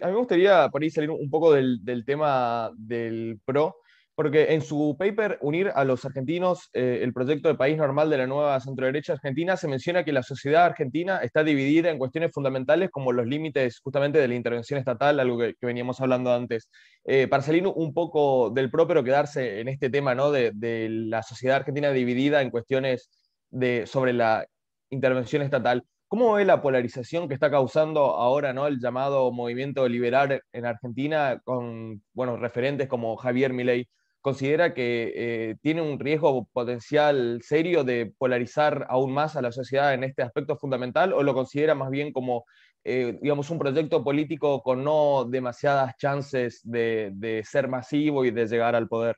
a 0.00 0.06
mí 0.06 0.12
me 0.12 0.18
gustaría 0.18 0.68
por 0.68 0.88
salir 0.90 1.10
un 1.10 1.30
poco 1.30 1.52
del, 1.52 2.04
tema 2.06 2.70
del 2.76 3.40
PRO, 3.44 3.76
porque 4.22 4.52
en 4.54 4.62
su 4.62 4.94
paper 4.96 5.36
Unir 5.40 5.72
a 5.74 5.84
los 5.84 6.04
argentinos, 6.04 6.70
eh, 6.74 7.00
el 7.02 7.12
proyecto 7.12 7.48
de 7.48 7.56
país 7.56 7.76
normal 7.76 8.08
de 8.08 8.18
la 8.18 8.28
nueva 8.28 8.60
centroderecha 8.60 9.14
argentina, 9.14 9.56
se 9.56 9.66
menciona 9.66 10.04
que 10.04 10.12
la 10.12 10.22
sociedad 10.22 10.64
argentina 10.64 11.18
está 11.18 11.42
dividida 11.42 11.90
en 11.90 11.98
cuestiones 11.98 12.30
fundamentales 12.32 12.90
como 12.92 13.10
los 13.10 13.26
límites 13.26 13.80
justamente 13.80 14.20
de 14.20 14.28
la 14.28 14.36
intervención 14.36 14.78
estatal, 14.78 15.18
algo 15.18 15.38
que, 15.38 15.56
veníamos 15.60 16.00
hablando 16.00 16.32
antes. 16.32 16.70
Eh, 17.04 17.26
para 17.26 17.42
salir 17.42 17.66
un 17.66 17.92
poco 17.92 18.50
del 18.50 18.70
propio, 18.70 19.02
quedarse 19.02 19.58
en 19.58 19.66
este 19.66 19.90
tema 19.90 20.14
¿no? 20.14 20.30
de, 20.30 20.52
de 20.54 20.88
la 20.88 21.24
sociedad 21.24 21.56
argentina 21.56 21.90
dividida 21.90 22.42
en 22.42 22.50
cuestiones 22.50 23.10
de, 23.50 23.88
sobre 23.88 24.12
la 24.12 24.46
intervención 24.90 25.42
estatal. 25.42 25.82
¿Cómo 26.06 26.34
ve 26.34 26.44
la 26.44 26.62
polarización 26.62 27.26
que 27.26 27.34
está 27.34 27.50
causando 27.50 28.02
ahora 28.14 28.52
¿no? 28.52 28.68
el 28.68 28.78
llamado 28.78 29.32
movimiento 29.32 29.88
liberal 29.88 30.42
en 30.52 30.64
Argentina 30.64 31.40
con 31.42 32.04
bueno, 32.12 32.36
referentes 32.36 32.86
como 32.86 33.16
Javier 33.16 33.52
Milei? 33.52 33.88
¿Considera 34.22 34.72
que 34.72 35.12
eh, 35.14 35.56
tiene 35.60 35.82
un 35.82 35.98
riesgo 35.98 36.46
potencial 36.52 37.40
serio 37.42 37.84
de 37.84 38.14
polarizar 38.16 38.86
aún 38.88 39.12
más 39.12 39.36
a 39.36 39.42
la 39.42 39.52
sociedad 39.52 39.92
en 39.92 40.04
este 40.04 40.22
aspecto 40.22 40.56
fundamental 40.56 41.12
o 41.12 41.22
lo 41.22 41.34
considera 41.34 41.74
más 41.74 41.90
bien 41.90 42.12
como 42.12 42.46
eh, 42.84 43.18
digamos, 43.20 43.50
un 43.50 43.58
proyecto 43.58 44.02
político 44.02 44.62
con 44.62 44.82
no 44.82 45.24
demasiadas 45.24 45.96
chances 45.96 46.60
de, 46.64 47.44
ser 47.44 47.68
masivo 47.68 48.24
y 48.24 48.30
de 48.30 48.46
llegar 48.46 48.74
al 48.74 48.88
poder? 48.88 49.16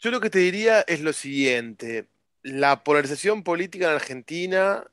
Yo 0.00 0.10
lo 0.10 0.20
que 0.20 0.30
te 0.30 0.40
diría 0.40 0.80
es 0.82 1.00
lo 1.00 1.12
siguiente 1.12 2.08
la 2.42 2.82
polarización 2.82 3.44
política 3.44 3.86
en 3.86 3.94
Argentina 3.94 4.84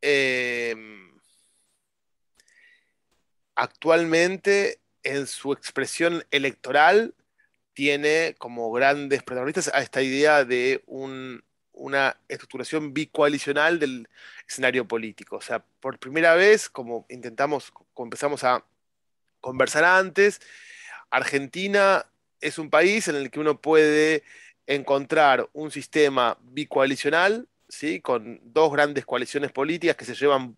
em, 0.00 1.18
actualmente 3.54 4.80
en 5.04 5.26
su 5.26 5.52
expresión 5.52 6.24
electoral 6.30 7.14
tiene 7.74 8.34
como 8.38 8.70
grandes 8.72 9.22
protagonistas 9.22 9.70
a 9.74 9.82
esta 9.82 10.02
idea 10.02 10.44
de 10.44 10.82
una 10.86 12.16
estructuración 12.28 12.94
bicoalicional 12.94 13.78
del 13.78 14.08
escenario 14.48 14.86
político. 14.86 15.36
O 15.36 15.40
sea, 15.40 15.64
por 15.80 15.98
primera 15.98 16.34
vez, 16.34 16.68
como 16.68 17.06
intentamos, 17.08 17.70
como 17.92 18.06
empezamos 18.06 18.44
a 18.44 18.64
conversar 19.40 19.84
antes, 19.84 20.40
Argentina 21.10 22.06
es 22.40 22.58
un 22.58 22.70
país 22.70 23.08
en 23.08 23.16
el 23.16 23.30
que 23.30 23.40
uno 23.40 23.60
puede 23.60 24.22
encontrar 24.66 25.48
un 25.52 25.70
sistema 25.70 26.38
bicoalicional, 26.42 27.48
¿sí? 27.68 28.00
con 28.00 28.40
dos 28.44 28.72
grandes 28.72 29.04
coaliciones 29.04 29.52
políticas 29.52 29.96
que 29.96 30.04
se 30.04 30.14
llevan 30.14 30.56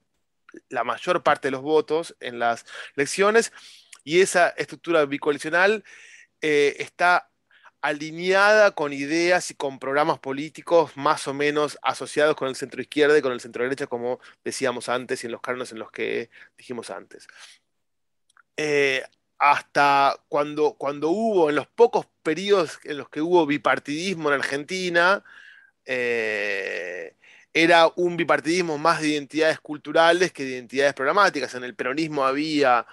la 0.68 0.84
mayor 0.84 1.22
parte 1.22 1.49
de 1.49 1.53
los 1.53 1.62
votos 1.62 2.16
en 2.20 2.38
las 2.38 2.64
elecciones, 2.97 3.53
y 4.07 4.20
esa 4.20 4.50
estructura 4.50 5.04
bicoalicional 5.04 5.82
eh, 6.40 6.76
está 6.78 7.28
alineada 7.82 8.70
con 8.70 8.92
ideas 8.92 9.50
y 9.50 9.54
con 9.54 9.80
programas 9.80 10.20
políticos 10.20 10.92
más 10.96 11.26
o 11.26 11.34
menos 11.34 11.76
asociados 11.82 12.36
con 12.36 12.46
el 12.46 12.54
centro 12.54 12.80
izquierda 12.80 13.18
y 13.18 13.22
con 13.22 13.32
el 13.32 13.40
centro 13.40 13.64
derecha, 13.64 13.88
como 13.88 14.20
decíamos 14.44 14.88
antes 14.88 15.24
y 15.24 15.26
en 15.26 15.32
los 15.32 15.40
cánones 15.40 15.72
en 15.72 15.80
los 15.80 15.90
que 15.90 16.30
dijimos 16.57 16.90
antes. 16.90 17.26
Eh, 18.57 19.02
hasta 19.38 20.16
cuando, 20.28 20.74
cuando 20.74 21.11
hubo, 21.11 21.50
en 21.50 21.57
los 21.57 21.66
pocos 21.66 22.07
periodos 22.22 22.78
en 22.84 22.98
los 22.98 23.09
que 23.09 23.20
hubo 23.20 23.44
bipartidismo 23.44 24.28
en 24.28 24.34
Argentina, 24.36 25.24
eh, 25.84 27.16
era 27.57 27.90
un 27.96 28.16
bipartidismo 28.16 28.76
más 28.76 29.00
de 29.00 29.09
identidades 29.09 29.59
culturales 29.61 30.30
que 30.30 30.44
de 30.44 30.50
identidades 30.50 30.92
programáticas. 30.92 31.54
En 31.54 31.64
el 31.64 31.74
peronismo 31.74 32.24
había 32.24 32.86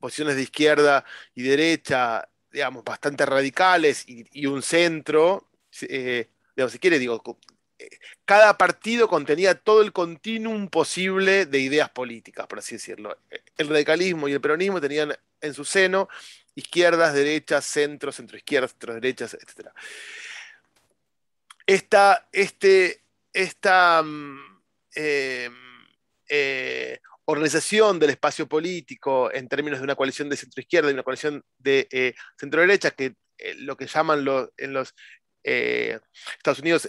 posiciones 0.00 0.36
de 0.36 0.42
izquierda 0.42 1.04
y 1.34 1.42
derecha, 1.42 2.28
digamos, 2.50 2.82
bastante 2.82 3.24
radicales 3.26 4.04
y, 4.06 4.46
un 4.46 4.62
centro, 4.62 5.48
eh, 5.82 6.28
digamos, 6.56 6.72
si 6.72 6.78
quiere, 6.78 6.98
digo, 6.98 7.22
cada 8.24 8.56
partido 8.58 9.08
contenía 9.08 9.54
todo 9.54 9.82
el 9.82 9.92
continuum 9.92 10.68
posible 10.68 11.46
de 11.46 11.58
ideas 11.60 11.90
políticas, 11.90 12.46
por 12.46 12.58
así 12.58 12.76
decirlo. 12.76 13.16
El 13.56 13.68
radicalismo 13.68 14.28
y 14.28 14.32
el 14.32 14.40
peronismo 14.40 14.80
tenían 14.80 15.16
en 15.40 15.54
su 15.54 15.64
seno 15.64 16.08
izquierdas, 16.54 17.14
derechas, 17.14 17.64
centro, 17.64 18.12
centroizquierdas, 18.12 18.72
centro-derechas, 18.72 19.34
etc. 19.34 19.68
Esta, 21.66 22.28
este, 22.32 23.02
esta 23.32 24.02
mm, 24.02 24.60
em, 24.94 25.54
eh, 26.28 27.00
organización 27.30 27.98
del 27.98 28.10
espacio 28.10 28.48
político 28.48 29.32
en 29.32 29.48
términos 29.48 29.80
de 29.80 29.84
una 29.84 29.94
coalición 29.94 30.28
de 30.28 30.36
centroizquierda 30.36 30.90
y 30.90 30.94
una 30.94 31.02
coalición 31.02 31.42
de 31.58 31.88
eh, 31.90 32.14
centro-derecha, 32.38 32.90
que 32.92 33.14
eh, 33.38 33.54
lo 33.54 33.76
que 33.76 33.86
llaman 33.86 34.24
en 34.56 34.72
los 34.72 34.94
Estados 35.42 36.58
Unidos 36.58 36.86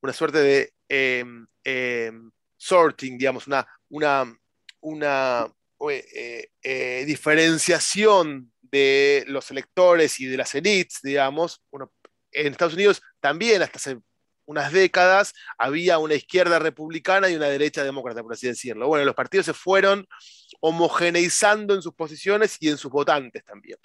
una 0.00 0.12
suerte 0.12 0.38
de 0.38 0.72
em, 0.88 1.46
em, 1.64 2.30
sorting, 2.56 3.18
digamos, 3.18 3.46
una, 3.46 3.66
una, 3.88 4.36
una 4.80 5.52
eh, 5.90 6.50
eh, 6.62 7.04
diferenciación 7.06 8.52
de 8.60 9.24
los 9.28 9.50
electores 9.50 10.18
y 10.20 10.26
de 10.26 10.36
las 10.36 10.54
elites, 10.54 11.00
digamos. 11.02 11.62
en 12.32 12.46
Estados 12.48 12.74
Unidos 12.74 13.02
también 13.20 13.62
hasta 13.62 13.78
hace 13.78 14.00
unas 14.48 14.72
décadas 14.72 15.34
había 15.58 15.98
una 15.98 16.14
izquierda 16.14 16.58
republicana 16.58 17.28
y 17.28 17.36
una 17.36 17.48
derecha 17.48 17.84
demócrata, 17.84 18.22
por 18.22 18.32
así 18.32 18.46
decirlo. 18.46 18.88
Bueno, 18.88 19.04
los 19.04 19.14
partidos 19.14 19.44
se 19.44 19.52
fueron 19.52 20.08
homogeneizando 20.60 21.74
en 21.74 21.82
sus 21.82 21.92
posiciones 21.92 22.56
y 22.58 22.70
en 22.70 22.78
sus 22.78 22.90
votantes 22.90 23.44
también. 23.44 23.78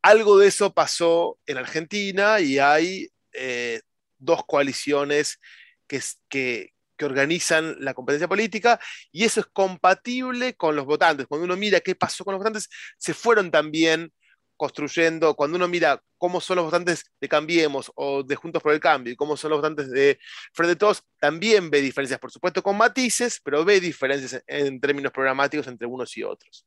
Algo 0.00 0.38
de 0.38 0.48
eso 0.48 0.72
pasó 0.72 1.38
en 1.44 1.58
Argentina 1.58 2.40
y 2.40 2.58
hay 2.58 3.10
eh, 3.34 3.82
dos 4.16 4.46
coaliciones 4.46 5.38
que, 5.86 6.00
que, 6.30 6.72
que 6.96 7.04
organizan 7.04 7.76
la 7.80 7.92
competencia 7.92 8.26
política 8.26 8.80
y 9.12 9.24
eso 9.24 9.40
es 9.40 9.46
compatible 9.52 10.54
con 10.54 10.74
los 10.74 10.86
votantes. 10.86 11.26
Cuando 11.26 11.44
uno 11.44 11.58
mira 11.58 11.80
qué 11.80 11.94
pasó 11.94 12.24
con 12.24 12.32
los 12.32 12.40
votantes, 12.40 12.70
se 12.96 13.12
fueron 13.12 13.50
también 13.50 14.14
construyendo, 14.58 15.34
cuando 15.34 15.56
uno 15.56 15.68
mira 15.68 16.02
cómo 16.18 16.40
son 16.40 16.56
los 16.56 16.66
votantes 16.66 17.06
de 17.20 17.28
Cambiemos 17.28 17.90
o 17.94 18.22
de 18.22 18.36
Juntos 18.36 18.62
por 18.62 18.72
el 18.74 18.80
Cambio 18.80 19.12
y 19.12 19.16
cómo 19.16 19.36
son 19.36 19.50
los 19.50 19.60
votantes 19.60 19.90
de 19.90 20.18
Frente 20.52 20.74
de 20.74 20.76
Todos, 20.76 21.02
también 21.18 21.70
ve 21.70 21.80
diferencias, 21.80 22.20
por 22.20 22.30
supuesto 22.30 22.62
con 22.62 22.76
matices, 22.76 23.40
pero 23.42 23.64
ve 23.64 23.80
diferencias 23.80 24.42
en 24.46 24.80
términos 24.80 25.12
programáticos 25.12 25.66
entre 25.68 25.86
unos 25.86 26.14
y 26.16 26.24
otros. 26.24 26.66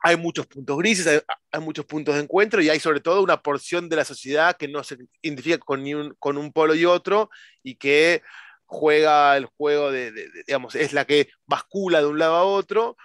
Hay 0.00 0.16
muchos 0.16 0.46
puntos 0.46 0.76
grises, 0.78 1.24
hay, 1.50 1.60
muchos 1.60 1.86
puntos 1.86 2.14
de 2.14 2.20
encuentro 2.20 2.60
y 2.60 2.68
hay 2.68 2.78
sobre 2.78 3.00
todo 3.00 3.22
una 3.22 3.42
porción 3.42 3.88
de 3.88 3.96
la 3.96 4.04
sociedad 4.04 4.56
que 4.56 4.68
no 4.68 4.84
se 4.84 4.98
identifica 5.22 5.58
con, 5.58 5.80
un, 5.80 6.14
con 6.20 6.36
un 6.36 6.52
polo 6.52 6.74
y 6.74 6.84
otro 6.84 7.30
y 7.62 7.74
que 7.74 8.22
juega 8.66 9.36
el 9.36 9.46
juego 9.46 9.90
de, 9.90 10.12
digamos, 10.46 10.74
es 10.74 10.92
la 10.92 11.06
que 11.06 11.30
bascula 11.46 12.00
de 12.00 12.06
un 12.06 12.18
lado 12.18 12.36
a 12.36 12.44
otro, 12.44 12.96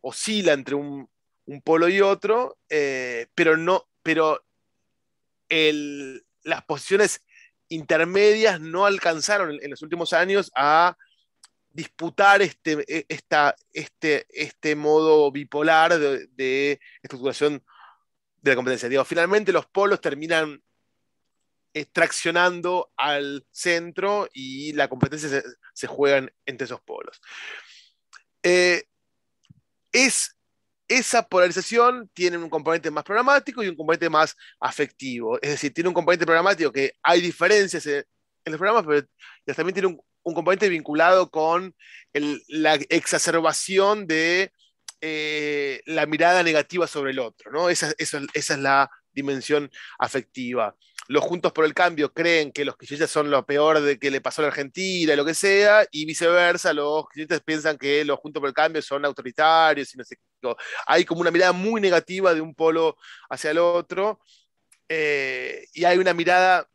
oscila 0.00 0.52
entre 0.52 0.76
un, 0.76 1.08
polo 1.62 1.88
y 1.88 2.00
otro, 2.00 2.58
eh, 2.68 3.26
pero 3.34 3.56
no, 3.56 3.88
pero 4.02 4.44
las 5.48 6.64
posiciones 6.64 7.20
intermedias 7.68 8.60
no 8.60 8.86
alcanzaron 8.86 9.58
en, 9.62 9.70
los 9.70 9.82
últimos 9.82 10.12
años 10.12 10.50
a 10.56 10.96
disputar 11.70 12.42
este, 12.42 12.84
e, 12.88 13.06
esta, 13.08 13.54
este, 13.72 14.26
este 14.30 14.74
modo 14.74 15.30
bipolar 15.30 15.98
de, 15.98 16.80
estructuración 17.02 17.64
de 18.42 18.50
la 18.50 18.56
competencia. 18.56 19.04
finalmente 19.04 19.52
los 19.52 19.66
polos 19.66 20.00
terminan 20.00 20.62
traccionando 21.92 22.92
al 22.96 23.44
centro 23.50 24.28
y 24.32 24.72
la 24.74 24.88
competencia 24.88 25.42
se, 25.72 25.86
juega 25.88 26.28
entre 26.46 26.66
esos 26.66 26.80
polos. 26.80 27.20
Eh, 28.42 28.84
es, 29.90 30.36
esa 30.88 31.26
polarización 31.26 32.10
tiene 32.12 32.36
un 32.36 32.50
componente 32.50 32.90
más 32.90 33.04
programático 33.04 33.62
y 33.62 33.68
un 33.68 33.76
componente 33.76 34.10
más 34.10 34.36
afectivo. 34.60 35.38
Es 35.40 35.50
decir, 35.50 35.72
tiene 35.72 35.88
un 35.88 35.94
componente 35.94 36.26
programático 36.26 36.72
que 36.72 36.92
hay 37.02 37.20
diferencias 37.20 37.86
en, 37.86 38.04
los 38.44 38.58
programas, 38.58 38.84
pero 38.86 39.06
también 39.56 39.74
tiene 39.74 39.88
un, 39.88 40.34
componente 40.34 40.68
vinculado 40.68 41.30
con 41.30 41.74
la 42.48 42.74
exacerbación 42.88 44.06
de 44.06 44.52
eh, 45.00 45.82
la 45.86 46.06
mirada 46.06 46.42
negativa 46.42 46.86
sobre 46.86 47.12
el 47.12 47.18
otro. 47.18 47.50
¿no? 47.50 47.68
esa 47.68 47.94
es 47.98 48.58
la 48.58 48.90
dimensión 49.12 49.70
afectiva 49.98 50.74
los 51.08 51.24
Juntos 51.24 51.52
por 51.52 51.64
el 51.64 51.74
Cambio 51.74 52.12
creen 52.12 52.52
que 52.52 52.64
los 52.64 52.76
kirchneristas 52.76 53.10
son 53.10 53.30
lo 53.30 53.44
peor 53.44 53.80
de 53.80 53.98
que 53.98 54.10
le 54.10 54.20
pasó 54.20 54.42
a 54.42 54.44
la 54.44 54.48
Argentina, 54.48 55.16
lo 55.16 55.24
que 55.24 55.34
sea, 55.34 55.86
y 55.90 56.06
viceversa, 56.06 56.72
los 56.72 57.06
kirchneristas 57.08 57.42
piensan 57.42 57.78
que 57.78 58.04
los 58.04 58.18
Juntos 58.18 58.40
por 58.40 58.48
el 58.48 58.54
Cambio 58.54 58.82
son 58.82 59.04
autoritarios 59.04 59.94
y 59.94 59.98
no 59.98 60.04
sé 60.04 60.18
Hay 60.86 61.04
como 61.04 61.20
una 61.20 61.30
mirada 61.30 61.52
muy 61.52 61.80
negativa 61.80 62.34
de 62.34 62.40
un 62.40 62.54
polo 62.54 62.96
hacia 63.28 63.50
el 63.50 63.58
otro, 63.58 64.20
eh, 64.88 65.66
y 65.72 65.84
hay 65.84 65.98
una 65.98 66.14
mirada, 66.14 66.68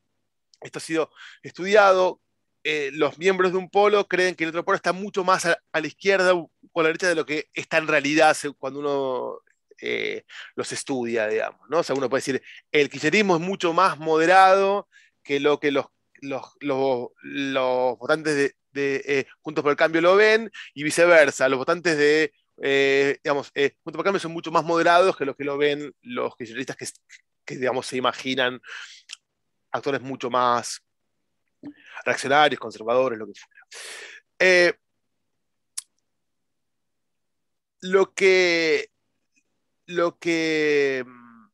esto 0.62 0.80
ha 0.80 0.82
sido 0.82 1.12
estudiado, 1.44 2.22
eh, 2.64 2.92
los 2.94 3.18
miembros 3.18 3.52
de 3.52 3.58
un 3.58 3.70
polo 3.70 4.08
creen 4.08 4.36
que 4.36 4.44
el 4.44 4.50
otro 4.50 4.66
polo 4.66 4.76
está 4.76 4.94
mucho 4.94 5.24
más 5.24 5.46
a, 5.46 5.58
la 5.74 5.88
izquierda, 5.88 6.34
por 6.72 6.84
la 6.84 6.90
derecha 6.90 7.08
de 7.08 7.16
lo 7.16 7.26
que 7.26 7.50
está 7.54 7.78
en 7.78 7.88
realidad 7.88 8.36
cuando 8.58 8.80
uno 8.80 9.40
eh, 9.82 10.24
los 10.56 10.72
estudia, 10.72 11.28
digamos. 11.28 11.62
¿no? 11.70 11.80
O 11.80 11.84
sea, 11.84 11.96
uno 11.96 12.10
puede 12.10 12.20
decir, 12.20 12.42
el 12.72 12.90
kirchnerismo 12.90 13.36
es 13.36 13.42
mucho 13.42 13.74
más 13.74 13.98
moderado 13.98 14.88
que 15.24 15.40
lo 15.40 15.60
que 15.60 15.72
los, 15.72 15.86
los, 16.22 17.98
votantes 17.98 18.56
de, 18.72 19.02
eh, 19.06 19.26
Juntos 19.42 19.62
por 19.62 19.72
el 19.72 19.78
Cambio 19.78 20.02
lo 20.02 20.16
ven, 20.16 20.52
y 20.74 20.84
viceversa, 20.84 21.50
los 21.50 21.60
votantes 21.60 21.98
de, 21.98 22.34
eh, 22.62 23.20
Juntos 23.24 23.52
por 23.84 24.00
el 24.00 24.04
Cambio 24.04 24.20
son 24.20 24.34
mucho 24.34 24.52
más 24.52 24.64
moderados 24.64 25.16
que 25.16 25.26
lo 25.26 25.36
que 25.36 25.44
lo 25.44 25.58
ven 25.58 25.94
los 26.02 26.36
kirchneristas 26.36 26.76
que, 26.76 26.88
que 27.46 27.56
digamos, 27.56 27.86
se 27.86 27.98
imaginan 27.98 28.62
actores 29.72 30.02
mucho 30.02 30.30
más 30.30 30.82
reaccionarios, 32.06 32.60
conservadores, 32.60 33.20
lo 33.20 33.28
que 33.28 33.34
fuera. 33.34 34.80
lo 37.82 38.14
que 38.14 38.90
lo 39.90 40.20
que 40.20 41.04
mm, 41.06 41.50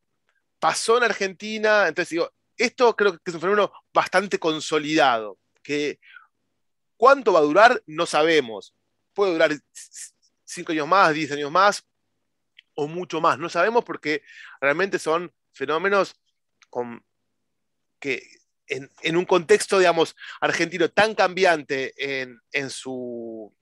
pasó 0.59 0.97
en 0.97 1.03
Argentina, 1.03 1.87
entonces 1.87 2.09
digo, 2.09 2.31
esto 2.57 2.95
creo 2.95 3.13
que 3.13 3.31
es 3.31 3.33
un 3.33 3.41
fenómeno 3.41 3.71
bastante 3.93 4.39
consolidado, 4.39 5.37
que 5.63 5.99
cuánto 6.97 7.31
va 7.31 7.39
a 7.39 7.43
durar 7.43 7.81
no 7.85 8.05
sabemos. 8.05 8.73
Puede 9.13 9.31
durar 9.33 9.51
cinco 10.43 10.73
años 10.73 10.87
más, 10.87 11.13
diez 11.13 11.31
años 11.31 11.49
más 11.49 11.83
o 12.73 12.87
mucho 12.87 13.21
más, 13.21 13.39
no 13.39 13.47
sabemos 13.47 13.85
porque 13.85 14.21
realmente 14.59 14.99
son 14.99 15.33
fenómenos 15.53 16.13
que 17.99 18.21
en, 18.67 19.15
un 19.15 19.23
contexto, 19.23 19.79
digamos, 19.79 20.13
argentino 20.41 20.89
tan 20.89 21.15
cambiante 21.15 21.93
en, 21.97 22.41
en 22.51 22.69
su 22.69 23.55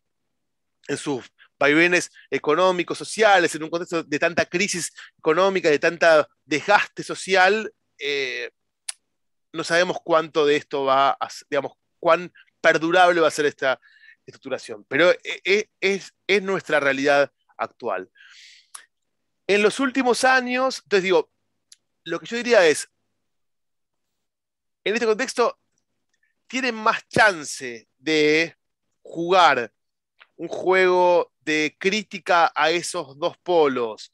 en 0.88 0.97
sus 0.97 1.32
vaivenes 1.64 2.11
económicos, 2.30 2.97
sociales, 2.97 3.55
en 3.55 3.64
un 3.64 3.70
contexto 3.70 4.03
de 4.03 4.20
tanta 4.20 4.45
crisis 4.45 4.91
económica, 5.18 5.70
de 5.70 5.80
tanta 5.80 6.28
desgaste 6.43 7.03
social, 7.03 7.74
eh, 7.97 8.51
no 9.53 9.64
sabemos 9.64 9.97
cuánto 10.03 10.45
de 10.45 10.57
esto 10.57 10.84
va 10.84 11.11
a, 11.11 11.30
digamos, 11.49 11.74
cuán 11.99 12.34
perdurable 12.59 13.22
va 13.22 13.30
a 13.30 13.32
ser 13.32 13.45
esta 13.45 13.80
estructuración, 14.26 14.86
pero 14.89 15.11
eh, 15.11 15.41
eh, 15.45 15.70
es, 15.80 16.14
es 16.28 16.43
nuestra 16.43 16.82
realidad 16.82 17.32
actual. 17.55 18.11
En 19.47 19.61
los 19.61 19.80
últimos 19.80 20.26
años, 20.26 20.82
entonces 20.84 21.03
digo, 21.03 21.32
lo 22.03 22.20
que 22.20 22.26
yo 22.26 22.36
diría 22.36 22.66
es, 22.66 22.89
en 24.84 24.95
este 24.95 25.05
contexto, 25.05 25.57
tienen 26.47 26.76
más 26.76 27.07
chance 27.07 27.88
de 27.97 28.57
jugar 29.01 29.74
un 30.36 30.49
juego 30.49 31.32
de 31.43 31.75
crítica 31.79 32.51
a 32.55 32.71
esos 32.71 33.17
dos 33.19 33.37
polos 33.37 34.11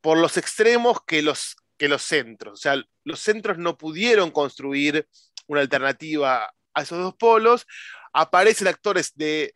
por 0.00 0.18
los 0.18 0.36
extremos 0.36 0.98
que 1.06 1.22
los, 1.22 1.56
que 1.76 1.88
los 1.88 2.02
centros. 2.02 2.54
O 2.54 2.62
sea, 2.62 2.82
los 3.04 3.20
centros 3.20 3.58
no 3.58 3.76
pudieron 3.76 4.30
construir 4.30 5.08
una 5.46 5.60
alternativa 5.60 6.52
a 6.74 6.82
esos 6.82 6.98
dos 6.98 7.14
polos. 7.14 7.66
Aparecen 8.12 8.68
actores 8.68 9.12
de 9.14 9.54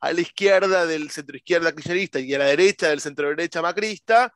a 0.00 0.12
la 0.12 0.20
izquierda 0.20 0.86
del 0.86 1.10
centro 1.10 1.36
izquierda 1.36 1.72
kirchnerista 1.72 2.18
y 2.18 2.34
a 2.34 2.38
la 2.38 2.46
derecha 2.46 2.88
del 2.88 3.00
centro 3.00 3.28
derecha 3.28 3.62
macrista 3.62 4.34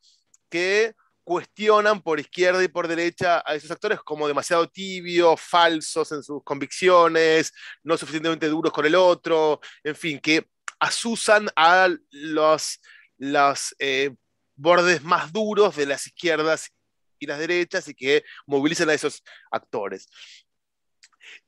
que 0.49 0.95
cuestionan 1.25 2.03
por 2.03 2.21
izquierda 2.21 2.63
y 2.63 2.69
por 2.69 2.89
derecha 2.89 3.43
a 3.47 3.55
esos 3.55 3.71
actores 3.71 4.01
como 4.01 4.27
demasiado 4.27 4.69
tibios, 4.69 5.41
falsos 5.41 6.11
en 6.13 6.23
sus 6.23 6.43
convicciones, 6.43 7.53
no 7.83 7.97
suficientemente 7.97 8.49
duros 8.49 8.73
con 8.73 8.87
el 8.87 8.95
otro, 8.95 9.61
en 9.85 9.95
fin, 9.95 10.19
que 10.21 10.49
asusan 10.83 11.49
a 11.55 11.89
los, 12.11 12.81
los 13.17 13.75
eh, 13.79 14.11
bordes 14.57 15.05
más 15.05 15.33
duros 15.33 15.77
de 15.77 15.87
las 15.87 16.09
izquierdas 16.09 16.73
y 17.21 17.27
las 17.27 17.39
derechas 17.39 17.87
y 17.87 17.95
que 17.95 18.25
movilizan 18.47 18.91
a 18.91 18.95
esos 18.95 19.23
actores. 19.53 20.09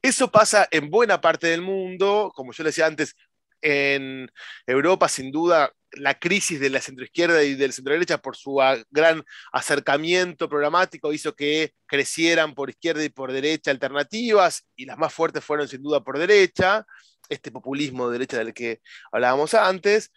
Eso 0.00 0.30
pasa 0.30 0.68
en 0.70 0.88
buena 0.88 1.20
parte 1.20 1.48
del 1.48 1.62
mundo, 1.62 2.30
como 2.32 2.52
yo 2.52 2.62
decía 2.62 2.86
antes, 2.86 3.16
en 3.60 4.30
Europa 4.68 5.08
sin 5.08 5.32
duda 5.32 5.72
la 5.90 6.16
crisis 6.16 6.60
de 6.60 6.70
la 6.70 6.80
centroizquierda 6.80 7.42
y 7.42 7.54
del 7.56 7.72
centro-derecha 7.72 8.18
por 8.18 8.36
su 8.36 8.60
gran 8.90 9.24
acercamiento 9.52 10.48
programático 10.48 11.12
hizo 11.12 11.34
que 11.34 11.72
crecieran 11.86 12.54
por 12.54 12.70
izquierda 12.70 13.02
y 13.02 13.08
por 13.08 13.32
derecha 13.32 13.72
alternativas 13.72 14.64
y 14.76 14.84
las 14.84 14.96
más 14.96 15.12
fuertes 15.12 15.42
fueron 15.44 15.66
sin 15.66 15.82
duda 15.82 16.04
por 16.04 16.18
derecha 16.18 16.86
este 17.28 17.50
populismo 17.50 18.06
de 18.08 18.14
derecha 18.14 18.38
del 18.38 18.54
que 18.54 18.80
hablábamos 19.12 19.54
antes. 19.54 20.12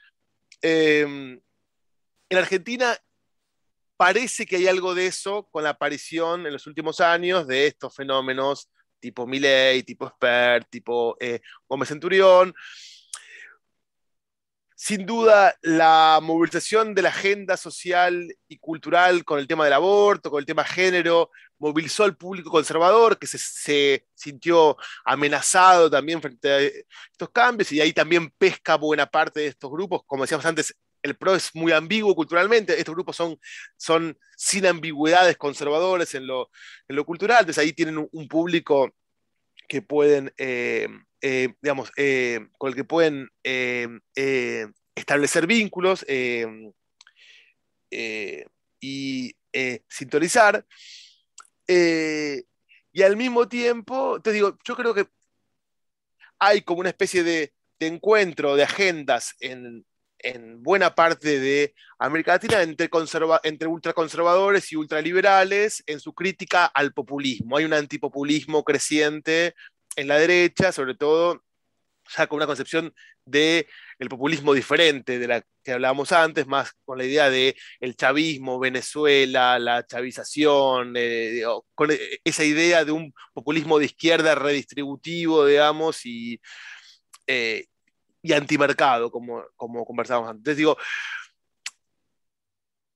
Em, 0.62 1.40
en 2.30 2.38
Argentina 2.38 2.98
parece 3.98 4.46
que 4.46 4.58
hay 4.58 4.68
algo 4.68 4.94
de 4.96 5.08
eso 5.08 5.48
con 5.52 5.64
la 5.64 5.72
aparición 5.72 6.46
en 6.46 6.54
los 6.54 6.68
últimos 6.68 7.02
años 7.02 7.48
de 7.48 7.68
estos 7.68 7.96
fenómenos 7.96 8.70
tipo 9.00 9.28
Milley, 9.28 9.84
tipo 9.84 10.08
Spert, 10.08 10.70
tipo 10.70 11.18
eh, 11.20 11.42
Gómez 11.68 11.90
Centurión. 11.90 12.54
Sin 14.80 15.08
duda, 15.08 15.58
la 15.64 16.20
movilización 16.22 16.94
de 16.94 17.02
la 17.02 17.10
agenda 17.10 17.58
social 17.58 18.32
y 18.48 18.60
cultural 18.60 19.26
con 19.26 19.40
el 19.40 19.48
tema 19.48 19.64
del 19.64 19.74
aborto, 19.74 20.30
con 20.30 20.40
el 20.40 20.46
tema 20.46 20.64
género, 20.64 21.32
movilizó 21.58 22.04
al 22.04 22.16
público 22.16 22.52
conservador 22.52 23.18
que 23.18 23.26
se, 23.26 24.06
sintió 24.14 24.78
amenazado 25.04 25.90
también 25.90 26.22
frente 26.22 26.52
a 26.52 26.60
estos 26.62 27.30
cambios 27.34 27.72
y 27.72 27.82
ahí 27.82 27.92
también 27.92 28.30
pesca 28.38 28.76
buena 28.76 29.08
parte 29.08 29.40
de 29.40 29.48
estos 29.48 29.72
grupos. 29.72 30.02
Como 30.06 30.24
decíamos 30.26 30.46
antes, 30.46 30.76
el 31.02 31.16
PRO 31.18 31.34
es 31.34 31.56
muy 31.56 31.72
ambiguo 31.72 32.14
culturalmente, 32.14 32.78
estos 32.78 32.94
grupos 32.94 33.16
son, 33.16 33.36
son 33.78 34.16
sin 34.36 34.68
ambigüedades 34.68 35.38
conservadores 35.38 36.14
en 36.14 36.28
lo, 36.28 36.52
cultural, 37.04 37.40
entonces 37.40 37.64
ahí 37.64 37.74
tienen 37.74 38.08
un, 38.12 38.28
público 38.28 38.92
que 39.68 39.82
pueden... 39.82 40.32
Eh, 40.38 40.88
eh, 41.22 41.50
digamos, 41.62 41.92
eh, 41.98 42.48
con 42.58 42.70
el 42.70 42.76
que 42.76 42.84
pueden 42.84 43.30
eh, 43.44 43.88
establecer 44.96 45.48
vínculos 45.48 46.06
y 48.80 49.36
sintonizar. 49.90 50.66
y 51.68 53.02
al 53.02 53.18
mismo 53.18 53.48
tiempo, 53.48 54.22
te 54.22 54.32
digo, 54.32 54.58
yo 54.64 54.76
creo 54.76 54.94
que 54.94 55.08
hay 56.40 56.62
como 56.62 56.82
una 56.82 56.90
especie 56.90 57.24
de, 57.24 57.54
encuentro 57.80 58.56
de 58.56 58.64
agendas 58.64 59.36
en, 59.40 59.86
buena 60.64 60.96
parte 60.96 61.40
de 61.40 61.76
América 62.00 62.34
Latina 62.34 62.64
entre, 62.64 62.90
entre 63.44 63.68
ultraconservadores 63.68 64.72
y 64.72 64.76
ultraliberales 64.76 65.84
en 65.86 66.00
su 66.00 66.14
crítica 66.14 66.66
al 66.66 66.92
populismo. 66.92 67.56
Hay 67.56 67.66
un 67.66 67.74
antipopulismo 67.74 68.64
creciente 68.64 69.54
en 69.98 70.08
la 70.08 70.18
derecha, 70.18 70.72
sobre 70.72 70.96
todo 70.96 71.44
ya 72.16 72.28
con 72.28 72.38
una 72.38 72.46
concepción 72.46 72.94
de 73.26 73.68
el 74.00 74.10
populismo 74.10 74.54
diferente 74.54 75.20
de 75.20 75.28
la 75.28 75.44
que 75.64 75.74
hablábamos 75.74 76.14
antes, 76.14 76.48
más 76.48 76.72
con 76.86 76.98
la 76.98 77.04
idea 77.04 77.30
de 77.30 77.58
el 77.82 77.98
chavismo, 77.98 78.60
Venezuela, 78.60 79.60
la 79.60 79.86
chavización, 79.86 80.94
eh, 80.96 81.44
con 81.76 81.90
esa 82.24 82.44
idea 82.46 82.86
de 82.86 82.94
un 82.94 83.14
populismo 83.34 83.78
de 83.80 83.86
izquierda 83.86 84.36
redistributivo, 84.36 85.46
digamos, 85.46 86.06
y, 86.06 86.40
eh, 87.26 87.66
y 88.22 88.34
antimercado, 88.34 89.12
como, 89.12 89.44
como 89.58 89.86
conversábamos 89.86 90.30
antes. 90.30 90.56
Digo, 90.56 90.78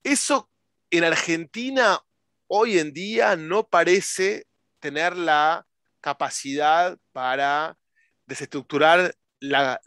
eso 0.04 0.50
en 0.90 1.04
Argentina 1.04 2.00
hoy 2.48 2.80
en 2.80 2.94
día 2.94 3.36
no 3.36 3.68
parece 3.68 4.46
tener 4.80 5.18
la 5.18 5.66
capacidad 6.02 6.98
para 7.12 7.78
desestructurar 8.26 9.14
la, 9.40 9.82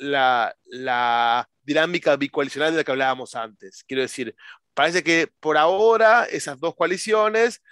dinámica 1.62 2.16
bicoalicional 2.16 2.72
de 2.72 2.78
la 2.78 2.84
que 2.84 2.90
hablábamos 2.90 3.34
antes. 3.34 3.84
Quiero 3.84 4.02
decir, 4.02 4.34
parece 4.74 5.02
que 5.02 5.32
por 5.40 5.56
ahora 5.56 6.24
esas 6.24 6.60
dos 6.60 6.74
coaliciones 6.74 7.62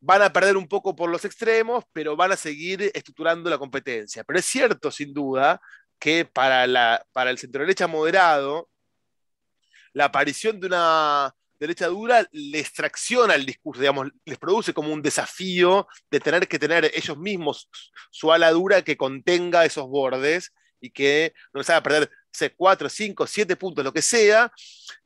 van 0.00 0.20
a 0.22 0.32
perder 0.32 0.56
un 0.56 0.68
poco 0.68 0.94
por 0.94 1.08
los 1.10 1.24
extremos, 1.24 1.84
pero 1.92 2.14
van 2.14 2.32
a 2.32 2.36
seguir 2.36 2.90
estructurando 2.94 3.48
la 3.48 3.58
competencia. 3.58 4.22
Pero 4.24 4.38
es 4.38 4.44
cierto, 4.44 4.90
sin 4.90 5.14
duda, 5.14 5.60
que 5.98 6.26
para, 6.26 7.06
para 7.12 7.30
el 7.30 7.38
centro 7.38 7.62
derecha 7.62 7.86
moderado, 7.86 8.68
la 9.94 10.06
aparición 10.06 10.60
de 10.60 10.66
una 10.66 11.34
derecha 11.58 11.86
dura 11.86 12.26
les 12.32 12.72
tracciona 12.72 13.34
el 13.34 13.46
discurso, 13.46 13.80
digamos, 13.80 14.08
les 14.24 14.38
produce 14.38 14.74
como 14.74 14.92
un 14.92 15.02
desafío 15.02 15.86
de 16.10 16.20
tener 16.20 16.48
que 16.48 16.58
tener 16.58 16.90
ellos 16.94 17.16
mismos 17.16 17.70
su 18.10 18.32
ala 18.32 18.50
dura 18.50 18.82
que 18.82 18.96
contenga 18.96 19.64
esos 19.64 19.86
bordes 19.88 20.52
y 20.80 20.90
que 20.90 21.32
no 21.52 21.60
les 21.60 21.70
haga 21.70 21.82
perder 21.82 22.10
4, 22.56 22.88
5, 22.88 23.26
7 23.26 23.56
puntos, 23.56 23.84
lo 23.84 23.92
que 23.92 24.02
sea, 24.02 24.52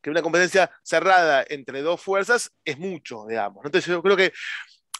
que 0.01 0.09
una 0.09 0.21
competencia 0.21 0.71
cerrada 0.83 1.45
entre 1.47 1.81
dos 1.81 2.01
fuerzas 2.01 2.51
es 2.65 2.77
mucho, 2.77 3.25
digamos. 3.27 3.63
Entonces 3.65 3.87
yo 3.87 4.01
creo 4.01 4.17
que 4.17 4.33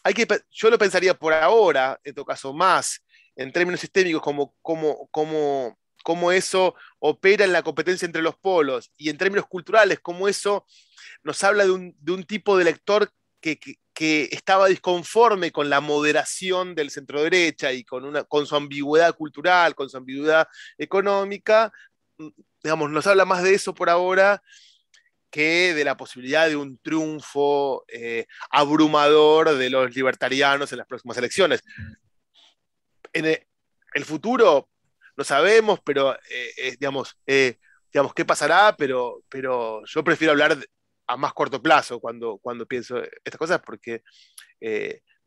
hay 0.03 0.13
que, 0.13 0.27
yo 0.51 0.69
lo 0.69 0.77
pensaría 0.77 1.13
por 1.13 1.33
ahora, 1.33 1.99
en 2.03 2.13
todo 2.13 2.25
caso, 2.25 2.53
más 2.53 3.03
en 3.35 3.51
términos 3.51 3.79
sistémicos 3.79 4.21
como, 4.21 4.53
como, 4.61 5.07
como 5.07 5.77
cómo 6.03 6.31
eso 6.31 6.75
opera 6.99 7.45
en 7.45 7.53
la 7.53 7.63
competencia 7.63 8.05
entre 8.05 8.21
los 8.21 8.35
polos, 8.37 8.91
y 8.97 9.09
en 9.09 9.17
términos 9.17 9.47
culturales, 9.47 9.99
cómo 9.99 10.27
eso 10.27 10.65
nos 11.23 11.43
habla 11.43 11.65
de 11.65 11.71
un, 11.71 12.23
tipo 12.25 12.57
de 12.57 12.65
lector 12.65 13.11
que, 13.41 13.59
estaba 14.31 14.67
disconforme 14.67 15.51
con 15.51 15.69
la 15.69 15.81
moderación 15.81 16.73
del 16.73 16.89
centro 16.89 17.21
derecha 17.21 17.73
y 17.73 17.83
con, 17.83 18.05
una, 18.05 18.23
con 18.23 18.45
su 18.45 18.55
ambigüedad 18.55 19.13
cultural, 19.13 19.75
con 19.75 19.89
su 19.89 19.97
ambigüedad 19.97 20.47
económica, 20.77 21.73
digamos, 22.63 22.89
nos 22.91 23.07
habla 23.07 23.25
más 23.25 23.43
de 23.43 23.53
eso 23.53 23.73
por 23.73 23.89
ahora 23.89 24.41
que 25.29 25.73
de 25.73 25.83
la 25.83 25.95
posibilidad 25.95 26.47
de 26.47 26.55
un 26.55 26.77
triunfo 26.79 27.85
eh, 27.87 28.25
abrumador 28.49 29.57
de 29.57 29.69
los 29.69 29.95
libertarianos 29.95 30.71
en 30.71 30.79
las 30.79 30.87
próximas 30.87 31.17
elecciones. 31.17 31.63
En 33.13 33.25
el, 33.25 34.05
futuro 34.05 34.69
no 35.19 35.25
sabemos, 35.25 35.79
pero 35.83 36.13
eh, 36.13 36.75
digamos, 36.79 37.17
eh, 37.27 37.57
digamos, 37.91 38.13
qué 38.13 38.23
pasará, 38.23 38.73
pero, 38.77 39.21
pero 39.27 39.83
yo 39.85 40.01
prefiero 40.01 40.31
hablar 40.31 40.57
a 41.07 41.17
más 41.17 41.33
corto 41.33 41.61
plazo 41.61 41.99
cuando, 41.99 42.39
cuando 42.41 42.65
pienso 42.65 43.03
estas 43.25 43.37
cosas, 43.37 43.61
porque 43.65 44.01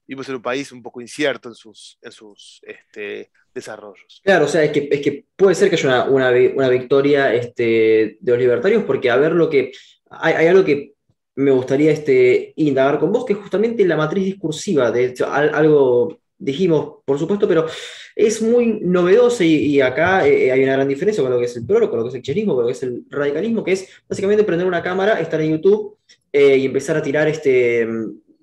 vivimos 0.06 0.26
en 0.30 0.36
un 0.36 0.42
país 0.42 0.72
un 0.72 0.82
poco 0.82 1.02
incierto 1.02 1.50
en 1.50 1.54
sus, 1.54 1.98
en 2.00 2.10
sus 2.10 2.62
este, 2.62 3.30
desarrollos. 3.54 4.22
Claro, 4.24 4.46
o 4.46 4.48
sea, 4.48 4.64
es 4.64 4.72
que, 4.72 4.88
es 4.90 5.00
que 5.02 5.26
puede 5.36 5.54
ser 5.54 5.68
que 5.68 5.76
haya 5.76 6.04
una, 6.04 6.30
una, 6.54 6.68
victoria 6.70 7.34
este, 7.34 8.16
de 8.18 8.32
los 8.32 8.38
libertarios, 8.38 8.84
porque 8.84 9.10
a 9.10 9.16
ver 9.16 9.32
lo 9.32 9.50
que. 9.50 9.72
Hay, 10.08 10.46
algo 10.46 10.64
que 10.64 10.94
me 11.34 11.50
gustaría 11.50 11.90
este, 11.90 12.54
indagar 12.56 12.98
con 12.98 13.12
vos, 13.12 13.26
que 13.26 13.34
es 13.34 13.38
justamente 13.38 13.84
la 13.84 13.96
matriz 13.96 14.24
discursiva. 14.24 14.90
De 14.90 15.14
algo 15.26 16.21
dijimos, 16.42 16.96
por 17.04 17.18
supuesto, 17.18 17.46
pero 17.46 17.66
es 18.14 18.42
muy 18.42 18.80
novedoso 18.82 19.44
y, 19.44 19.80
acá 19.80 20.26
eh, 20.26 20.52
hay 20.52 20.62
una 20.62 20.74
gran 20.74 20.88
diferencia 20.88 21.22
con 21.22 21.32
lo 21.32 21.38
que 21.38 21.46
es 21.46 21.56
el 21.56 21.64
PRO, 21.64 21.88
con 21.88 21.98
lo 21.98 22.04
que 22.04 22.10
es 22.10 22.14
el 22.16 22.22
cherismo, 22.22 22.54
con 22.54 22.64
lo 22.64 22.68
que 22.68 22.72
es 22.72 22.82
el 22.82 23.04
radicalismo, 23.08 23.64
que 23.64 23.72
es 23.72 23.88
básicamente 24.08 24.44
prender 24.44 24.66
una 24.66 24.82
cámara, 24.82 25.20
estar 25.20 25.40
en 25.40 25.52
YouTube 25.52 25.98
eh, 26.32 26.56
y 26.56 26.66
empezar 26.66 26.96
a 26.96 27.02
tirar 27.02 27.28
este, 27.28 27.86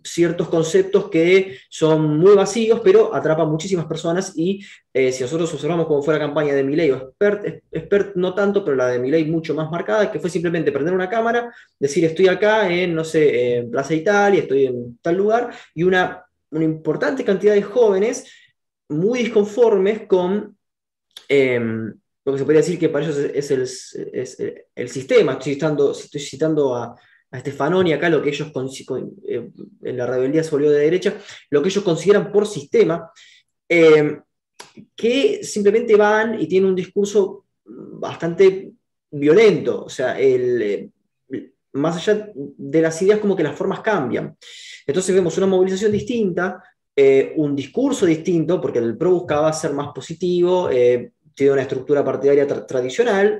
ciertos 0.03 0.49
conceptos 0.49 1.09
que 1.09 1.57
son 1.69 2.17
muy 2.17 2.35
vacíos, 2.35 2.81
pero 2.83 3.13
atrapan 3.13 3.49
muchísimas 3.49 3.85
personas 3.85 4.33
y 4.35 4.65
eh, 4.93 5.11
si 5.11 5.23
nosotros 5.23 5.53
observamos 5.53 5.87
como 5.87 6.01
fue 6.01 6.13
la 6.13 6.19
campaña 6.19 6.53
de 6.53 6.63
Milei 6.63 6.91
o 6.91 6.97
Expert, 6.97 7.63
Expert 7.71 8.15
no 8.15 8.33
tanto, 8.33 8.63
pero 8.63 8.77
la 8.77 8.87
de 8.87 8.99
Milei 8.99 9.25
mucho 9.25 9.53
más 9.53 9.69
marcada, 9.69 10.11
que 10.11 10.19
fue 10.19 10.29
simplemente 10.29 10.71
prender 10.71 10.93
una 10.93 11.09
cámara, 11.09 11.53
decir 11.77 12.05
estoy 12.05 12.27
acá 12.27 12.69
en, 12.71 12.95
no 12.95 13.03
sé, 13.03 13.57
en 13.57 13.71
Plaza 13.71 13.93
Italia, 13.93 14.41
estoy 14.41 14.67
en 14.67 14.97
tal 15.01 15.15
lugar, 15.15 15.51
y 15.75 15.83
una, 15.83 16.25
una 16.51 16.63
importante 16.63 17.23
cantidad 17.23 17.53
de 17.53 17.63
jóvenes 17.63 18.31
muy 18.89 19.19
disconformes 19.19 20.07
con... 20.07 20.57
Em, 21.27 21.93
lo 22.25 22.33
que 22.33 22.39
se 22.39 22.45
podría 22.45 22.61
decir 22.61 22.77
que 22.77 22.89
para 22.89 23.05
ellos 23.05 23.17
es, 23.17 23.51
el, 24.75 24.89
sistema. 24.89 25.33
Estoy 25.33 25.53
citando, 25.53 25.91
estoy 25.91 26.21
citando 26.21 26.75
a, 26.75 26.95
a 27.31 27.39
Stefanoni 27.39 27.93
acá 27.93 28.09
lo 28.09 28.21
que 28.21 28.29
ellos, 28.29 28.51
eh, 29.27 29.49
en 29.83 29.97
la 29.97 30.05
rebeldía 30.05 30.43
se 30.43 30.51
volvió 30.51 30.71
de 30.71 30.79
derecha, 30.79 31.15
lo 31.49 31.61
que 31.61 31.69
ellos 31.69 31.83
consideran 31.83 32.31
por 32.31 32.47
sistema, 32.47 33.11
eh, 33.67 34.19
que 34.95 35.43
simplemente 35.43 35.95
van 35.95 36.39
y 36.39 36.47
tienen 36.47 36.69
un 36.69 36.75
discurso 36.75 37.45
bastante 37.65 38.71
violento, 39.11 39.85
o 39.85 39.89
sea, 39.89 40.19
el, 40.19 40.61
eh, 40.61 40.89
más 41.73 41.97
allá 41.97 42.29
de 42.33 42.81
las 42.81 43.01
ideas 43.01 43.19
como 43.19 43.35
que 43.35 43.43
las 43.43 43.55
formas 43.55 43.81
cambian. 43.81 44.35
Entonces 44.85 45.13
vemos 45.13 45.37
una 45.37 45.47
movilización 45.47 45.91
distinta, 45.91 46.63
un 47.37 47.55
discurso 47.55 48.05
distinto, 48.05 48.59
porque 48.59 48.79
el 48.79 48.97
PRO 48.97 49.11
buscaba 49.11 49.53
ser 49.53 49.73
más 49.73 49.89
positivo, 49.93 50.69
tiene 50.69 51.53
una 51.53 51.61
estructura 51.61 52.03
partidaria 52.03 52.45
tradicional. 52.45 53.39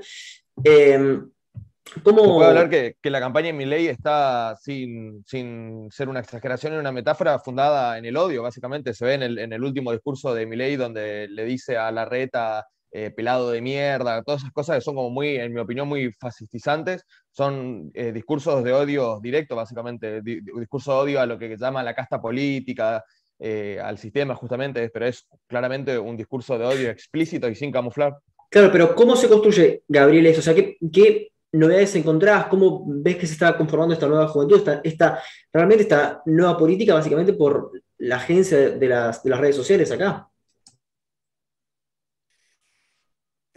¿Cómo... 2.04 2.22
Se 2.22 2.28
puede 2.30 2.48
hablar 2.48 2.70
que, 2.70 2.96
la 3.04 3.20
campaña 3.20 3.48
de 3.48 3.54
Milley 3.54 3.88
está, 3.88 4.56
sin, 4.62 5.24
ser 5.26 6.10
una 6.10 6.20
exageración, 6.20 6.74
en 6.74 6.80
una 6.80 6.92
metáfora 6.92 7.40
fundada 7.40 7.98
en 7.98 8.06
el 8.06 8.18
odio, 8.18 8.44
básicamente. 8.44 8.94
Se 8.94 9.06
ve 9.06 9.14
en 9.16 9.54
el, 9.54 9.64
último 9.64 9.92
discurso 9.92 10.34
de 10.34 10.46
Milley 10.46 10.76
donde 10.76 11.28
le 11.28 11.46
dice 11.46 11.78
a 11.78 11.92
la 11.92 12.06
reta 12.06 12.68
eh, 12.92 13.12
pelado 13.12 13.52
de 13.52 13.62
mierda, 13.62 14.24
todas 14.24 14.42
esas 14.42 14.54
cosas 14.54 14.78
que 14.78 14.82
son 14.82 14.96
como 14.96 15.10
muy, 15.10 15.36
en 15.38 15.54
mi 15.54 15.60
opinión, 15.60 15.88
muy 15.88 16.12
fascistizantes. 16.14 17.04
Son 17.32 17.92
eh, 17.94 18.12
discursos 18.12 18.64
de 18.64 18.74
odio 18.74 19.20
directo, 19.22 19.56
básicamente. 19.56 20.22
discurso 20.22 20.94
de 20.94 21.00
odio 21.00 21.22
a 21.22 21.26
lo 21.26 21.38
que 21.38 21.58
llama 21.58 21.84
la 21.84 21.94
casta 21.94 22.22
política, 22.22 23.04
eh, 23.40 23.80
al 23.82 23.98
sistema, 23.98 24.36
justamente, 24.36 24.90
pero 24.90 25.08
es 25.08 25.26
claramente 25.48 25.98
un 25.98 26.18
discurso 26.18 26.58
de 26.58 26.66
odio 26.66 26.90
explícito 26.90 27.48
y 27.48 27.56
sin 27.56 27.72
camuflar. 27.72 28.18
Claro, 28.50 28.72
pero 28.72 28.96
¿cómo 28.96 29.16
se 29.16 29.30
construye, 29.30 29.84
Gabriel, 29.88 30.26
eso? 30.26 30.40
O 30.40 30.44
sea, 30.44 30.56
¿qué, 30.56 30.78
qué 30.92 31.32
novedades 31.52 31.96
encontradas, 31.96 32.48
cómo 32.48 32.84
ves 32.86 33.18
que 33.18 33.28
se 33.28 33.34
está 33.34 33.58
conformando 33.58 33.94
esta 33.94 34.08
nueva 34.08 34.28
juventud, 34.28 34.62
esta, 34.84 35.22
realmente 35.52 35.84
esta 35.84 36.22
nueva 36.26 36.58
política, 36.58 36.94
básicamente 36.94 37.34
por 37.34 37.72
la 37.98 38.18
agencia 38.18 38.72
de 38.72 38.88
las, 38.88 39.24
redes 39.24 39.56
sociales 39.56 39.92
acá. 39.92 40.29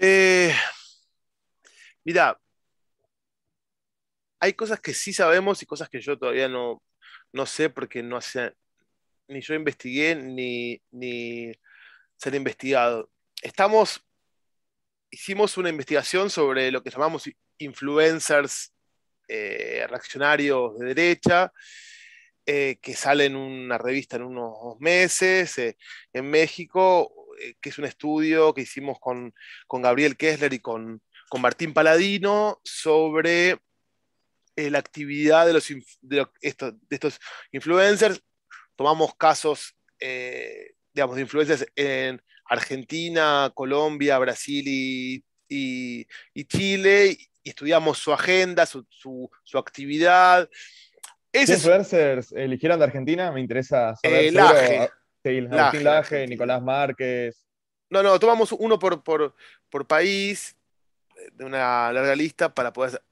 Eh, 0.04 0.52
mira, 2.04 2.36
hay 4.40 4.52
cosas 4.54 4.80
que 4.80 4.94
sí 4.94 5.12
sabemos 5.12 5.62
y 5.62 5.66
cosas 5.66 5.88
que 5.88 6.00
yo 6.00 6.18
todavía 6.18 6.48
no, 6.48 6.82
no 7.32 7.46
sé 7.46 7.70
porque 7.70 8.02
no 8.02 8.16
hace, 8.16 8.52
ni 9.28 9.40
yo 9.40 9.54
investigué 9.54 10.16
ni, 10.16 10.82
ni 10.90 11.52
se 12.16 12.28
han 12.30 12.34
investigado. 12.34 13.10
Estamos, 13.40 14.04
hicimos 15.08 15.56
una 15.56 15.68
investigación 15.68 16.30
sobre 16.30 16.72
lo 16.72 16.82
que 16.82 16.90
llamamos 16.90 17.30
influencers 17.58 18.74
eh, 19.28 19.86
reaccionarios 19.88 20.80
de 20.80 20.86
derecha, 20.86 21.52
eh, 22.44 22.78
que 22.82 22.96
sale 22.96 23.26
en 23.26 23.36
una 23.36 23.78
revista 23.78 24.16
en 24.16 24.24
unos 24.24 24.80
meses 24.80 25.56
eh, 25.58 25.76
en 26.12 26.28
México, 26.28 27.21
que 27.60 27.68
es 27.68 27.78
un 27.78 27.84
estudio 27.84 28.54
que 28.54 28.62
hicimos 28.62 28.98
con, 29.00 29.34
Gabriel 29.68 30.16
Kessler 30.16 30.52
y 30.52 30.60
con, 30.60 31.02
con, 31.28 31.40
Martín 31.40 31.72
Paladino 31.72 32.60
sobre 32.64 33.58
la 34.56 34.78
actividad 34.78 35.46
de, 35.46 35.52
los, 35.54 35.66
de, 36.00 36.26
estos, 36.40 37.18
influencers. 37.52 38.22
Tomamos 38.76 39.14
casos, 39.16 39.74
digamos, 40.92 41.16
de 41.16 41.22
influencers 41.22 41.66
en 41.74 42.22
Argentina, 42.46 43.50
Colombia, 43.54 44.18
Brasil 44.18 44.64
y, 44.66 45.24
y 46.34 46.44
Chile, 46.44 47.16
y 47.42 47.50
estudiamos 47.50 47.98
su 47.98 48.12
agenda, 48.12 48.66
su, 48.66 49.30
actividad. 49.54 50.48
¿Qué 51.30 51.42
influencers 51.42 52.32
eligieron 52.32 52.78
de 52.78 52.84
Argentina? 52.84 53.32
Me 53.32 53.40
interesa 53.40 53.94
saber. 53.96 54.34
Eh. 54.34 54.88
Sí, 55.22 55.40
Laje, 55.40 56.26
Nicolás 56.26 56.62
Márquez. 56.62 57.44
No, 57.90 58.02
no, 58.02 58.18
tomamos 58.18 58.52
uno 58.52 58.78
por, 58.78 59.02
por, 59.02 59.86
país, 59.86 60.56
de 61.32 61.44
una 61.44 61.92
larga 61.92 62.16
lista, 62.16 62.54
para 62.54 62.72
poder 62.72 63.02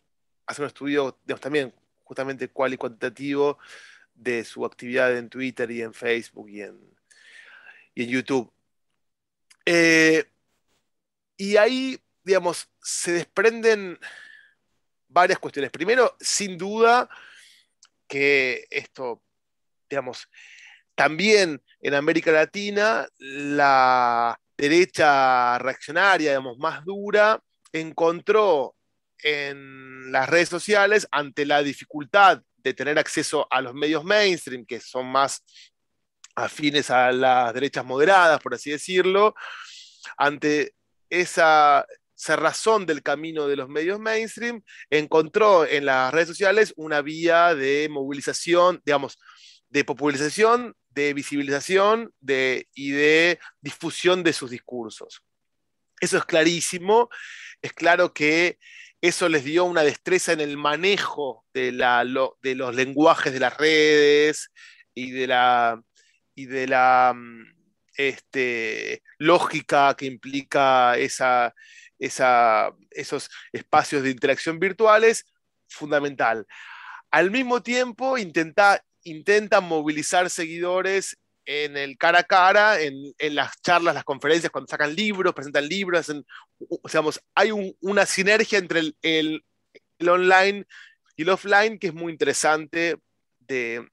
hacer 0.46 0.62
un 0.62 0.68
estudio, 0.68 1.18
digamos, 1.24 1.40
también 1.40 1.74
justamente 2.02 2.48
cual 2.48 2.72
y 2.72 2.76
cuantitativo 2.76 3.58
de 4.14 4.44
su 4.44 4.64
actividad 4.64 5.16
en 5.16 5.28
Twitter 5.28 5.70
y 5.70 5.82
en 5.82 5.94
Facebook 5.94 6.48
y 6.50 6.62
en, 6.62 6.78
y 7.94 8.04
en 8.04 8.08
YouTube. 8.10 8.52
Eh, 9.66 10.24
y 11.36 11.56
ahí 11.56 12.00
digamos, 12.22 12.68
se 12.82 13.12
desprenden 13.12 13.98
varias 15.08 15.38
cuestiones. 15.38 15.70
Primero, 15.70 16.16
sin 16.20 16.58
duda, 16.58 17.08
que 18.06 18.66
esto, 18.70 19.22
digamos, 19.88 20.28
también 21.00 21.62
en 21.80 21.94
América 21.94 22.30
Latina, 22.30 23.08
la 23.16 24.38
derecha 24.54 25.58
reaccionaria, 25.58 26.32
digamos, 26.32 26.58
más 26.58 26.84
dura, 26.84 27.42
encontró 27.72 28.76
en 29.22 30.12
las 30.12 30.28
redes 30.28 30.50
sociales, 30.50 31.08
ante 31.10 31.46
la 31.46 31.62
dificultad 31.62 32.42
de 32.58 32.74
tener 32.74 32.98
acceso 32.98 33.46
a 33.50 33.62
los 33.62 33.72
medios 33.72 34.04
mainstream, 34.04 34.66
que 34.66 34.78
son 34.78 35.06
más 35.06 35.42
afines 36.34 36.90
a 36.90 37.12
las 37.12 37.54
derechas 37.54 37.86
moderadas, 37.86 38.38
por 38.42 38.52
así 38.52 38.70
decirlo, 38.70 39.34
ante 40.18 40.74
esa 41.08 41.86
razón 42.28 42.84
del 42.84 43.02
camino 43.02 43.48
de 43.48 43.56
los 43.56 43.70
medios 43.70 43.98
mainstream, 43.98 44.62
encontró 44.90 45.64
en 45.64 45.86
las 45.86 46.12
redes 46.12 46.28
sociales 46.28 46.74
una 46.76 47.00
vía 47.00 47.54
de 47.54 47.88
movilización, 47.90 48.82
digamos, 48.84 49.18
de 49.70 49.82
popularización, 49.84 50.76
de 50.90 51.14
visibilización 51.14 52.12
y 52.20 52.90
de 52.90 53.38
difusión 53.60 54.22
de 54.22 54.32
sus 54.32 54.50
discursos. 54.50 55.22
Eso 56.00 56.18
es 56.18 56.24
clarísimo. 56.24 57.08
Es 57.62 57.72
claro 57.72 58.12
que 58.12 58.58
eso 59.00 59.28
les 59.28 59.44
dio 59.44 59.64
una 59.64 59.82
destreza 59.82 60.32
en 60.32 60.40
el 60.40 60.56
manejo 60.56 61.46
de, 61.54 61.72
los 61.72 62.74
lenguajes 62.74 63.32
de 63.32 63.40
las 63.40 63.56
redes 63.56 64.50
y 64.94 65.10
de 65.10 65.26
la, 65.26 65.80
y 66.34 66.46
de 66.46 66.66
la 66.66 67.14
mm, 67.14 67.44
este, 67.96 69.02
lógica 69.18 69.94
que 69.96 70.06
implica 70.06 70.96
esa, 70.98 71.54
esos 71.98 73.30
espacios 73.52 74.02
de 74.02 74.10
interacción 74.10 74.58
virtuales, 74.58 75.24
fundamental. 75.68 76.46
Al 77.10 77.30
mismo 77.30 77.62
tiempo, 77.62 78.18
intenta, 78.18 78.84
intentan 79.04 79.64
movilizar 79.64 80.30
seguidores 80.30 81.16
en 81.46 81.76
el 81.76 81.96
cara 81.98 82.20
a 82.20 82.24
cara, 82.24 82.80
en, 82.80 83.12
las 83.34 83.60
charlas, 83.60 83.94
las 83.94 84.04
conferencias, 84.04 84.52
cuando 84.52 84.68
sacan 84.68 84.94
libros, 84.94 85.34
presentan 85.34 85.68
libros, 85.68 86.10
hay 87.34 87.50
una 87.80 88.06
sinergia 88.06 88.58
entre 88.58 88.92
el, 89.02 89.44
online 90.06 90.66
y 91.16 91.22
el 91.22 91.28
offline 91.30 91.78
que 91.78 91.88
es 91.88 91.94
muy 91.94 92.12
interesante 92.12 92.96
de 93.40 93.88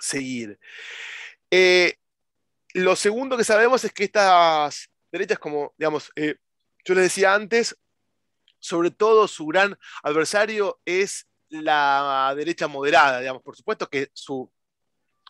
seguir. 0.00 0.58
Eh, 1.50 1.94
lo 2.74 2.96
segundo 2.96 3.36
que 3.36 3.44
sabemos 3.44 3.84
es 3.84 3.92
que 3.92 4.04
estas 4.04 4.90
derechas, 5.12 5.38
como 5.38 5.74
digamos, 5.78 6.10
eh, 6.16 6.36
yo 6.84 6.94
les 6.94 7.04
decía 7.04 7.34
antes, 7.34 7.76
sobre 8.58 8.90
todo 8.90 9.28
su 9.28 9.46
gran 9.46 9.78
adversario 10.02 10.80
es 10.84 11.26
la 11.52 12.32
derecha 12.36 12.66
moderada, 12.68 13.20
digamos, 13.20 13.42
por 13.42 13.56
supuesto 13.56 13.88
que 13.88 14.08
su, 14.12 14.50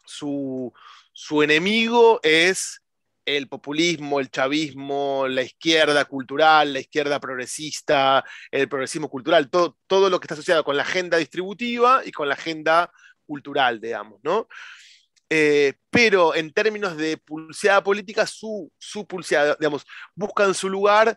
su, 0.04 0.72
su 1.12 1.42
enemigo 1.42 2.20
es 2.22 2.82
el 3.24 3.48
populismo, 3.48 4.20
el 4.20 4.30
chavismo, 4.30 5.26
la 5.28 5.42
izquierda 5.42 6.04
cultural, 6.04 6.72
la 6.72 6.80
izquierda 6.80 7.20
progresista, 7.20 8.24
el 8.50 8.68
progresismo 8.68 9.08
cultural, 9.08 9.48
todo, 9.48 9.76
todo 9.86 10.10
lo 10.10 10.18
que 10.18 10.24
está 10.24 10.34
asociado 10.34 10.64
con 10.64 10.76
la 10.76 10.82
agenda 10.82 11.18
distributiva 11.18 12.02
y 12.04 12.12
con 12.12 12.28
la 12.28 12.34
agenda 12.34 12.90
cultural, 13.26 13.80
digamos, 13.80 14.20
¿no? 14.22 14.48
Eh, 15.30 15.74
pero 15.88 16.34
en 16.34 16.52
términos 16.52 16.96
de 16.96 17.16
pulseada 17.16 17.82
política, 17.82 18.26
su, 18.26 18.70
su 18.76 19.06
pulseada, 19.06 19.56
digamos, 19.58 19.86
buscan 20.14 20.52
su 20.52 20.68
lugar 20.68 21.16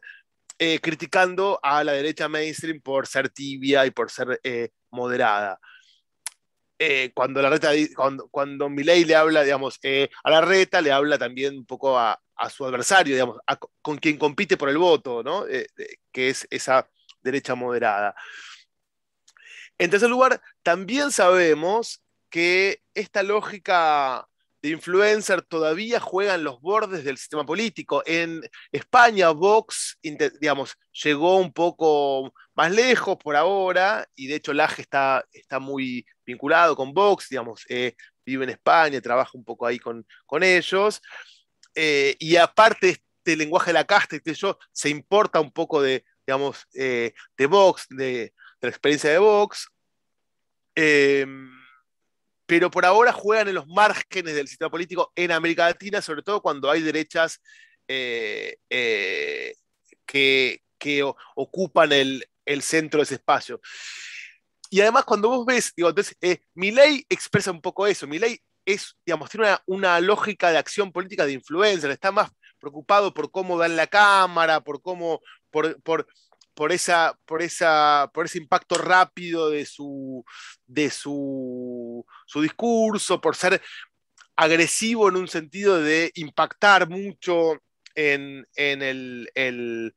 eh, 0.58 0.80
criticando 0.80 1.60
a 1.62 1.84
la 1.84 1.92
derecha 1.92 2.30
mainstream 2.30 2.80
por 2.80 3.08
ser 3.08 3.28
tibia 3.28 3.86
y 3.86 3.92
por 3.92 4.10
ser 4.10 4.40
eh, 4.42 4.70
moderada. 4.96 5.60
cuando, 7.14 7.42
la 7.42 7.50
reta, 7.50 7.70
cuando, 7.96 8.28
cuando 8.30 8.70
Milei 8.70 9.06
le 9.06 9.16
habla, 9.16 9.44
digamos, 9.44 9.80
a 10.24 10.30
la 10.30 10.42
reta, 10.42 10.82
le 10.82 10.92
habla 10.92 11.18
también 11.18 11.58
un 11.58 11.66
poco 11.66 11.98
a, 12.00 12.20
su 12.50 12.66
adversario, 12.66 13.14
digamos, 13.14 13.38
con 13.82 13.98
quien 13.98 14.18
compite 14.18 14.58
por 14.58 14.70
el 14.70 14.78
voto, 14.78 15.24
¿no? 15.24 15.46
que 16.12 16.30
es 16.30 16.48
esa 16.50 16.90
derecha 17.22 17.56
moderada. 17.56 18.16
En 19.78 19.90
tercer 19.90 20.10
lugar, 20.10 20.42
también 20.64 21.12
sabemos 21.12 22.02
que 22.30 22.82
esta 22.94 23.24
lógica 23.24 24.28
de 24.62 24.70
influencer 24.70 25.42
todavía 25.42 26.00
juega 26.00 26.36
en 26.36 26.44
los 26.44 26.60
bordes 26.62 27.04
del 27.04 27.18
sistema 27.18 27.46
político. 27.46 28.02
En 28.06 28.42
España, 28.72 29.30
Vox, 29.30 29.98
digamos, 30.02 30.78
llegó 31.04 31.38
un 31.38 31.54
poco 31.54 32.34
más 32.56 32.72
lejos 32.72 33.18
por 33.18 33.36
ahora, 33.36 34.08
y 34.16 34.28
de 34.28 34.36
hecho 34.36 34.54
Laje 34.54 34.82
está, 34.82 35.26
está 35.32 35.60
muy 35.60 36.06
vinculado 36.26 36.76
con 36.76 36.94
Vox, 36.94 37.30
digamos, 37.30 37.66
eh, 37.70 37.96
vive 38.26 38.46
en 38.46 38.52
España, 38.52 39.02
trabaja 39.02 39.32
un 39.34 39.44
poco 39.44 39.66
ahí 39.66 39.78
con, 39.78 40.06
con 40.26 40.44
ellos. 40.44 41.02
Eh, 41.76 42.16
y 42.20 42.38
aparte 42.38 42.90
este 42.90 43.36
lenguaje 43.36 43.72
de 43.72 43.74
la 43.74 43.86
casta, 43.86 44.20
que 44.20 44.34
yo, 44.34 44.58
se 44.72 44.90
importa 44.90 45.40
un 45.40 45.52
poco 45.52 45.82
de, 45.82 46.06
digamos, 46.26 46.66
eh, 46.74 47.14
de 47.38 47.46
Vox, 47.46 47.88
de, 47.90 48.06
de, 48.06 48.34
la 48.62 48.70
experiencia 48.70 49.10
de 49.12 49.18
Vox 49.18 49.68
pero 52.46 52.70
por 52.70 52.86
ahora 52.86 53.12
juegan 53.12 53.48
en 53.48 53.56
los 53.56 53.68
márgenes 53.68 54.36
del 54.36 54.48
sistema 54.48 54.70
político 54.70 55.12
en 55.16 55.32
América 55.32 55.66
Latina, 55.66 56.02
sobre 56.02 56.22
todo 56.22 56.42
cuando 56.42 56.70
hay 56.70 56.82
derechas 56.82 57.42
eh, 57.88 58.58
que, 60.06 60.62
ocupan 61.36 61.92
el, 61.92 62.28
centro 62.62 63.00
de 63.00 63.04
ese 63.04 63.16
espacio. 63.16 63.60
Y 64.70 64.82
además 64.82 65.06
cuando 65.06 65.30
vos 65.30 65.46
ves, 65.46 65.74
digo, 65.76 65.90
entonces, 65.90 66.18
eh, 66.22 66.42
mi 66.54 66.72
ley 66.72 67.06
expresa 67.10 67.52
un 67.52 67.62
poco 67.62 67.88
eso, 67.88 68.08
mi 68.08 68.20
ley 68.20 68.40
es, 68.66 68.96
digamos, 69.06 69.30
tiene 69.30 69.58
una, 69.68 70.00
lógica 70.00 70.52
de 70.52 70.58
acción 70.58 70.92
política 70.92 71.26
de 71.26 71.34
influencia, 71.34 71.92
está 71.92 72.12
más 72.12 72.32
preocupado 72.60 73.14
por 73.14 73.32
cómo 73.32 73.58
dan 73.58 73.76
la 73.76 73.88
cámara, 73.88 74.62
por 74.62 74.82
cómo, 74.82 75.22
por, 75.52 75.82
por, 75.84 76.72
esa, 76.72 77.18
por, 77.26 77.42
esa, 77.42 78.10
por 78.14 78.26
ese 78.26 78.40
impacto 78.40 78.76
rápido 78.76 79.50
de, 79.50 79.66
su, 79.66 80.26
de 80.66 80.90
su, 80.90 82.06
su 82.26 82.42
discurso, 82.42 83.22
por 83.22 83.36
ser 83.36 83.62
agresivo 84.36 85.10
en 85.10 85.18
un 85.18 85.28
sentido 85.28 85.80
de 85.80 86.12
impactar 86.16 86.90
mucho 86.90 87.62
en, 87.96 88.46
el, 88.56 89.32
el, 89.34 89.94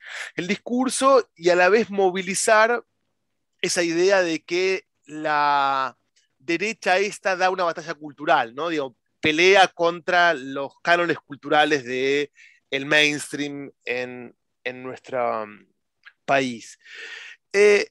discurso 0.47 1.29
y 1.35 1.51
a 1.51 1.57
la 1.57 1.69
vez 1.69 1.91
movilizar 1.91 2.85
esa 3.61 3.83
idea 3.83 4.23
de 4.23 4.43
que 4.45 4.87
la 5.05 5.99
derecha 6.39 6.99
esta 6.99 7.37
da 7.37 7.51
una 7.51 7.65
batalla 7.65 7.95
cultural, 7.95 8.55
¿no? 8.55 8.69
Digo, 8.69 8.97
pelea 9.21 9.69
contra 9.69 10.33
los 10.35 10.73
cánones 10.81 11.19
culturales 11.19 11.85
el 12.71 12.87
mainstream 12.87 13.73
en, 13.85 14.37
en, 14.65 14.83
nuestra, 14.83 15.47
país. 16.29 16.79
Eh, 17.53 17.89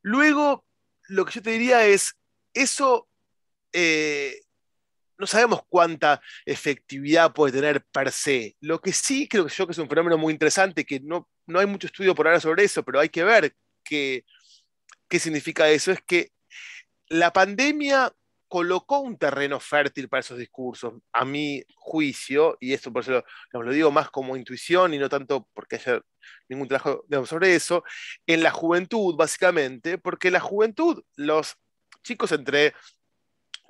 luego, 0.00 0.64
lo 1.08 1.26
que 1.26 1.34
yo 1.34 1.42
te 1.42 1.50
diría 1.50 1.84
es, 1.84 2.16
eso 2.54 3.08
eh, 3.72 4.40
no 5.18 5.26
sabemos 5.26 5.60
cuánta 5.68 6.20
efectividad 6.44 7.32
puede 7.32 7.52
tener 7.52 7.84
per 7.86 8.12
se. 8.12 8.56
Lo 8.60 8.80
que 8.80 8.92
sí 8.92 9.28
creo 9.28 9.46
que 9.46 9.54
yo 9.54 9.66
que 9.66 9.72
es 9.72 9.78
un 9.78 9.88
fenómeno 9.88 10.18
muy 10.18 10.32
interesante, 10.32 10.84
que 10.84 11.00
no, 11.00 11.28
no 11.46 11.58
hay 11.58 11.66
mucho 11.66 11.86
estudio 11.86 12.14
por 12.14 12.26
ahora 12.26 12.40
sobre 12.40 12.64
eso, 12.64 12.82
pero 12.84 13.00
hay 13.00 13.08
que 13.08 13.24
ver 13.24 13.54
qué, 13.84 14.24
qué 15.08 15.18
significa 15.18 15.68
eso, 15.68 15.92
es 15.92 16.00
que 16.02 16.30
la 17.08 17.32
pandemia 17.32 18.12
colocó 18.48 19.00
un 19.00 19.18
terreno 19.18 19.58
fértil 19.58 20.08
para 20.08 20.20
esos 20.20 20.38
discursos, 20.38 20.94
a 21.12 21.24
mi 21.24 21.62
juicio, 21.74 22.56
y 22.60 22.72
esto 22.72 22.92
por 22.92 23.02
eso 23.02 23.24
lo, 23.52 23.62
lo 23.62 23.72
digo 23.72 23.90
más 23.90 24.10
como 24.10 24.36
intuición 24.36 24.94
y 24.94 24.98
no 24.98 25.08
tanto 25.08 25.48
porque 25.52 25.76
haya 25.76 26.00
ningún 26.48 26.68
trabajo 26.68 27.04
sobre 27.26 27.54
eso, 27.54 27.82
en 28.26 28.42
la 28.42 28.50
juventud, 28.50 29.16
básicamente, 29.16 29.98
porque 29.98 30.30
la 30.30 30.40
juventud, 30.40 31.02
los 31.16 31.56
chicos 32.02 32.30
entre 32.32 32.72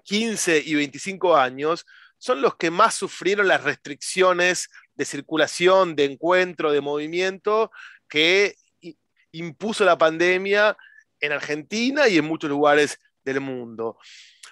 15 0.06 0.62
y 0.64 0.74
25 0.76 1.36
años, 1.36 1.84
son 2.16 2.40
los 2.40 2.56
que 2.56 2.70
más 2.70 2.94
sufrieron 2.94 3.48
las 3.48 3.62
restricciones 3.62 4.68
de 4.94 5.04
circulación, 5.04 5.94
de 5.94 6.04
encuentro, 6.04 6.72
de 6.72 6.80
movimiento 6.80 7.70
que 8.08 8.56
impuso 9.32 9.84
la 9.84 9.98
pandemia 9.98 10.76
en 11.20 11.32
Argentina 11.32 12.08
y 12.08 12.18
en 12.18 12.24
muchos 12.24 12.48
lugares 12.48 12.98
del 13.24 13.40
mundo. 13.40 13.98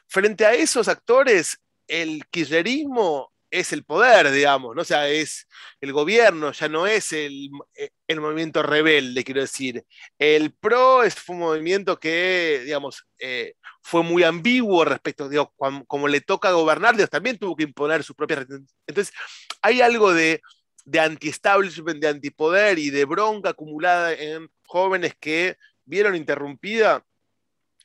Frente 0.06 0.44
a 0.44 0.54
esos 0.54 0.88
actores, 0.88 1.58
el 1.86 2.26
kirchnerismo 2.26 3.32
es 3.54 3.72
el 3.72 3.84
poder, 3.84 4.32
digamos, 4.32 4.74
¿no? 4.74 4.82
O 4.82 4.84
sea, 4.84 5.08
es 5.08 5.46
el 5.80 5.92
gobierno, 5.92 6.50
ya 6.50 6.68
no 6.68 6.88
es 6.88 7.12
el, 7.12 7.50
el 8.08 8.20
movimiento 8.20 8.62
rebelde, 8.64 9.22
quiero 9.22 9.42
decir. 9.42 9.84
El 10.18 10.52
PRO 10.52 11.04
es, 11.04 11.14
fue 11.14 11.36
un 11.36 11.42
movimiento 11.42 11.98
que, 11.98 12.62
digamos, 12.64 13.06
eh, 13.18 13.54
fue 13.80 14.02
muy 14.02 14.24
ambiguo 14.24 14.84
respecto, 14.84 15.28
digamos, 15.28 15.52
como, 15.86 16.08
le 16.08 16.20
toca 16.20 16.50
gobernar, 16.50 16.96
también 17.08 17.38
tuvo 17.38 17.54
que 17.54 17.62
imponer 17.62 18.02
sus 18.02 18.16
propias... 18.16 18.44
Entonces, 18.88 19.14
hay 19.62 19.80
algo 19.80 20.12
de, 20.12 20.40
de 20.84 21.00
anti-establishment, 21.00 22.00
de 22.00 22.08
antipoder 22.08 22.78
y 22.80 22.90
de 22.90 23.04
bronca 23.04 23.50
acumulada 23.50 24.12
en 24.14 24.48
jóvenes 24.66 25.14
que 25.20 25.56
vieron 25.84 26.16
interrumpida 26.16 27.04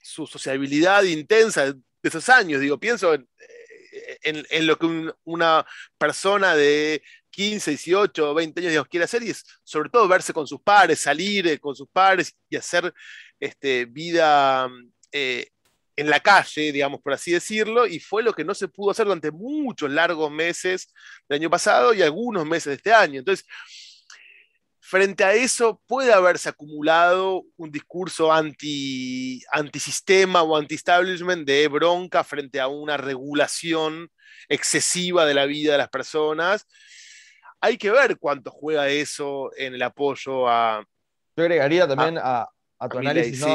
su 0.02 0.26
sociabilidad 0.26 1.04
intensa 1.04 1.74
de 1.74 1.80
esos 2.02 2.28
años. 2.30 2.60
Digo, 2.60 2.80
pienso 2.80 3.14
en, 3.14 3.28
en, 4.22 4.68
lo 4.68 4.78
que 4.78 5.12
una 5.24 5.66
persona 5.98 6.56
de 6.56 7.02
15, 7.32 7.72
18, 7.72 8.34
20 8.34 8.68
años 8.68 8.88
quiere 8.88 9.06
hacer 9.06 9.24
y 9.24 9.30
es 9.30 9.46
sobre 9.64 9.90
todo 9.90 10.08
verse 10.08 10.34
con 10.34 10.48
sus 10.48 10.62
pares, 10.62 11.00
salir 11.00 11.48
eh, 11.48 11.60
con 11.60 11.76
sus 11.76 11.88
pares 11.90 12.36
y 12.50 12.56
hacer 12.56 12.94
este, 13.40 13.86
vida 13.86 14.70
eh, 15.12 15.50
en 15.96 16.10
la 16.10 16.22
calle, 16.22 16.72
digamos, 16.72 17.02
por 17.02 17.14
así 17.14 17.32
decirlo, 17.32 17.86
y 17.86 18.00
fue 18.00 18.24
lo 18.24 18.34
que 18.34 18.46
no 18.46 18.56
se 18.56 18.70
pudo 18.70 18.92
hacer 18.92 19.06
durante 19.06 19.32
muchos 19.32 19.92
largos 19.92 20.32
meses 20.32 20.94
del 21.28 21.42
año 21.42 21.50
pasado 21.50 21.94
y 21.94 22.02
algunos 22.02 22.46
meses 22.46 22.68
de 22.68 22.76
este 22.76 22.94
año. 22.94 23.20
Entonces, 23.20 23.46
frente 24.90 25.24
a 25.24 25.36
eso 25.36 25.80
puede 25.86 26.12
haberse 26.12 26.50
acumulado 26.50 27.44
un 27.58 27.70
discurso 27.70 28.34
anti, 28.34 29.40
antisistema 29.52 30.42
o 30.42 30.58
anti-establishment 30.58 31.46
de 31.46 31.68
bronca 31.68 32.24
frente 32.24 32.60
a 32.60 32.68
una 32.68 32.98
regulación 32.98 34.10
excesiva 34.48 35.28
de 35.28 35.36
la 35.36 35.46
vida 35.46 35.74
de 35.74 35.78
las 35.78 35.90
personas. 35.90 36.66
Hay 37.62 37.78
que 37.78 37.92
ver 37.92 38.18
cuánto 38.18 38.50
juega 38.50 38.90
eso 38.90 39.52
en 39.56 39.76
el 39.76 39.84
apoyo 39.84 40.50
a... 40.50 40.84
Yo 41.38 41.44
agregaría 41.44 41.88
también 41.88 42.18
a, 42.20 42.50
tu 42.90 42.98
análisis, 42.98 43.46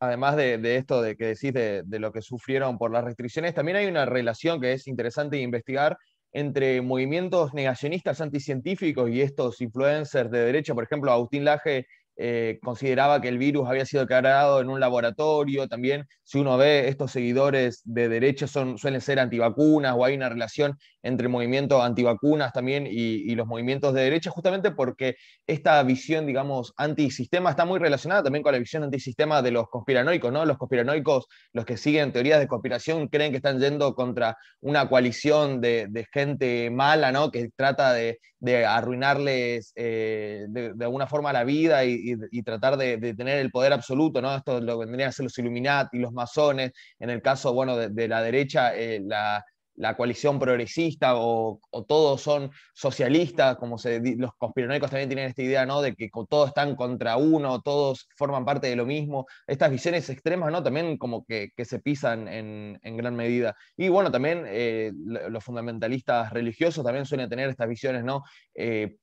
además 0.00 0.36
de, 0.36 0.76
esto 0.76 1.02
de 1.02 1.18
que 1.18 1.26
decís 1.26 1.52
de, 1.52 1.82
de 1.84 1.98
lo 1.98 2.12
que 2.12 2.22
sufrieron 2.22 2.78
por 2.78 2.90
las 2.90 3.04
restricciones, 3.04 3.52
también 3.52 3.76
hay 3.76 3.88
una 3.88 4.06
relación 4.06 4.58
que 4.58 4.72
es 4.72 4.86
interesante 4.86 5.36
investigar 5.36 5.98
entre 6.32 6.80
movimientos 6.80 7.52
negacionistas 7.54 8.20
anticientíficos 8.20 9.10
y 9.10 9.20
estos 9.20 9.60
influencers 9.60 10.30
de 10.30 10.40
derecha, 10.40 10.74
por 10.74 10.84
ejemplo, 10.84 11.12
Agustín 11.12 11.44
Laje 11.44 11.86
eh, 12.16 12.58
consideraba 12.62 13.20
que 13.20 13.28
el 13.28 13.38
virus 13.38 13.68
había 13.68 13.86
sido 13.86 14.06
creado 14.06 14.60
en 14.60 14.68
un 14.68 14.80
laboratorio. 14.80 15.68
También, 15.68 16.06
si 16.24 16.38
uno 16.38 16.56
ve, 16.56 16.88
estos 16.88 17.10
seguidores 17.12 17.82
de 17.84 18.08
derecha 18.08 18.46
son, 18.46 18.78
suelen 18.78 19.00
ser 19.00 19.18
antivacunas 19.18 19.94
o 19.96 20.04
hay 20.04 20.14
una 20.14 20.28
relación 20.28 20.76
entre 21.02 21.28
movimientos 21.28 21.82
antivacunas 21.82 22.52
también 22.52 22.86
y, 22.88 23.34
los 23.34 23.46
movimientos 23.46 23.94
de 23.94 24.02
derecha, 24.02 24.30
justamente 24.30 24.70
porque 24.72 25.16
esta 25.46 25.82
visión, 25.82 26.26
digamos, 26.26 26.74
antisistema 26.76 27.50
está 27.50 27.64
muy 27.64 27.78
relacionada 27.78 28.22
también 28.22 28.42
con 28.42 28.52
la 28.52 28.58
visión 28.58 28.82
antisistema 28.82 29.42
de 29.42 29.50
los 29.50 29.68
conspiranoicos, 29.68 30.30
¿no? 30.32 30.44
Los 30.44 30.58
conspiranoicos, 30.58 31.26
los 31.52 31.64
que 31.64 31.76
siguen 31.76 32.12
teorías 32.12 32.40
de 32.40 32.46
conspiración, 32.46 33.08
creen 33.08 33.32
que 33.32 33.38
están 33.38 33.58
yendo 33.58 33.94
contra 33.94 34.36
una 34.60 34.88
coalición 34.88 35.60
de, 35.60 36.06
gente 36.12 36.70
mala, 36.70 37.10
¿no? 37.10 37.30
Que 37.30 37.48
trata 37.56 37.92
de, 37.94 38.18
arruinarles 38.66 39.72
eh, 39.76 40.46
de, 40.48 40.84
alguna 40.84 41.06
forma 41.06 41.32
la 41.32 41.44
vida 41.44 41.84
y, 41.84 42.01
tratar 42.44 42.76
de, 42.76 43.14
tener 43.14 43.38
el 43.38 43.50
poder 43.50 43.72
absoluto, 43.72 44.20
¿no? 44.22 44.34
Esto 44.34 44.60
lo 44.60 44.78
vendrían 44.78 45.08
a 45.08 45.12
ser 45.12 45.24
los 45.24 45.38
Illuminati, 45.38 45.98
los 45.98 46.12
masones, 46.12 46.72
en 46.98 47.10
el 47.10 47.22
caso, 47.22 47.52
bueno, 47.52 47.76
de, 47.76 48.08
la 48.08 48.22
derecha, 48.22 48.76
eh, 48.76 49.00
la 49.04 49.44
la 49.76 49.96
coalición 49.96 50.38
progresista 50.38 51.14
o, 51.16 51.60
todos 51.88 52.20
son 52.20 52.50
socialistas, 52.74 53.56
como 53.56 53.78
se, 53.78 54.00
los 54.16 54.32
conspiranoicos 54.36 54.90
también 54.90 55.08
tienen 55.08 55.28
esta 55.28 55.42
idea, 55.42 55.66
¿no? 55.66 55.80
De 55.80 55.94
que 55.94 56.10
todos 56.28 56.48
están 56.48 56.76
contra 56.76 57.16
uno, 57.16 57.60
todos 57.62 58.08
forman 58.16 58.44
parte 58.44 58.66
de 58.68 58.76
lo 58.76 58.86
mismo. 58.86 59.26
Estas 59.46 59.70
visiones 59.70 60.08
extremas, 60.10 60.52
¿no? 60.52 60.62
También 60.62 60.98
como 60.98 61.24
que, 61.24 61.50
se 61.64 61.78
pisan 61.78 62.28
en, 62.28 62.96
gran 62.96 63.16
medida. 63.16 63.56
Y 63.76 63.88
bueno, 63.88 64.10
también 64.10 64.44
eh, 64.46 64.92
los 64.94 65.42
fundamentalistas 65.42 66.32
religiosos 66.32 66.84
también 66.84 67.06
suelen 67.06 67.28
tener 67.28 67.48
estas 67.48 67.68
visiones, 67.68 68.04
¿no? 68.04 68.22
Eh, 68.54 68.96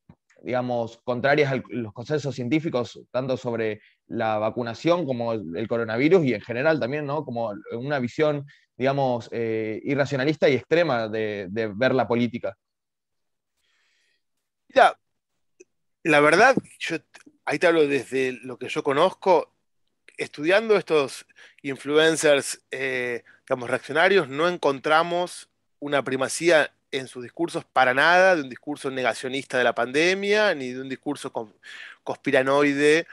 digamos, 0.44 1.00
contrarias 1.04 1.52
a 1.52 1.62
los 1.70 1.94
consensos 1.94 2.36
científicos, 2.36 3.00
tanto 3.12 3.38
sobre 3.38 3.82
la 4.08 4.38
vacunación 4.38 5.06
como 5.06 5.34
el 5.34 5.68
coronavirus 5.68 6.26
y 6.26 6.34
en 6.34 6.42
general 6.42 6.80
también, 6.80 7.06
¿no? 7.06 7.24
Como 7.26 7.54
una 7.74 8.00
visión 8.00 8.46
digamos, 8.80 9.28
eh, 9.34 9.82
irracionalista 9.84 10.48
y 10.48 10.56
extrema 10.56 11.10
de, 11.10 11.50
ver 11.76 11.94
la 11.94 12.08
política. 12.08 12.58
Mira, 14.70 14.98
la 16.04 16.22
verdad, 16.22 16.56
yo 16.80 16.96
ahí 17.44 17.60
te 17.60 17.68
hablo 17.68 17.86
desde 17.86 18.40
lo 18.42 18.58
que 18.58 18.70
yo 18.70 18.82
conozco, 18.82 19.54
estudiando 20.16 20.78
estos 20.78 21.28
influencers, 21.62 22.66
eh, 22.72 23.26
digamos, 23.46 23.70
reaccionarios, 23.70 24.30
no 24.30 24.48
encontramos 24.48 25.50
una 25.80 26.02
primacía 26.02 26.74
en 26.92 27.08
sus 27.08 27.24
discursos 27.24 27.66
para 27.66 27.94
nada 27.94 28.36
de 28.36 28.44
un 28.44 28.50
discurso 28.50 28.90
negacionista 28.92 29.58
de 29.58 29.64
la 29.64 29.76
pandemia, 29.76 30.56
ni 30.56 30.70
de 30.70 30.82
un 30.82 30.90
discurso 30.90 31.32
conspiranoide 32.04 33.08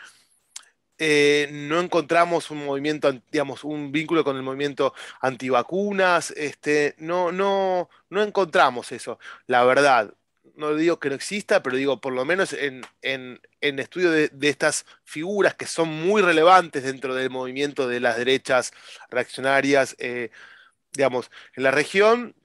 eh, 0.98 1.48
no 1.52 1.80
encontramos 1.80 2.50
un 2.50 2.64
movimiento, 2.64 3.12
digamos, 3.30 3.64
un 3.64 3.92
vínculo 3.92 4.24
con 4.24 4.36
el 4.36 4.42
movimiento 4.42 4.94
antivacunas, 5.20 6.30
este, 6.36 6.94
no, 6.98 7.32
no, 7.32 7.90
no 8.08 8.22
encontramos 8.22 8.92
eso, 8.92 9.18
la 9.46 9.64
verdad. 9.64 10.14
No 10.54 10.74
digo 10.74 10.98
que 10.98 11.10
no 11.10 11.14
exista, 11.16 11.62
pero 11.62 11.76
digo, 11.76 12.00
por 12.00 12.14
lo 12.14 12.24
menos 12.24 12.54
en, 12.54 12.82
en, 13.02 13.78
estudio 13.78 14.10
de, 14.10 14.30
estas 14.42 14.86
figuras 15.04 15.54
que 15.54 15.66
son 15.66 15.88
muy 15.90 16.22
relevantes 16.22 16.84
dentro 16.84 17.14
del 17.14 17.28
movimiento 17.30 17.88
de 17.88 18.00
las 18.00 18.16
derechas 18.16 18.72
reaccionarias, 19.10 19.96
eh, 19.98 20.30
digamos, 20.92 21.30
en 21.56 21.64
la 21.64 21.72
región, 21.72 22.35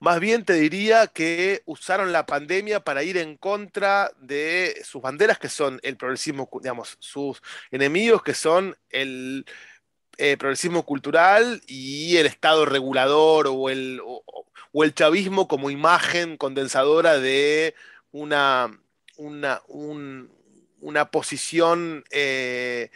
más 0.00 0.18
bien 0.18 0.44
te 0.46 0.54
diría 0.54 1.06
que 1.08 1.62
usaron 1.66 2.10
la 2.10 2.24
pandemia 2.26 2.80
para 2.80 3.02
ir 3.02 3.18
en 3.18 3.36
contra 3.36 4.10
de 4.18 4.80
sus 4.82 5.02
banderas, 5.02 5.38
que 5.38 5.50
son 5.50 5.78
el 5.82 5.98
progresismo, 5.98 6.48
digamos, 6.62 6.96
sus 7.00 7.42
enemigos, 7.70 8.22
que 8.22 8.34
son 8.34 8.76
el 8.88 9.44
eh, 10.16 10.36
progresismo 10.38 10.84
cultural 10.86 11.62
y 11.66 12.16
el 12.16 12.26
Estado 12.26 12.64
regulador 12.64 13.46
o 13.48 13.68
el, 13.68 14.00
o, 14.02 14.24
el 14.84 14.94
chavismo 14.94 15.48
como 15.48 15.70
imagen 15.70 16.38
condensadora 16.38 17.18
de 17.18 17.74
una, 18.10 18.70
una, 19.18 19.62
una 20.80 21.10
posición 21.10 22.04
eh, 22.10 22.90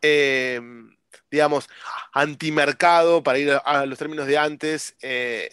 em, 0.00 0.95
digamos, 1.30 1.68
antimercado, 2.12 3.22
para 3.22 3.38
ir 3.38 3.50
a, 3.64 3.86
los 3.86 3.98
términos 3.98 4.26
de 4.26 4.38
antes, 4.38 4.96
eh, 5.02 5.50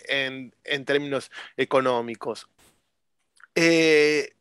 en, 0.64 0.86
términos 0.86 1.32
económicos. 1.58 2.48
Eh, 3.56 4.36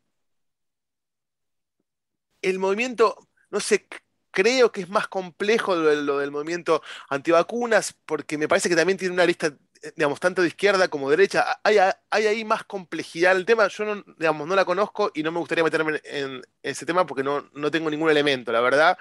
el 2.42 2.58
movimiento, 2.58 3.28
no 3.50 3.60
sé, 3.60 3.86
creo 4.32 4.72
que 4.72 4.82
es 4.82 4.88
más 4.88 5.08
complejo 5.08 5.76
lo, 5.76 6.18
del 6.18 6.30
movimiento 6.30 6.82
antivacunas, 7.08 7.94
porque 8.06 8.38
me 8.38 8.48
parece 8.48 8.68
que 8.68 8.76
también 8.76 8.98
tiene 8.98 9.14
una 9.14 9.26
lista, 9.26 9.54
digamos, 9.96 10.20
tanto 10.20 10.42
de 10.42 10.48
izquierda 10.48 10.88
como 10.88 11.10
de 11.10 11.16
derecha. 11.16 11.60
Hay, 11.62 11.78
ahí 12.10 12.44
más 12.44 12.64
complejidad. 12.64 13.36
El 13.36 13.46
tema 13.46 13.68
yo 13.68 13.84
no, 13.84 14.04
digamos, 14.18 14.48
no 14.48 14.56
la 14.56 14.64
conozco 14.64 15.12
y 15.14 15.22
no 15.22 15.32
me 15.32 15.38
gustaría 15.38 15.64
meterme 15.64 16.00
en, 16.04 16.42
ese 16.62 16.86
tema 16.86 17.06
porque 17.06 17.22
no, 17.22 17.48
no, 17.54 17.70
tengo 17.70 17.90
ningún 17.90 18.10
elemento, 18.10 18.52
la 18.52 18.60
verdad. 18.60 18.98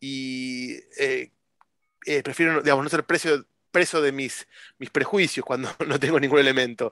Y 0.00 0.76
eh, 0.98 1.32
eh, 2.06 2.22
prefiero 2.22 2.62
digamos, 2.62 2.84
no 2.84 2.88
ser 2.88 3.04
preso, 3.04 4.00
de 4.00 4.12
mis, 4.12 4.46
mis, 4.78 4.88
prejuicios 4.88 5.44
cuando 5.44 5.68
no 5.86 6.00
tengo 6.00 6.18
ningún 6.18 6.38
elemento. 6.38 6.90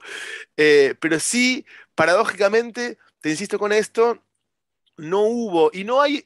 Eh, 0.55 0.93
pero 0.99 1.19
sí, 1.19 1.65
paradójicamente, 1.95 2.99
te 3.21 3.31
insisto 3.31 3.57
con 3.57 3.71
esto, 3.71 4.21
no 4.97 5.21
hubo, 5.21 5.71
y 5.73 5.83
no 5.83 6.01
hay 6.01 6.25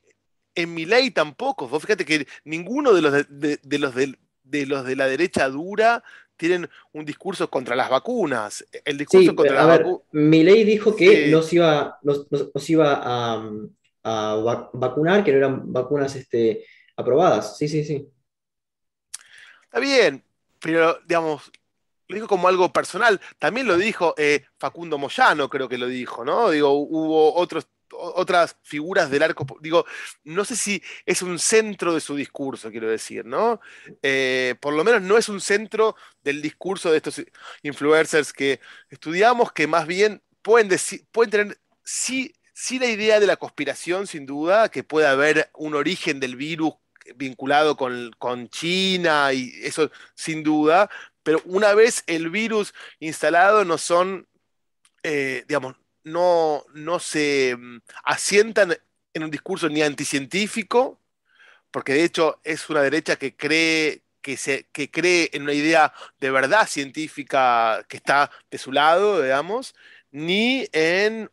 en 0.56 0.74
mi 0.74 0.86
ley 0.86 1.12
tampoco. 1.12 1.68
Vos 1.68 1.82
fíjate 1.82 2.04
que 2.04 2.28
ninguno 2.44 2.94
de 2.94 3.02
los 3.02 3.14
de, 3.30 3.80
los 3.80 3.96
de, 3.96 4.66
los 4.66 4.86
de 4.86 4.96
la 4.96 5.08
derecha 5.08 5.48
dura 5.48 6.04
tienen 6.36 6.70
un 6.94 7.06
discurso 7.06 7.50
contra 7.50 7.76
las 7.76 7.90
vacunas. 7.90 8.66
El 8.84 8.98
discurso 8.98 9.36
contra 9.36 9.56
las 9.56 9.80
vacunas. 9.80 10.02
Mi 10.12 10.44
ley 10.44 10.64
dijo 10.64 10.96
que 10.96 11.28
no 11.28 11.42
se 11.42 11.56
iba, 11.56 12.00
iba 12.68 13.02
a, 13.04 13.50
a, 14.04 14.70
vacunar, 14.74 15.24
que 15.24 15.32
no 15.32 15.38
eran 15.38 15.72
vacunas 15.72 16.16
este, 16.16 16.66
aprobadas. 16.96 17.58
Sí, 17.58 17.68
sí, 17.68 17.84
sí. 17.84 18.08
Está 19.70 19.80
bien, 19.80 20.24
pero 20.60 21.00
digamos, 21.06 21.52
lo 22.08 22.16
dijo 22.16 22.28
como 22.28 22.48
algo 22.48 22.74
personal. 22.74 23.22
También 23.38 23.68
lo 23.68 23.78
dijo 23.78 24.16
eh, 24.18 24.46
Facundo 24.58 24.98
Moyano, 24.98 25.48
creo 25.48 25.70
que 25.70 25.78
lo 25.78 25.86
dijo, 25.86 26.26
¿no? 26.26 26.50
Digo, 26.50 26.72
hubo 26.72 27.36
otros, 27.36 27.68
otras 27.92 28.58
figuras 28.64 29.12
del 29.12 29.22
arco. 29.22 29.46
Digo, 29.62 29.86
no 30.24 30.44
sé 30.44 30.56
si 30.56 30.82
es 31.06 31.22
un 31.22 31.38
centro 31.38 31.94
de 31.94 32.02
su 32.02 32.16
discurso, 32.16 32.72
quiero 32.72 32.90
decir, 32.90 33.26
¿no? 33.26 33.62
Eh, 34.02 34.56
por 34.60 34.74
lo 34.74 34.84
menos 34.84 35.04
no 35.04 35.18
es 35.18 35.30
un 35.30 35.40
centro 35.40 35.96
del 36.24 36.42
discurso 36.42 36.90
de 36.90 36.98
estos 36.98 37.22
influencers 37.62 38.34
que 38.34 38.60
estudiamos, 38.90 39.52
que 39.52 39.68
más 39.68 39.86
bien 39.86 40.24
pueden, 40.42 40.76
pueden 41.12 41.30
tener 41.30 41.60
sí, 41.84 42.34
sí 42.54 42.80
la 42.80 42.88
idea 42.88 43.20
de 43.20 43.28
la 43.28 43.38
conspiración, 43.38 44.08
sin 44.08 44.26
duda, 44.26 44.70
que 44.70 44.84
puede 44.84 45.06
haber 45.06 45.52
un 45.54 45.76
origen 45.76 46.20
del 46.20 46.36
virus 46.36 46.74
vinculado 47.16 47.76
con, 47.78 48.50
China 48.50 49.34
y 49.34 49.54
eso 49.64 49.92
sin 50.16 50.44
duda, 50.44 50.90
pero 51.24 51.42
una 51.46 51.74
vez 51.74 52.04
el 52.08 52.30
virus 52.30 52.74
instalado 53.00 53.66
no 53.66 53.78
son, 53.78 54.28
eh, 55.04 55.44
digamos, 55.48 55.76
no, 56.04 56.64
no 56.74 57.00
se 57.00 57.56
mm, 57.58 57.80
asientan 58.04 58.78
en 59.14 59.24
un 59.24 59.32
discurso 59.32 59.70
ni 59.70 59.82
anticientífico, 59.82 61.00
porque 61.72 61.94
de 61.94 62.04
hecho 62.04 62.40
es 62.44 62.70
una 62.70 62.82
derecha 62.82 63.16
que 63.18 63.36
cree 63.36 64.04
que, 64.22 64.38
se, 64.38 64.68
que 64.72 64.90
cree 64.92 65.30
en 65.34 65.44
una 65.44 65.54
idea 65.54 65.94
de 66.20 66.32
verdad 66.32 66.68
científica 66.68 67.86
que 67.88 67.98
está 67.98 68.32
de 68.52 68.58
su 68.58 68.72
lado, 68.72 69.22
digamos, 69.22 69.76
ni 70.12 70.68
en 70.72 71.30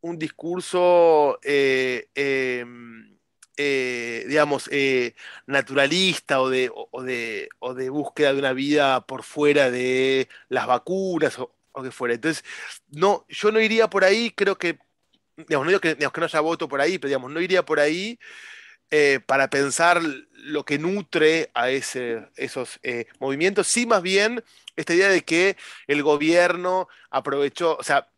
un 0.00 0.18
discurso 0.18 1.38
eh, 1.42 2.08
em, 2.14 3.13
eh, 3.56 4.24
digamos, 4.28 4.68
eh, 4.72 5.14
naturalista 5.46 6.40
o 6.40 6.48
de, 6.50 6.70
de, 7.04 7.48
de, 7.76 7.90
búsqueda 7.90 8.32
de 8.32 8.38
una 8.38 8.52
vida 8.52 9.06
por 9.06 9.22
fuera 9.22 9.70
de 9.70 10.28
las 10.48 10.66
vacunas 10.66 11.38
o, 11.38 11.54
que 11.82 11.90
fuera. 11.90 12.14
Entonces, 12.14 12.44
no, 12.90 13.26
yo 13.28 13.52
no 13.52 13.60
iría 13.60 13.88
por 13.88 14.04
ahí, 14.04 14.30
creo 14.30 14.56
que, 14.58 14.78
digamos, 15.36 15.66
no 15.66 15.70
digo 15.70 15.80
que, 15.80 15.96
que 15.96 16.20
no 16.20 16.26
haya 16.26 16.40
voto 16.40 16.68
por 16.68 16.80
ahí, 16.80 16.98
pero 16.98 17.08
digamos, 17.08 17.30
no 17.32 17.40
iría 17.40 17.64
por 17.64 17.80
ahí 17.80 18.18
eh, 18.90 19.20
para 19.26 19.50
pensar 19.50 20.02
lo 20.32 20.64
que 20.64 20.78
nutre 20.78 21.50
a 21.54 21.70
ese, 21.70 22.28
esos 22.36 22.80
movimientos, 23.18 23.66
sí 23.66 23.86
más 23.86 24.02
bien 24.02 24.44
esta 24.76 24.94
idea 24.94 25.08
de 25.08 25.24
que 25.24 25.56
el 25.86 26.02
gobierno 26.02 26.88
aprovechó, 27.10 27.76
o 27.76 27.82
sea, 27.82 28.08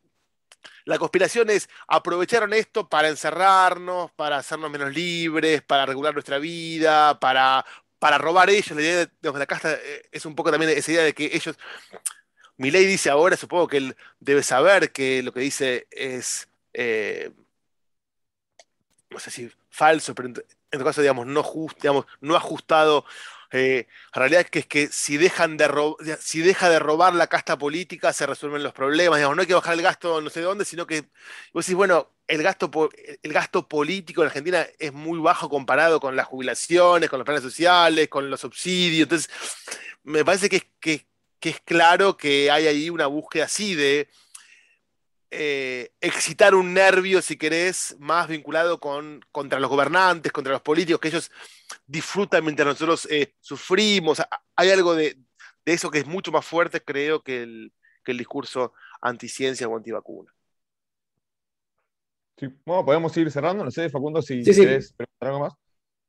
la 0.87 0.99
conspiración 0.99 1.51
es 1.51 1.69
aprovecharon 1.89 2.55
esto 2.55 2.89
para 2.89 3.09
encerrarnos, 3.09 4.13
para 4.13 4.39
hacernos 4.39 4.71
menos 4.71 4.95
libres, 4.95 5.61
para 5.63 5.85
regular 5.85 6.15
nuestra 6.15 6.39
vida, 6.39 7.19
para, 7.21 7.67
para 7.99 8.19
robar 8.19 8.49
ellos. 8.51 8.71
La 8.71 8.83
idea 8.83 9.07
de, 9.07 9.33
la 9.39 9.47
casta 9.47 9.75
eh, 9.75 10.09
es 10.13 10.25
un 10.25 10.37
poco 10.37 10.53
también 10.53 10.71
esa 10.71 10.93
idea 10.93 11.03
de 11.03 11.13
que 11.13 11.31
ellos 11.35 11.59
ley 12.59 12.87
dice 12.87 13.11
ahora, 13.11 13.37
supongo 13.37 13.69
que 13.69 13.79
él 13.79 13.97
debe 14.21 14.43
saber 14.45 14.93
que 14.93 15.23
lo 15.25 15.33
que 15.33 15.41
dice 15.41 15.89
es, 15.91 16.49
eh, 16.73 17.33
no 19.11 19.19
sé 19.19 19.31
si 19.31 19.51
falso, 19.71 20.15
pero 20.15 20.29
en, 20.29 20.35
todo 20.35 20.85
caso, 20.85 21.01
digamos, 21.01 21.27
no, 21.27 21.43
just, 21.43 21.81
digamos, 21.81 22.07
no 22.21 22.37
ajustado 22.37 23.05
eh, 23.53 23.87
la 24.15 24.21
realidad 24.21 24.43
es 24.43 24.51
que, 24.51 24.59
es 24.61 24.67
que 24.67 24.89
si, 24.89 25.17
dejan 25.17 25.57
de 25.57 25.69
si 26.21 26.41
deja 26.41 26.69
de 26.69 26.79
robar 26.79 27.15
la 27.15 27.27
casta 27.27 27.57
política, 27.59 28.13
se 28.13 28.27
resuelven 28.27 28.63
los 28.63 28.73
problemas. 28.73 29.21
no 29.21 29.41
hay 29.41 29.47
que 29.47 29.55
bajar 29.55 29.75
el 29.75 29.83
gasto 29.83 30.21
no 30.21 30.31
sé 30.31 30.41
dónde, 30.41 30.65
sino 30.65 30.87
que 30.87 31.03
vos 31.53 31.65
decís, 31.65 31.77
bueno, 31.77 32.11
el 32.27 32.43
gasto, 32.43 32.71
el 33.23 33.33
gasto 33.33 33.69
político 33.69 34.23
en 34.23 34.29
Argentina 34.29 34.67
es 34.79 34.93
muy 34.93 35.19
bajo 35.19 35.49
comparado 35.49 36.01
con 36.01 36.17
las 36.17 36.27
jubilaciones, 36.27 37.09
con 37.09 37.19
los 37.19 37.25
planes 37.25 37.43
sociales, 37.43 38.09
con 38.09 38.29
los 38.31 38.41
subsidios. 38.41 39.05
Entonces, 39.05 39.31
me 40.03 40.25
parece 40.25 40.49
que, 40.49 40.71
que 40.81 41.51
es 41.51 41.61
claro 41.61 42.17
que 42.17 42.51
hay 42.51 42.67
ahí 42.67 42.91
una 42.91 43.07
búsqueda 43.07 43.45
así 43.45 43.75
de 43.75 44.09
eh, 45.39 45.93
excitar 46.01 46.55
un 46.55 46.73
nervio, 46.73 47.21
si 47.21 47.37
querés, 47.37 47.97
más 47.99 48.29
vinculado 48.29 48.81
con, 48.81 49.21
contra 49.31 49.61
los 49.61 49.69
gobernantes, 49.69 50.33
contra 50.33 50.53
los 50.53 50.63
políticos, 50.63 51.01
que 51.01 51.09
ellos 51.09 51.31
disfrutan 51.87 52.43
mientras 52.43 52.67
nosotros 52.67 53.07
eh, 53.11 53.35
sufrimos. 53.41 54.23
Hay 54.57 54.71
algo 54.71 54.95
de, 54.95 55.19
eso 55.65 55.91
que 55.91 55.99
es 55.99 56.07
mucho 56.07 56.33
más 56.33 56.45
fuerte, 56.45 56.83
creo, 56.83 57.23
que 57.23 57.43
el, 57.43 57.73
que 58.03 58.13
el 58.13 58.19
discurso 58.19 58.73
anticiencia 59.01 59.69
o 59.69 59.77
antivacuna. 59.77 60.33
Sí, 62.39 62.49
bueno, 62.65 62.85
podemos 62.85 63.17
ir 63.17 63.31
cerrando, 63.31 63.65
no 63.65 63.71
sé, 63.71 63.89
Facundo, 63.91 64.23
si 64.23 64.43
quieres 64.43 64.93
preguntar 64.93 65.29
algo 65.29 65.41
más. 65.41 65.55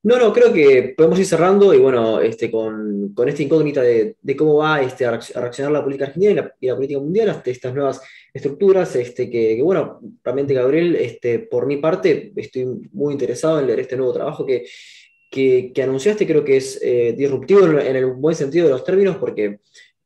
No, 0.07 0.17
no, 0.17 0.31
creo 0.31 0.53
que 0.53 0.93
podemos 0.95 1.19
ir 1.19 1.25
cerrando 1.25 1.73
y 1.73 1.79
bueno, 1.79 2.21
este, 2.21 2.49
con, 2.49 3.13
esta 3.27 3.43
incógnita 3.43 3.81
de, 3.81 4.15
cómo 4.37 4.55
va 4.55 4.81
este, 4.81 5.05
a 5.05 5.11
reaccionar 5.11 5.73
la 5.73 5.83
política 5.83 6.05
argentina 6.05 6.31
y 6.61 6.65
la, 6.65 6.75
política 6.77 7.01
mundial 7.01 7.29
ante 7.29 7.51
estas 7.51 7.75
nuevas 7.75 7.99
estructuras, 8.33 8.95
este, 8.95 9.29
que, 9.29 9.61
bueno, 9.61 9.99
realmente 10.23 10.53
Gabriel, 10.53 10.95
este, 10.95 11.39
por 11.39 11.65
mi 11.65 11.75
parte, 11.75 12.31
estoy 12.37 12.87
muy 12.93 13.11
interesado 13.11 13.59
en 13.59 13.67
leer 13.67 13.81
este 13.81 13.97
nuevo 13.97 14.13
trabajo 14.13 14.45
que, 14.45 14.65
que, 15.29 15.83
anunciaste, 15.83 16.25
creo 16.25 16.45
que 16.45 16.55
es 16.55 16.79
eh, 16.81 17.13
disruptivo 17.17 17.67
en, 17.67 17.97
el 17.97 18.05
buen 18.05 18.37
sentido 18.37 18.67
de 18.67 18.71
los 18.71 18.85
términos, 18.85 19.17
porque 19.17 19.59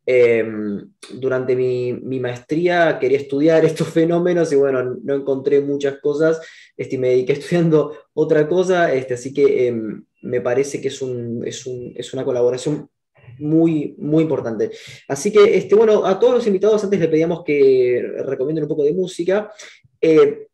em, 0.07 0.93
durante 1.13 1.55
mi, 1.55 1.93
mi, 1.93 2.19
maestría 2.19 2.97
quería 2.99 3.19
estudiar 3.19 3.63
estos 3.65 3.89
fenómenos 3.89 4.51
y 4.51 4.55
bueno, 4.55 4.97
no 5.03 5.13
encontré 5.13 5.61
muchas 5.61 5.99
cosas 5.99 6.41
este, 6.77 6.97
me 6.97 7.09
dediqué 7.09 7.33
estudiando 7.33 7.93
otra 8.13 8.47
cosa, 8.47 8.93
este, 8.93 9.13
así 9.15 9.33
que 9.33 9.67
em, 9.67 10.03
me 10.21 10.41
parece 10.41 10.81
que 10.81 10.89
es, 10.89 11.01
un, 11.01 11.43
es, 11.45 11.65
un, 11.65 11.93
es, 11.95 12.13
una 12.13 12.23
colaboración 12.23 12.89
muy, 13.39 13.95
muy 13.97 14.23
importante. 14.23 14.71
Así 15.07 15.31
que, 15.31 15.57
este, 15.57 15.75
bueno, 15.75 16.05
a 16.05 16.19
todos 16.19 16.35
los 16.35 16.47
invitados 16.47 16.83
antes 16.83 16.99
le 16.99 17.07
pedíamos 17.07 17.43
que 17.43 18.03
recomienden 18.25 18.65
un 18.65 18.69
poco 18.69 18.83
de 18.83 18.93
música. 18.93 19.51
Eh, 19.99 20.47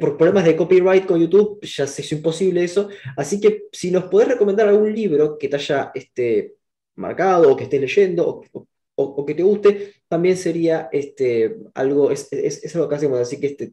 por 0.00 0.16
problemas 0.16 0.44
de 0.44 0.56
copyright 0.56 1.04
con 1.04 1.20
YouTube 1.20 1.60
ya 1.62 1.86
se 1.86 2.02
hizo 2.02 2.14
imposible 2.14 2.64
eso, 2.64 2.88
así 3.16 3.38
que 3.38 3.64
si 3.70 3.90
nos 3.90 4.04
podés 4.04 4.28
recomendar 4.28 4.66
algún 4.68 4.94
libro 4.94 5.36
que 5.36 5.48
te 5.48 5.56
haya 5.56 5.90
este, 5.94 6.54
marcado 6.96 7.52
o 7.52 7.56
que 7.56 7.64
estés 7.64 7.80
leyendo 7.80 8.42
o, 8.52 8.66
o, 8.94 9.26
que 9.26 9.34
te 9.34 9.42
guste, 9.42 9.94
también 10.08 10.36
sería 10.36 10.88
este, 10.92 11.56
algo, 11.74 12.10
es, 12.10 12.32
es, 12.32 12.64
es, 12.64 12.74
algo 12.76 12.88
que 12.88 12.94
hacemos, 12.94 13.18
así 13.18 13.38
que 13.38 13.48
este, 13.48 13.72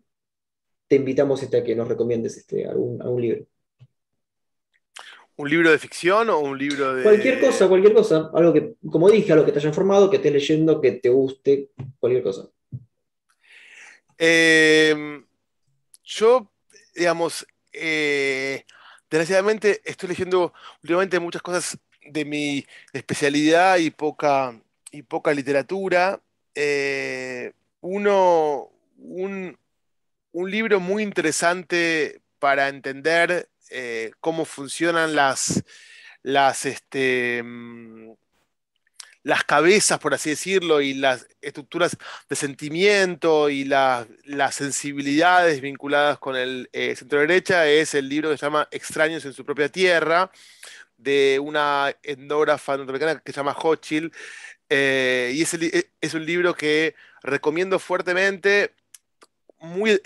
te 0.91 0.97
invitamos 0.97 1.41
este, 1.41 1.55
a 1.55 1.63
que 1.63 1.73
nos 1.73 1.87
recomiendes 1.87 2.35
este, 2.35 2.67
algún, 2.67 3.01
algún 3.01 3.21
libro. 3.21 3.45
¿Un 5.37 5.49
libro 5.49 5.71
de 5.71 5.79
ficción 5.79 6.29
o 6.29 6.39
un 6.39 6.57
libro 6.57 6.93
de.? 6.93 7.03
Cualquier 7.03 7.39
cosa, 7.39 7.69
cualquier 7.69 7.93
cosa. 7.93 8.29
Algo 8.33 8.51
que, 8.51 8.73
como 8.91 9.09
dije, 9.09 9.31
algo 9.31 9.45
que 9.45 9.53
te 9.53 9.59
haya 9.59 9.69
informado, 9.69 10.09
que 10.09 10.17
estés 10.17 10.33
leyendo, 10.33 10.81
que 10.81 10.91
te 10.91 11.07
guste, 11.07 11.69
cualquier 11.97 12.23
cosa. 12.23 12.49
Em, 14.17 15.25
yo, 16.03 16.51
digamos, 16.93 17.47
eh, 17.71 18.65
desgraciadamente 19.09 19.79
estoy 19.85 20.09
leyendo 20.09 20.51
últimamente 20.83 21.21
muchas 21.21 21.41
cosas 21.41 21.77
de 22.05 22.25
mi 22.25 22.65
especialidad 22.91 23.77
y 23.77 23.91
poca, 23.91 24.61
y 24.91 25.03
poca 25.03 25.33
literatura. 25.33 26.19
Eh, 26.53 27.53
uno, 27.79 28.69
un, 28.97 29.57
un 30.31 30.49
libro 30.51 30.79
muy 30.79 31.03
interesante 31.03 32.21
para 32.39 32.69
entender 32.69 33.49
eh, 33.69 34.11
cómo 34.19 34.45
funcionan 34.45 35.15
las, 35.15 35.63
las, 36.23 36.65
este, 36.65 37.41
mm, 37.43 38.11
las 39.23 39.43
cabezas, 39.43 39.99
por 39.99 40.13
así 40.13 40.31
decirlo, 40.31 40.81
y 40.81 40.93
las 40.93 41.27
estructuras 41.41 41.97
de 42.29 42.35
sentimiento 42.35 43.49
y 43.49 43.65
las 43.65 44.07
sensibilidades 44.55 45.61
vinculadas 45.61 46.17
con 46.17 46.35
el 46.35 46.69
eh, 46.73 46.95
centro 46.95 47.19
derecha, 47.19 47.67
es 47.67 47.93
el 47.93 48.09
libro 48.09 48.31
que 48.31 48.37
se 48.37 48.45
llama 48.45 48.67
Extraños 48.71 49.23
en 49.25 49.33
su 49.33 49.45
propia 49.45 49.69
tierra, 49.69 50.31
de 50.97 51.39
una 51.41 51.95
etnógrafa 52.03 52.77
norteamericana 52.77 53.21
que 53.23 53.31
se 53.31 53.37
llama 53.37 53.53
Hochschild. 53.53 54.11
Eh, 54.69 55.31
y 55.35 55.41
es, 55.41 55.57
es 56.01 56.13
un 56.13 56.25
libro 56.25 56.55
que 56.55 56.95
recomiendo 57.23 57.79
fuertemente 57.79 58.73
muy 59.61 60.01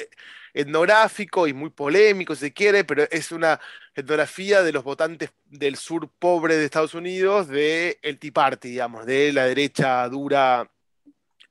etnográfico 0.54 1.48
y 1.48 1.54
muy 1.54 1.70
polémico, 1.70 2.36
si 2.36 2.42
se 2.42 2.54
quiere, 2.54 2.84
pero 2.84 3.04
es 3.12 3.32
una 3.32 3.60
etnografía 3.94 4.64
de 4.64 4.72
los 4.72 4.84
votantes 4.84 5.32
del 5.46 5.76
sur 5.76 6.10
pobre 6.20 6.56
de 6.56 6.66
Estados 6.66 6.94
Unidos, 6.94 7.48
de 7.48 8.00
el 8.02 8.20
Tea 8.20 8.32
Party, 8.32 8.70
digamos, 8.70 9.06
de 9.06 9.34
la 9.34 9.46
derecha 9.46 10.08
dura 10.08 10.70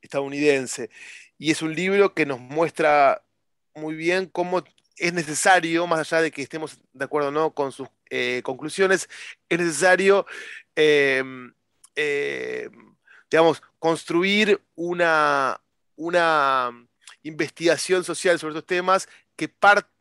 estadounidense. 0.01 0.89
Y 1.37 1.51
es 1.51 1.61
un 1.61 1.75
libro 1.75 2.13
que 2.13 2.25
nos 2.25 2.39
muestra 2.39 3.23
muy 3.75 3.95
bien 3.95 4.27
cómo 4.27 4.63
es 4.97 5.13
necesario, 5.13 5.85
más 5.87 5.99
allá 5.99 6.23
de 6.23 6.31
que 6.31 6.41
estemos 6.41 6.79
de 6.93 7.05
acuerdo 7.05 7.29
o 7.29 7.31
no 7.31 7.53
con 7.53 7.71
sus 7.71 7.89
eh, 8.09 8.41
conclusiones, 8.43 9.09
es 9.49 9.59
necesario, 9.59 10.25
em, 10.75 11.53
em, 11.95 12.95
digamos, 13.29 13.61
construir 13.79 14.61
una, 14.75 15.59
una 15.95 16.71
investigación 17.25 18.03
social 18.03 18.39
sobre 18.39 18.53
estos 18.53 18.67
temas 18.67 19.09
que, 19.35 19.51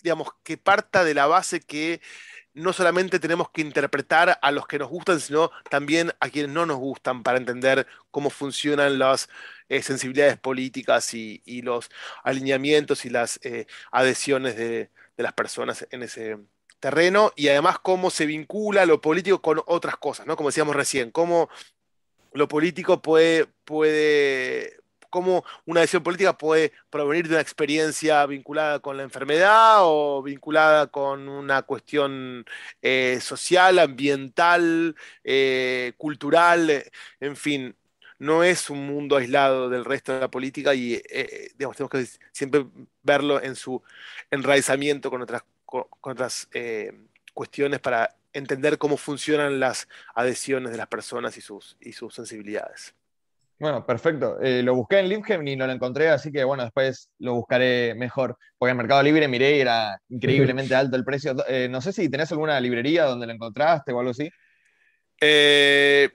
digamos, 0.03 0.29
que 0.43 0.57
parta 0.57 1.05
de 1.05 1.15
la 1.15 1.27
base 1.27 1.61
que 1.61 2.01
no 2.53 2.73
solamente 2.73 3.19
tenemos 3.19 3.51
que 3.51 3.63
interpretar 3.63 4.39
a 4.41 4.51
los 4.53 4.67
que 4.69 4.79
nos 4.79 4.89
gustan, 4.89 5.21
sino 5.21 5.51
también 5.69 6.13
a 6.21 6.31
quienes 6.31 6.53
no 6.53 6.67
nos 6.67 6.79
gustan 6.79 7.25
para 7.25 7.39
entender 7.39 7.87
cómo 8.13 8.31
funcionan 8.31 8.99
las 8.99 9.29
eh, 9.69 9.83
sensibilidades 9.83 10.39
políticas 10.39 11.13
y, 11.15 11.41
los 11.63 11.91
alineamientos 12.23 13.05
y 13.05 13.11
las 13.11 13.41
eh, 13.43 13.67
adhesiones 13.91 14.57
de, 14.57 14.91
las 15.17 15.33
personas 15.33 15.87
en 15.91 16.03
ese 16.03 16.39
terreno 16.81 17.33
y 17.37 17.49
además 17.49 17.79
cómo 17.79 18.11
se 18.11 18.27
vincula 18.27 18.85
lo 18.85 19.01
político 19.01 19.41
con 19.41 19.63
otras 19.67 19.97
cosas, 19.97 20.27
¿no? 20.27 20.37
Como 20.37 20.49
decíamos 20.51 20.77
recién, 20.77 21.11
cómo 21.11 21.49
lo 22.33 22.49
político 22.49 23.01
puede, 23.01 23.47
puede, 23.65 24.81
cómo 25.15 25.45
una 25.65 25.81
decisión 25.81 26.03
política 26.03 26.37
puede 26.37 26.73
provenir 26.91 27.29
de 27.29 27.35
una 27.35 27.41
experiencia 27.41 28.27
vinculada 28.27 28.81
con 28.81 28.97
la 28.97 29.05
enfermedad 29.05 29.77
o 29.83 30.21
vinculada 30.25 30.89
con 30.89 31.29
una 31.29 31.63
cuestión 31.63 32.45
eh, 32.83 33.21
social, 33.21 33.79
ambiental, 33.79 34.97
eh, 35.23 35.93
cultural, 35.99 36.83
en 37.21 37.37
fin. 37.37 37.77
No 38.19 38.43
es 38.43 38.71
un 38.71 38.87
mundo 38.87 39.17
aislado 39.17 39.69
del 39.69 39.85
resto 39.85 40.13
de 40.15 40.21
la 40.21 40.31
política 40.31 40.75
y 40.75 40.95
eh, 40.95 41.53
tenemos 41.57 41.91
que 41.91 42.07
siempre 42.33 42.67
verlo 43.05 43.41
en 43.41 43.55
su 43.55 43.81
enraizamiento 44.33 45.11
con 45.11 45.23
otras, 45.23 45.45
con 45.65 45.87
otras 46.03 46.49
cuestiones 47.35 47.79
para 47.79 48.17
entender 48.33 48.79
cómo 48.79 48.97
funcionan 48.97 49.61
las 49.61 49.87
adhesiones 50.15 50.73
de 50.73 50.79
las 50.79 50.89
personas 50.89 51.37
y 51.37 51.41
sus, 51.41 51.77
y 51.81 51.93
sus 51.93 52.15
sensibilidades. 52.15 52.95
Bueno, 53.59 53.87
perfecto. 53.87 54.41
Eh, 54.41 54.63
lo 54.63 54.75
busqué 54.75 54.99
en 54.99 55.09
Linkhem 55.09 55.47
y 55.47 55.57
no 55.57 55.67
lo 55.67 55.73
encontré, 55.73 56.09
así 56.09 56.33
que 56.33 56.43
bueno, 56.45 56.65
después 56.65 57.11
lo 57.19 57.35
buscaré 57.35 57.95
mejor. 57.95 58.37
Porque 58.59 58.73
en 58.73 58.77
Mercado 58.77 59.03
Libre 59.03 59.29
miré 59.29 59.57
y 59.57 59.61
era 59.61 59.99
increíblemente 60.09 60.75
alto 60.75 60.97
el 60.97 61.05
precio. 61.05 61.37
Eh, 61.49 61.69
no 61.71 61.81
sé 61.81 61.93
si 61.93 62.09
tenés 62.09 62.31
alguna 62.33 62.61
librería 62.61 63.05
donde 63.05 63.27
lo 63.27 63.33
encontraste 63.33 63.93
o 63.93 64.01
algo 64.01 64.11
así. 64.11 64.29
Eh, 65.21 66.11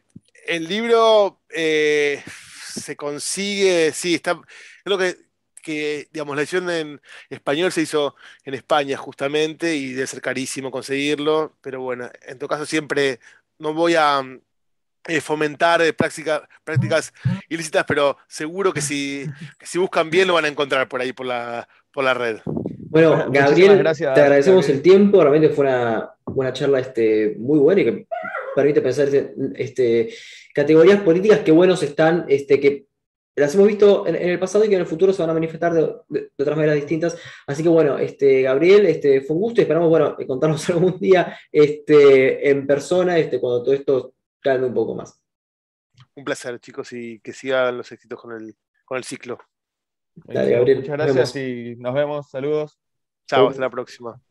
el 0.48 0.68
libro 0.68 1.42
se 1.50 2.96
consigue, 2.98 3.92
sí, 3.94 4.16
está. 4.16 4.40
Creo 4.84 4.98
que, 4.98 5.16
que, 5.64 6.08
digamos, 6.12 6.36
la 6.36 6.42
edición 6.42 6.70
en 6.70 7.02
español 7.30 7.72
se 7.72 7.82
hizo 7.82 8.16
en 8.44 8.54
España 8.54 8.98
justamente 8.98 9.76
y 9.76 9.94
debe 9.94 10.08
ser 10.08 10.22
carísimo 10.22 10.72
conseguirlo, 10.72 11.58
pero 11.62 11.82
bueno, 11.82 12.10
en 12.24 12.38
todo 12.38 12.50
caso 12.50 12.66
siempre 12.66 13.20
no 13.60 13.74
voy 13.74 13.96
a 13.96 14.22
eh, 15.08 15.22
fomentar 15.22 15.82
eh, 15.82 15.94
prácticas 15.94 17.14
ilícitas, 17.48 17.86
pero 17.88 18.18
seguro 18.28 18.74
que 18.74 18.82
si, 18.82 19.26
si 19.62 19.78
buscan 19.78 20.10
bien 20.10 20.28
lo 20.28 20.34
van 20.34 20.46
a 20.46 20.50
encontrar 20.50 20.88
por 20.88 21.02
ahí, 21.02 21.14
por 21.14 21.26
la, 21.26 21.68
por 21.92 22.04
la 22.04 22.14
red. 22.14 22.40
Bueno, 22.46 23.28
Gabriel, 23.30 23.84
te 23.96 24.06
agradecemos 24.06 24.68
el 24.70 24.82
tiempo, 24.82 25.22
realmente 25.22 25.50
fue 25.50 25.66
una, 25.66 26.12
una 26.26 26.54
charla 26.54 26.80
este, 26.80 27.36
muy 27.38 27.60
buena 27.60 27.82
y 27.82 27.86
que 27.86 28.08
permite 28.56 28.82
pensar 28.82 29.08
este, 29.56 30.10
categorías 30.54 31.02
políticas 31.02 31.40
que 31.40 31.52
buenos 31.52 31.84
están, 31.84 32.26
este, 32.28 32.60
que 32.60 32.86
las 33.36 33.56
hemos 33.56 33.68
visto 33.68 34.06
en, 34.06 34.16
el 34.16 34.40
pasado 34.40 34.66
y 34.66 34.70
que 34.70 34.76
en 34.76 34.82
el 34.82 34.88
futuro 34.88 35.14
se 35.14 35.22
van 35.22 35.30
a 35.30 35.34
manifestar 35.34 35.74
de, 35.74 35.84
otras 36.38 36.58
maneras 36.58 36.76
distintas. 36.76 37.18
Así 37.48 37.64
que 37.64 37.70
bueno, 37.70 37.98
este, 37.98 38.42
Gabriel, 38.42 38.86
este, 38.86 39.22
fue 39.22 39.36
un 39.36 39.42
gusto 39.44 39.62
y 39.62 39.64
esperamos 39.64 39.90
bueno, 39.90 40.18
contarnos 40.28 40.70
algún 40.72 41.00
día 41.00 41.38
este, 41.52 42.50
en 42.50 42.68
persona 42.68 43.18
este, 43.18 43.40
cuando 43.40 43.64
todo 43.64 43.74
esto 43.74 44.14
calme 44.42 44.68
un 44.68 44.74
poco 44.74 44.96
más. 44.96 45.22
Un 46.16 46.24
placer, 46.24 46.60
chicos, 46.60 46.94
y 46.94 47.20
que 47.20 47.34
sigan 47.34 47.78
los 47.78 47.92
éxitos 47.92 48.20
con 48.22 48.32
el, 48.34 48.56
con 48.86 48.98
el 48.98 49.04
ciclo. 49.04 49.38
Dale, 50.16 50.52
Gabriel, 50.52 50.80
Muchas 50.80 50.98
gracias 50.98 51.36
y 51.36 51.76
nos 51.78 51.94
vemos. 51.94 52.30
Saludos. 52.30 52.80
Chao, 53.28 53.50
hasta 53.50 53.62
la 53.62 53.70
próxima. 53.70 54.22